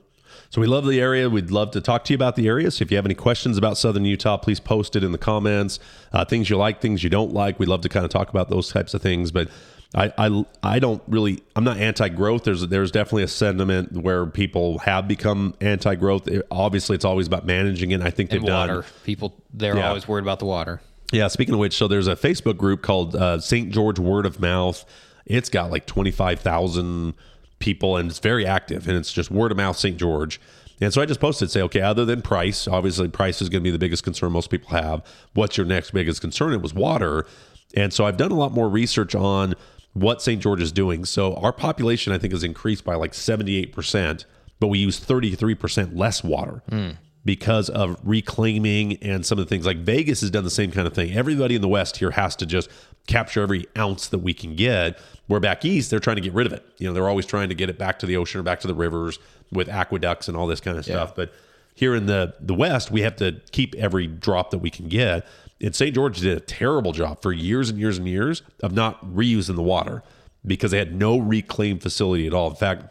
So 0.50 0.60
we 0.60 0.66
love 0.66 0.86
the 0.86 1.00
area. 1.00 1.28
We'd 1.28 1.50
love 1.50 1.72
to 1.72 1.80
talk 1.80 2.04
to 2.04 2.12
you 2.12 2.14
about 2.14 2.36
the 2.36 2.46
area. 2.46 2.70
So 2.70 2.82
if 2.82 2.90
you 2.90 2.96
have 2.96 3.06
any 3.06 3.14
questions 3.14 3.58
about 3.58 3.76
Southern 3.78 4.04
Utah, 4.04 4.36
please 4.36 4.60
post 4.60 4.94
it 4.94 5.02
in 5.02 5.12
the 5.12 5.18
comments. 5.18 5.78
Uh, 6.12 6.24
things 6.24 6.48
you 6.48 6.56
like, 6.56 6.80
things 6.80 7.02
you 7.02 7.10
don't 7.10 7.32
like. 7.32 7.58
We'd 7.58 7.68
love 7.68 7.80
to 7.82 7.88
kind 7.88 8.04
of 8.04 8.10
talk 8.10 8.30
about 8.30 8.48
those 8.48 8.70
types 8.70 8.94
of 8.94 9.02
things. 9.02 9.32
But 9.32 9.48
I, 9.94 10.12
I, 10.18 10.44
I 10.62 10.78
don't 10.78 11.02
really. 11.08 11.42
I'm 11.54 11.64
not 11.64 11.78
anti-growth. 11.78 12.44
There's 12.44 12.66
there's 12.68 12.90
definitely 12.90 13.24
a 13.24 13.28
sentiment 13.28 13.92
where 13.92 14.26
people 14.26 14.78
have 14.80 15.08
become 15.08 15.54
anti-growth. 15.60 16.28
It, 16.28 16.46
obviously, 16.50 16.94
it's 16.94 17.04
always 17.04 17.26
about 17.26 17.46
managing 17.46 17.90
it. 17.92 18.02
I 18.02 18.10
think 18.10 18.30
they've 18.30 18.40
and 18.40 18.48
water. 18.48 18.82
done. 18.82 18.90
People 19.04 19.34
they're 19.52 19.76
yeah. 19.76 19.88
always 19.88 20.06
worried 20.06 20.22
about 20.22 20.38
the 20.38 20.46
water. 20.46 20.80
Yeah, 21.12 21.28
speaking 21.28 21.54
of 21.54 21.60
which, 21.60 21.76
so 21.76 21.86
there's 21.88 22.08
a 22.08 22.16
Facebook 22.16 22.56
group 22.56 22.82
called 22.82 23.14
uh, 23.14 23.38
St. 23.40 23.70
George 23.70 23.98
Word 23.98 24.26
of 24.26 24.40
Mouth. 24.40 24.84
It's 25.24 25.48
got 25.48 25.70
like 25.70 25.86
25,000 25.86 27.14
people 27.58 27.96
and 27.96 28.10
it's 28.10 28.18
very 28.18 28.46
active 28.46 28.86
and 28.86 28.96
it's 28.96 29.12
just 29.12 29.30
word 29.30 29.50
of 29.50 29.56
mouth 29.56 29.76
St. 29.76 29.96
George. 29.96 30.40
And 30.80 30.92
so 30.92 31.00
I 31.00 31.06
just 31.06 31.20
posted, 31.20 31.50
say, 31.50 31.62
okay, 31.62 31.80
other 31.80 32.04
than 32.04 32.20
price, 32.20 32.68
obviously 32.68 33.08
price 33.08 33.40
is 33.40 33.48
going 33.48 33.62
to 33.62 33.64
be 33.64 33.70
the 33.70 33.78
biggest 33.78 34.04
concern 34.04 34.32
most 34.32 34.50
people 34.50 34.68
have. 34.70 35.02
What's 35.32 35.56
your 35.56 35.64
next 35.64 35.92
biggest 35.92 36.20
concern? 36.20 36.52
It 36.52 36.60
was 36.60 36.74
water. 36.74 37.26
And 37.74 37.92
so 37.92 38.04
I've 38.04 38.18
done 38.18 38.30
a 38.30 38.36
lot 38.36 38.52
more 38.52 38.68
research 38.68 39.14
on 39.14 39.54
what 39.94 40.20
St. 40.20 40.42
George 40.42 40.60
is 40.60 40.72
doing. 40.72 41.06
So 41.06 41.34
our 41.36 41.52
population, 41.52 42.12
I 42.12 42.18
think, 42.18 42.34
has 42.34 42.44
increased 42.44 42.84
by 42.84 42.94
like 42.94 43.12
78%, 43.12 44.26
but 44.60 44.66
we 44.66 44.78
use 44.78 45.00
33% 45.00 45.96
less 45.96 46.22
water. 46.22 46.62
Mm 46.70 46.96
because 47.26 47.68
of 47.68 47.98
reclaiming 48.04 48.96
and 49.02 49.26
some 49.26 49.38
of 49.38 49.44
the 49.44 49.48
things 49.48 49.66
like 49.66 49.78
Vegas 49.78 50.20
has 50.20 50.30
done 50.30 50.44
the 50.44 50.50
same 50.50 50.70
kind 50.70 50.86
of 50.86 50.94
thing. 50.94 51.12
Everybody 51.12 51.56
in 51.56 51.60
the 51.60 51.68
West 51.68 51.96
here 51.96 52.12
has 52.12 52.36
to 52.36 52.46
just 52.46 52.70
capture 53.08 53.42
every 53.42 53.66
ounce 53.76 54.08
that 54.08 54.20
we 54.20 54.32
can 54.32 54.54
get. 54.54 54.98
Where 55.26 55.40
back 55.40 55.64
east, 55.64 55.90
they're 55.90 55.98
trying 55.98 56.16
to 56.16 56.22
get 56.22 56.32
rid 56.32 56.46
of 56.46 56.52
it. 56.52 56.64
You 56.78 56.86
know, 56.86 56.94
they're 56.94 57.08
always 57.08 57.26
trying 57.26 57.48
to 57.48 57.56
get 57.56 57.68
it 57.68 57.78
back 57.78 57.98
to 57.98 58.06
the 58.06 58.16
ocean 58.16 58.38
or 58.40 58.44
back 58.44 58.60
to 58.60 58.68
the 58.68 58.74
rivers 58.74 59.18
with 59.50 59.68
aqueducts 59.68 60.28
and 60.28 60.36
all 60.36 60.46
this 60.46 60.60
kind 60.60 60.78
of 60.78 60.84
stuff. 60.84 61.08
Yeah. 61.10 61.14
But 61.16 61.32
here 61.74 61.96
in 61.96 62.06
the 62.06 62.34
the 62.38 62.54
West, 62.54 62.92
we 62.92 63.02
have 63.02 63.16
to 63.16 63.40
keep 63.50 63.74
every 63.74 64.06
drop 64.06 64.50
that 64.50 64.58
we 64.58 64.70
can 64.70 64.88
get. 64.88 65.26
And 65.60 65.74
St. 65.74 65.94
George 65.94 66.20
did 66.20 66.36
a 66.36 66.40
terrible 66.40 66.92
job 66.92 67.22
for 67.22 67.32
years 67.32 67.70
and 67.70 67.78
years 67.78 67.98
and 67.98 68.06
years 68.06 68.42
of 68.62 68.72
not 68.72 69.04
reusing 69.04 69.56
the 69.56 69.62
water 69.62 70.04
because 70.46 70.70
they 70.70 70.78
had 70.78 70.94
no 70.94 71.18
reclaim 71.18 71.80
facility 71.80 72.26
at 72.26 72.32
all. 72.32 72.48
In 72.48 72.56
fact, 72.56 72.84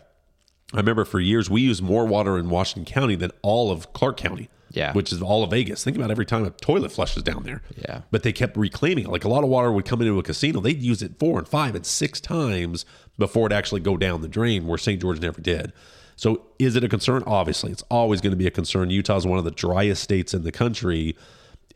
I 0.75 0.79
remember 0.79 1.05
for 1.05 1.19
years 1.19 1.49
we 1.49 1.61
used 1.61 1.81
more 1.81 2.05
water 2.05 2.37
in 2.37 2.49
Washington 2.49 2.91
County 2.91 3.15
than 3.15 3.31
all 3.41 3.71
of 3.71 3.93
Clark 3.93 4.17
County. 4.17 4.49
Yeah. 4.71 4.91
Which 4.91 5.13
is 5.13 5.21
all 5.21 5.41
of 5.41 5.51
Vegas. 5.51 5.85
Think 5.85 5.95
about 5.95 6.11
every 6.11 6.25
time 6.25 6.43
a 6.43 6.49
toilet 6.49 6.91
flushes 6.91 7.23
down 7.23 7.43
there. 7.43 7.61
Yeah. 7.77 8.01
But 8.11 8.23
they 8.23 8.33
kept 8.33 8.57
reclaiming 8.57 9.05
it. 9.05 9.09
Like 9.09 9.23
a 9.23 9.29
lot 9.29 9.45
of 9.45 9.49
water 9.49 9.71
would 9.71 9.85
come 9.85 10.01
into 10.01 10.19
a 10.19 10.23
casino. 10.23 10.59
They'd 10.59 10.81
use 10.81 11.01
it 11.01 11.17
four 11.17 11.39
and 11.39 11.47
five 11.47 11.75
and 11.75 11.85
six 11.85 12.19
times 12.19 12.85
before 13.17 13.47
it 13.47 13.53
actually 13.53 13.79
go 13.79 13.95
down 13.95 14.21
the 14.21 14.27
drain, 14.27 14.67
where 14.67 14.77
St. 14.77 15.01
George 15.01 15.21
never 15.21 15.39
did. 15.39 15.71
So 16.17 16.47
is 16.59 16.75
it 16.75 16.83
a 16.83 16.89
concern? 16.89 17.23
Obviously. 17.25 17.71
It's 17.71 17.83
always 17.89 18.19
going 18.19 18.31
to 18.31 18.37
be 18.37 18.47
a 18.47 18.51
concern. 18.51 18.89
Utah 18.89 19.15
is 19.15 19.25
one 19.25 19.39
of 19.39 19.45
the 19.45 19.51
driest 19.51 20.03
states 20.03 20.33
in 20.33 20.43
the 20.43 20.51
country. 20.51 21.15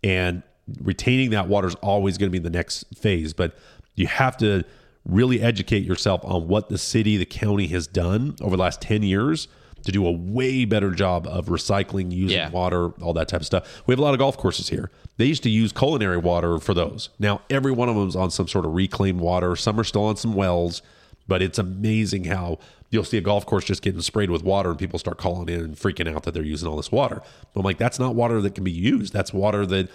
And 0.04 0.44
retaining 0.82 1.30
that 1.30 1.48
water 1.48 1.70
is 1.70 1.76
always 1.76 2.18
going 2.18 2.30
to 2.30 2.38
be 2.38 2.44
the 2.44 2.50
next 2.50 2.86
phase. 2.98 3.32
But 3.32 3.58
you 3.96 4.08
have 4.08 4.36
to 4.38 4.66
really 5.10 5.42
educate 5.42 5.84
yourself 5.84 6.22
on 6.24 6.48
what 6.48 6.70
the 6.70 6.78
city, 6.78 7.18
the 7.18 7.26
county 7.26 7.68
has 7.68 7.88
done 7.88 8.36
over 8.42 8.56
the 8.56 8.62
last 8.62 8.82
10 8.82 9.04
years 9.04 9.48
to 9.84 9.92
do 9.92 10.06
a 10.06 10.12
way 10.12 10.66
better 10.66 10.92
job 10.92 11.26
of 11.28 11.48
recycling, 11.48 12.12
using 12.12 12.38
yeah. 12.38 12.50
water, 12.50 12.90
all 13.02 13.14
that 13.14 13.28
type 13.28 13.42
of 13.42 13.46
stuff. 13.46 13.82
We 13.88 13.94
have 13.94 14.00
a 14.00 14.02
lot 14.02 14.14
of 14.14 14.20
golf 14.20 14.38
courses 14.38 14.70
here. 14.70 14.92
They 15.18 15.26
used 15.26 15.44
to 15.44 15.50
use 15.50 15.72
culinary 15.72 16.18
water 16.18 16.60
for 16.60 16.74
those. 16.74 17.10
Now, 17.18 17.42
every 17.50 17.72
one 17.72 17.90
of 17.90 17.96
them 17.96 18.08
is 18.08 18.16
on 18.16 18.32
some 18.32 18.48
sort 18.48 18.66
of 18.66 18.74
reclaimed 18.74 19.22
water. 19.22 19.56
Some 19.56 19.80
are 19.80 19.84
still 19.84 20.06
on 20.06 20.18
some 20.18 20.34
wells, 20.34 20.82
but 21.28 21.42
it's 21.42 21.60
amazing 21.60 22.26
how 22.26 22.60
you'll 22.90 23.04
see 23.04 23.18
a 23.18 23.22
golf 23.22 23.46
course 23.46 23.66
just 23.66 23.82
getting 23.82 24.02
sprayed 24.02 24.32
with 24.32 24.44
water 24.44 24.70
and 24.70 24.80
people 24.80 25.00
start 25.00 25.18
calling 25.18 25.48
in 25.48 25.62
and 25.62 25.76
freaking 25.76 26.14
out 26.14 26.24
that 26.24 26.34
they're 26.34 26.44
using 26.44 26.68
all 26.68 26.76
this 26.76 26.92
water. 26.92 27.22
But 27.54 27.60
I'm 27.60 27.64
like, 27.64 27.78
that's 27.78 28.00
not 28.00 28.16
water 28.16 28.42
that 28.42 28.56
can 28.56 28.64
be 28.64 28.72
used. 28.72 29.14
That's 29.14 29.32
water 29.32 29.66
that 29.68 29.90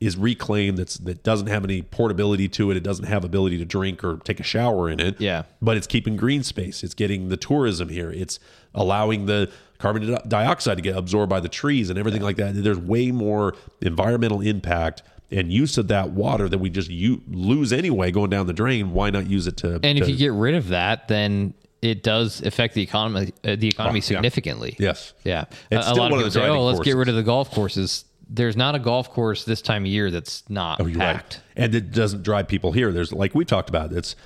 is 0.00 0.16
reclaimed 0.16 0.78
that's 0.78 0.96
that 0.98 1.22
doesn't 1.22 1.48
have 1.48 1.64
any 1.64 1.82
portability 1.82 2.48
to 2.48 2.70
it 2.70 2.76
it 2.76 2.82
doesn't 2.82 3.06
have 3.06 3.24
ability 3.24 3.58
to 3.58 3.64
drink 3.64 4.04
or 4.04 4.18
take 4.18 4.38
a 4.38 4.44
shower 4.44 4.88
in 4.88 5.00
it 5.00 5.20
yeah 5.20 5.42
but 5.60 5.76
it's 5.76 5.86
keeping 5.86 6.16
green 6.16 6.42
space 6.42 6.82
it's 6.82 6.94
getting 6.94 7.28
the 7.28 7.36
tourism 7.36 7.88
here 7.88 8.10
it's 8.10 8.38
allowing 8.74 9.26
the 9.26 9.50
carbon 9.78 10.16
dioxide 10.28 10.76
to 10.76 10.82
get 10.82 10.96
absorbed 10.96 11.30
by 11.30 11.40
the 11.40 11.48
trees 11.48 11.90
and 11.90 11.98
everything 11.98 12.20
yeah. 12.20 12.26
like 12.26 12.36
that 12.36 12.52
there's 12.52 12.78
way 12.78 13.10
more 13.10 13.54
environmental 13.80 14.40
impact 14.40 15.02
and 15.30 15.52
use 15.52 15.76
of 15.76 15.88
that 15.88 16.10
water 16.10 16.48
that 16.48 16.58
we 16.58 16.70
just 16.70 16.90
u- 16.90 17.20
lose 17.28 17.72
anyway 17.72 18.10
going 18.10 18.30
down 18.30 18.46
the 18.46 18.52
drain 18.52 18.92
why 18.92 19.10
not 19.10 19.28
use 19.28 19.46
it 19.46 19.56
to 19.56 19.74
and 19.82 19.98
to, 19.98 20.02
if 20.02 20.08
you 20.08 20.16
get 20.16 20.32
rid 20.32 20.54
of 20.54 20.68
that 20.68 21.08
then 21.08 21.54
it 21.80 22.02
does 22.02 22.42
affect 22.42 22.74
the 22.74 22.82
economy 22.82 23.32
uh, 23.44 23.56
the 23.56 23.68
economy 23.68 23.98
oh, 23.98 24.00
significantly. 24.00 24.74
Yeah. 24.78 24.88
Yes. 24.88 25.14
Yeah. 25.24 25.44
It's 25.70 25.86
a, 25.86 25.92
a 25.92 25.94
lot 25.94 26.12
of 26.12 26.18
people 26.18 26.30
say, 26.32 26.46
"Oh, 26.48 26.64
let's 26.64 26.80
get 26.80 26.96
rid 26.96 27.08
of 27.08 27.14
the 27.14 27.22
golf 27.22 27.50
courses." 27.52 28.04
There's 28.28 28.56
not 28.56 28.74
a 28.74 28.78
golf 28.78 29.10
course 29.10 29.44
this 29.44 29.62
time 29.62 29.84
of 29.84 29.88
year 29.88 30.10
that's 30.10 30.48
not 30.48 30.80
oh, 30.80 30.84
packed. 30.84 31.36
Right. 31.36 31.64
And 31.64 31.74
it 31.74 31.92
doesn't 31.92 32.22
drive 32.22 32.48
people 32.48 32.72
here. 32.72 32.92
There's 32.92 33.12
like 33.12 33.34
we 33.34 33.44
talked 33.44 33.68
about, 33.68 33.92
it's 33.92 34.16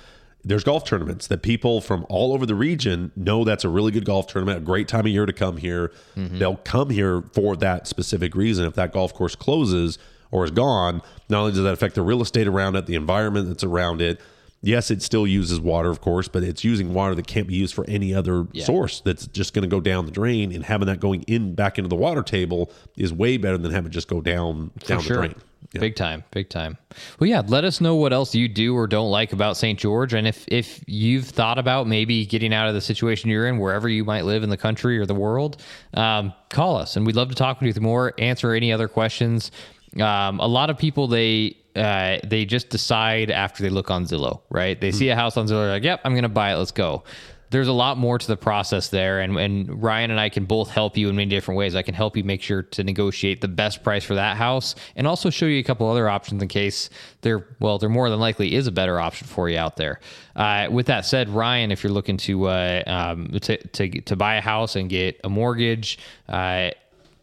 there's 0.45 0.63
golf 0.63 0.83
tournaments 0.83 1.27
that 1.27 1.41
people 1.41 1.79
from 1.79 2.05
all 2.09 2.33
over 2.33 2.45
the 2.45 2.55
region 2.55 3.11
know 3.15 3.43
that's 3.43 3.63
a 3.63 3.69
really 3.69 3.91
good 3.91 4.05
golf 4.05 4.27
tournament, 4.27 4.57
a 4.57 4.61
great 4.61 4.87
time 4.89 5.01
of 5.01 5.07
year 5.07 5.25
to 5.25 5.33
come 5.33 5.57
here. 5.57 5.91
Mm-hmm. 6.17 6.37
They'll 6.37 6.57
come 6.57 6.89
here 6.89 7.23
for 7.33 7.55
that 7.57 7.87
specific 7.87 8.35
reason. 8.35 8.65
If 8.65 8.73
that 8.73 8.91
golf 8.91 9.13
course 9.13 9.35
closes 9.35 9.97
or 10.31 10.43
is 10.43 10.51
gone, 10.51 11.01
not 11.29 11.39
only 11.39 11.53
does 11.53 11.63
that 11.63 11.73
affect 11.73 11.95
the 11.95 12.01
real 12.01 12.21
estate 12.21 12.47
around 12.47 12.75
it, 12.75 12.87
the 12.87 12.95
environment 12.95 13.47
that's 13.47 13.63
around 13.63 14.01
it, 14.01 14.19
yes, 14.63 14.89
it 14.89 15.03
still 15.03 15.27
uses 15.27 15.59
water, 15.59 15.89
of 15.89 16.01
course, 16.01 16.27
but 16.27 16.41
it's 16.41 16.63
using 16.63 16.93
water 16.93 17.13
that 17.13 17.27
can't 17.27 17.47
be 17.47 17.55
used 17.55 17.75
for 17.75 17.85
any 17.87 18.15
other 18.15 18.47
yeah. 18.53 18.65
source 18.65 19.01
that's 19.01 19.27
just 19.27 19.53
going 19.53 19.63
to 19.63 19.67
go 19.67 19.79
down 19.79 20.05
the 20.05 20.11
drain. 20.11 20.51
And 20.51 20.65
having 20.65 20.87
that 20.87 20.99
going 20.99 21.23
in 21.23 21.53
back 21.53 21.77
into 21.77 21.89
the 21.89 21.95
water 21.95 22.23
table 22.23 22.71
is 22.97 23.13
way 23.13 23.37
better 23.37 23.57
than 23.57 23.71
having 23.71 23.91
it 23.91 23.93
just 23.93 24.07
go 24.07 24.21
down 24.21 24.71
down 24.85 25.03
the 25.03 25.13
drain. 25.13 25.35
Yeah. 25.73 25.79
Big 25.79 25.95
time, 25.95 26.23
big 26.31 26.49
time. 26.49 26.77
Well, 27.19 27.27
yeah. 27.27 27.41
Let 27.45 27.63
us 27.63 27.81
know 27.81 27.95
what 27.95 28.13
else 28.13 28.35
you 28.35 28.47
do 28.47 28.75
or 28.75 28.85
don't 28.85 29.09
like 29.09 29.33
about 29.33 29.57
St. 29.57 29.79
George, 29.79 30.13
and 30.13 30.27
if 30.27 30.45
if 30.47 30.83
you've 30.87 31.25
thought 31.25 31.57
about 31.57 31.87
maybe 31.87 32.25
getting 32.25 32.53
out 32.53 32.67
of 32.67 32.75
the 32.75 32.81
situation 32.81 33.29
you're 33.29 33.47
in, 33.47 33.57
wherever 33.57 33.89
you 33.89 34.03
might 34.03 34.25
live 34.25 34.43
in 34.43 34.49
the 34.49 34.57
country 34.57 34.99
or 34.99 35.05
the 35.05 35.15
world, 35.15 35.61
um, 35.95 36.31
call 36.49 36.77
us, 36.77 36.95
and 36.95 37.07
we'd 37.07 37.15
love 37.15 37.29
to 37.29 37.35
talk 37.35 37.59
with 37.59 37.75
you 37.75 37.81
more. 37.81 38.13
Answer 38.19 38.53
any 38.53 38.71
other 38.71 38.87
questions. 38.87 39.51
Um, 39.99 40.39
a 40.39 40.47
lot 40.47 40.69
of 40.69 40.77
people 40.77 41.07
they 41.07 41.57
uh, 41.75 42.17
they 42.23 42.45
just 42.45 42.69
decide 42.69 43.31
after 43.31 43.63
they 43.63 43.69
look 43.69 43.89
on 43.89 44.05
Zillow, 44.05 44.41
right? 44.49 44.79
They 44.79 44.89
mm-hmm. 44.89 44.97
see 44.97 45.09
a 45.09 45.15
house 45.15 45.37
on 45.37 45.47
Zillow, 45.47 45.69
like, 45.69 45.83
yep, 45.83 46.01
I'm 46.03 46.13
going 46.13 46.23
to 46.23 46.29
buy 46.29 46.53
it. 46.53 46.57
Let's 46.57 46.71
go. 46.71 47.03
There's 47.49 47.67
a 47.67 47.73
lot 47.73 47.99
more 47.99 48.17
to 48.17 48.27
the 48.27 48.35
process 48.35 48.87
there, 48.87 49.21
and, 49.21 49.37
and 49.37 49.83
Ryan 49.83 50.09
and 50.09 50.19
I 50.19 50.29
can 50.29 50.45
both 50.45 50.71
help 50.71 50.97
you 50.97 51.09
in 51.09 51.15
many 51.15 51.29
different 51.29 51.55
ways. 51.55 51.75
I 51.75 51.83
can 51.83 51.93
help 51.93 52.17
you 52.17 52.23
make 52.23 52.41
sure 52.41 52.63
to 52.63 52.83
negotiate 52.83 53.41
the 53.41 53.47
best 53.47 53.83
price 53.83 54.03
for 54.03 54.15
that 54.15 54.37
house, 54.37 54.73
and 54.95 55.05
also 55.05 55.29
show 55.29 55.45
you 55.45 55.59
a 55.59 55.63
couple 55.63 55.87
other 55.87 56.09
options 56.09 56.41
in 56.41 56.47
case 56.47 56.89
there, 57.21 57.45
well, 57.59 57.77
there 57.77 57.89
more 57.89 58.09
than 58.09 58.19
likely 58.19 58.55
is 58.55 58.65
a 58.65 58.71
better 58.71 58.99
option 58.99 59.27
for 59.27 59.49
you 59.49 59.59
out 59.59 59.77
there. 59.77 59.99
Uh, 60.35 60.67
with 60.71 60.87
that 60.87 61.05
said, 61.05 61.29
Ryan, 61.29 61.71
if 61.71 61.83
you're 61.83 61.93
looking 61.93 62.17
to 62.17 62.45
uh, 62.45 62.83
um, 62.87 63.27
to, 63.27 63.57
to 63.57 64.01
to 64.01 64.15
buy 64.15 64.37
a 64.37 64.41
house 64.41 64.75
and 64.75 64.89
get 64.89 65.21
a 65.23 65.29
mortgage, 65.29 65.99
uh, 66.29 66.71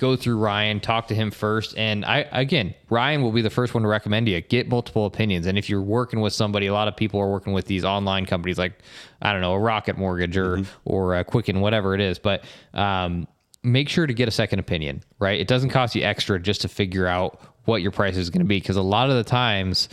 go 0.00 0.16
through 0.16 0.38
Ryan, 0.38 0.80
talk 0.80 1.08
to 1.08 1.14
him 1.14 1.30
first. 1.30 1.76
And 1.76 2.06
I, 2.06 2.20
again, 2.32 2.74
Ryan 2.88 3.20
will 3.22 3.32
be 3.32 3.42
the 3.42 3.50
first 3.50 3.74
one 3.74 3.82
to 3.82 3.88
recommend 3.88 4.28
you. 4.28 4.40
Get 4.40 4.66
multiple 4.66 5.04
opinions. 5.04 5.46
And 5.46 5.58
if 5.58 5.68
you're 5.68 5.82
working 5.82 6.22
with 6.22 6.32
somebody, 6.32 6.66
a 6.68 6.72
lot 6.72 6.88
of 6.88 6.96
people 6.96 7.20
are 7.20 7.30
working 7.30 7.52
with 7.52 7.66
these 7.66 7.84
online 7.84 8.24
companies 8.24 8.56
like, 8.56 8.72
I 9.20 9.32
don't 9.32 9.42
know, 9.42 9.52
a 9.52 9.58
Rocket 9.58 9.98
Mortgage 9.98 10.38
or, 10.38 10.56
mm-hmm. 10.56 10.72
or 10.86 11.16
a 11.16 11.22
Quicken, 11.22 11.60
whatever 11.60 11.94
it 11.94 12.00
is. 12.00 12.18
But, 12.18 12.44
um, 12.72 13.28
make 13.62 13.90
sure 13.90 14.06
to 14.06 14.14
get 14.14 14.26
a 14.26 14.30
second 14.30 14.58
opinion, 14.58 15.02
right? 15.18 15.38
It 15.38 15.46
doesn't 15.46 15.68
cost 15.68 15.94
you 15.94 16.02
extra 16.02 16.40
just 16.40 16.62
to 16.62 16.68
figure 16.68 17.06
out 17.06 17.38
what 17.66 17.82
your 17.82 17.92
price 17.92 18.16
is 18.16 18.30
going 18.30 18.40
to 18.40 18.46
be. 18.46 18.58
Cause 18.58 18.76
a 18.76 18.82
lot 18.82 19.10
of 19.10 19.16
the 19.16 19.24
times, 19.24 19.90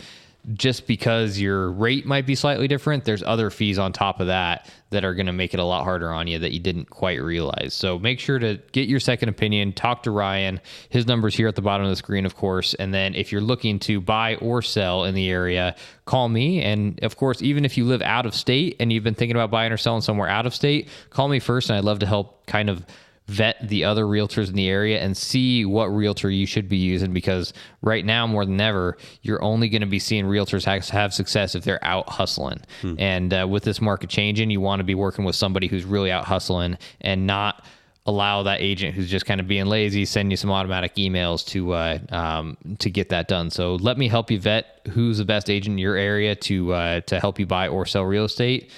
just 0.54 0.86
because 0.86 1.38
your 1.38 1.70
rate 1.72 2.06
might 2.06 2.26
be 2.26 2.34
slightly 2.34 2.68
different, 2.68 3.04
there's 3.04 3.22
other 3.22 3.50
fees 3.50 3.78
on 3.78 3.92
top 3.92 4.20
of 4.20 4.28
that 4.28 4.70
that 4.90 5.04
are 5.04 5.14
going 5.14 5.26
to 5.26 5.32
make 5.32 5.52
it 5.52 5.60
a 5.60 5.64
lot 5.64 5.84
harder 5.84 6.10
on 6.10 6.26
you 6.26 6.38
that 6.38 6.52
you 6.52 6.60
didn't 6.60 6.88
quite 6.88 7.20
realize. 7.20 7.74
So 7.74 7.98
make 7.98 8.18
sure 8.18 8.38
to 8.38 8.58
get 8.72 8.88
your 8.88 9.00
second 9.00 9.28
opinion, 9.28 9.72
talk 9.72 10.02
to 10.04 10.10
Ryan. 10.10 10.60
His 10.88 11.06
number's 11.06 11.34
here 11.34 11.48
at 11.48 11.56
the 11.56 11.62
bottom 11.62 11.84
of 11.84 11.90
the 11.90 11.96
screen, 11.96 12.24
of 12.24 12.36
course. 12.36 12.74
And 12.74 12.94
then 12.94 13.14
if 13.14 13.30
you're 13.30 13.42
looking 13.42 13.78
to 13.80 14.00
buy 14.00 14.36
or 14.36 14.62
sell 14.62 15.04
in 15.04 15.14
the 15.14 15.28
area, 15.28 15.76
call 16.06 16.28
me. 16.28 16.62
And 16.62 16.98
of 17.02 17.16
course, 17.16 17.42
even 17.42 17.64
if 17.64 17.76
you 17.76 17.84
live 17.84 18.00
out 18.00 18.24
of 18.24 18.34
state 18.34 18.76
and 18.80 18.92
you've 18.92 19.04
been 19.04 19.14
thinking 19.14 19.36
about 19.36 19.50
buying 19.50 19.72
or 19.72 19.76
selling 19.76 20.00
somewhere 20.00 20.28
out 20.28 20.46
of 20.46 20.54
state, 20.54 20.88
call 21.10 21.28
me 21.28 21.40
first. 21.40 21.68
And 21.68 21.78
I'd 21.78 21.84
love 21.84 21.98
to 21.98 22.06
help 22.06 22.46
kind 22.46 22.70
of 22.70 22.86
vet 23.28 23.56
the 23.68 23.84
other 23.84 24.04
realtors 24.04 24.48
in 24.48 24.54
the 24.54 24.68
area 24.68 24.98
and 25.00 25.16
see 25.16 25.64
what 25.66 25.86
realtor 25.86 26.30
you 26.30 26.46
should 26.46 26.66
be 26.66 26.78
using 26.78 27.12
because 27.12 27.52
right 27.82 28.04
now 28.04 28.26
more 28.26 28.46
than 28.46 28.58
ever 28.58 28.96
you're 29.20 29.42
only 29.42 29.68
going 29.68 29.82
to 29.82 29.86
be 29.86 29.98
seeing 29.98 30.24
realtors 30.24 30.64
have 30.88 31.12
success 31.12 31.54
if 31.54 31.62
they're 31.62 31.84
out 31.84 32.08
hustling. 32.08 32.60
Hmm. 32.80 32.94
and 32.98 33.34
uh, 33.34 33.46
with 33.48 33.64
this 33.64 33.80
market 33.80 34.08
changing 34.08 34.50
you 34.50 34.60
want 34.60 34.80
to 34.80 34.84
be 34.84 34.94
working 34.94 35.24
with 35.26 35.36
somebody 35.36 35.66
who's 35.66 35.84
really 35.84 36.10
out 36.10 36.24
hustling 36.24 36.78
and 37.02 37.26
not 37.26 37.64
allow 38.06 38.42
that 38.42 38.62
agent 38.62 38.94
who's 38.94 39.10
just 39.10 39.26
kind 39.26 39.38
of 39.38 39.46
being 39.46 39.66
lazy 39.66 40.06
send 40.06 40.30
you 40.30 40.36
some 40.38 40.50
automatic 40.50 40.94
emails 40.94 41.46
to 41.46 41.72
uh, 41.72 41.98
um, 42.08 42.56
to 42.78 42.88
get 42.88 43.10
that 43.10 43.28
done. 43.28 43.50
So 43.50 43.74
let 43.76 43.98
me 43.98 44.08
help 44.08 44.30
you 44.30 44.40
vet 44.40 44.80
who's 44.88 45.18
the 45.18 45.26
best 45.26 45.50
agent 45.50 45.74
in 45.74 45.78
your 45.78 45.96
area 45.96 46.34
to 46.34 46.72
uh, 46.72 47.00
to 47.02 47.20
help 47.20 47.38
you 47.38 47.44
buy 47.44 47.68
or 47.68 47.84
sell 47.84 48.04
real 48.04 48.24
estate. 48.24 48.70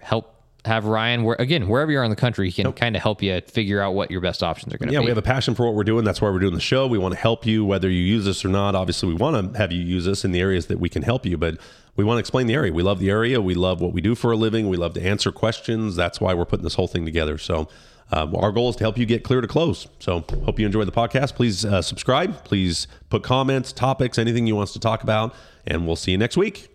Help 0.00 0.37
have 0.64 0.84
Ryan, 0.84 1.22
where 1.22 1.36
again, 1.38 1.68
wherever 1.68 1.90
you 1.90 1.98
are 1.98 2.04
in 2.04 2.10
the 2.10 2.16
country, 2.16 2.48
he 2.48 2.52
can 2.52 2.64
nope. 2.64 2.76
kind 2.76 2.96
of 2.96 3.02
help 3.02 3.22
you 3.22 3.40
figure 3.42 3.80
out 3.80 3.94
what 3.94 4.10
your 4.10 4.20
best 4.20 4.42
options 4.42 4.74
are 4.74 4.78
going 4.78 4.88
to 4.88 4.92
yeah, 4.92 5.00
be. 5.00 5.04
Yeah, 5.04 5.06
we 5.06 5.10
have 5.10 5.18
a 5.18 5.22
passion 5.22 5.54
for 5.54 5.64
what 5.64 5.74
we're 5.74 5.84
doing. 5.84 6.04
That's 6.04 6.20
why 6.20 6.30
we're 6.30 6.40
doing 6.40 6.54
the 6.54 6.60
show. 6.60 6.86
We 6.86 6.98
want 6.98 7.14
to 7.14 7.20
help 7.20 7.46
you, 7.46 7.64
whether 7.64 7.88
you 7.88 8.02
use 8.02 8.24
this 8.24 8.44
or 8.44 8.48
not. 8.48 8.74
Obviously, 8.74 9.08
we 9.08 9.14
want 9.14 9.52
to 9.52 9.58
have 9.58 9.72
you 9.72 9.82
use 9.82 10.04
this 10.04 10.24
in 10.24 10.32
the 10.32 10.40
areas 10.40 10.66
that 10.66 10.78
we 10.80 10.88
can 10.88 11.02
help 11.02 11.24
you, 11.24 11.36
but 11.36 11.58
we 11.96 12.04
want 12.04 12.16
to 12.16 12.20
explain 12.20 12.46
the 12.46 12.54
area. 12.54 12.72
We 12.72 12.82
love 12.82 12.98
the 12.98 13.10
area. 13.10 13.40
We 13.40 13.54
love 13.54 13.80
what 13.80 13.92
we 13.92 14.00
do 14.00 14.14
for 14.14 14.32
a 14.32 14.36
living. 14.36 14.68
We 14.68 14.76
love 14.76 14.94
to 14.94 15.02
answer 15.02 15.32
questions. 15.32 15.96
That's 15.96 16.20
why 16.20 16.34
we're 16.34 16.44
putting 16.44 16.64
this 16.64 16.74
whole 16.74 16.88
thing 16.88 17.04
together. 17.04 17.38
So, 17.38 17.68
um, 18.10 18.34
our 18.36 18.52
goal 18.52 18.70
is 18.70 18.76
to 18.76 18.84
help 18.84 18.96
you 18.96 19.04
get 19.04 19.22
clear 19.22 19.40
to 19.40 19.48
close. 19.48 19.86
So, 19.98 20.24
hope 20.44 20.58
you 20.58 20.66
enjoy 20.66 20.84
the 20.84 20.92
podcast. 20.92 21.34
Please 21.34 21.64
uh, 21.64 21.82
subscribe. 21.82 22.44
Please 22.44 22.88
put 23.10 23.22
comments, 23.22 23.72
topics, 23.72 24.18
anything 24.18 24.46
you 24.46 24.56
want 24.56 24.68
us 24.68 24.72
to 24.74 24.80
talk 24.80 25.02
about, 25.02 25.34
and 25.66 25.86
we'll 25.86 25.96
see 25.96 26.12
you 26.12 26.18
next 26.18 26.36
week. 26.36 26.68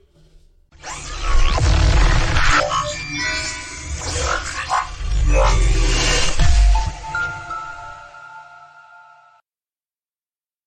Yeah. 5.34 5.73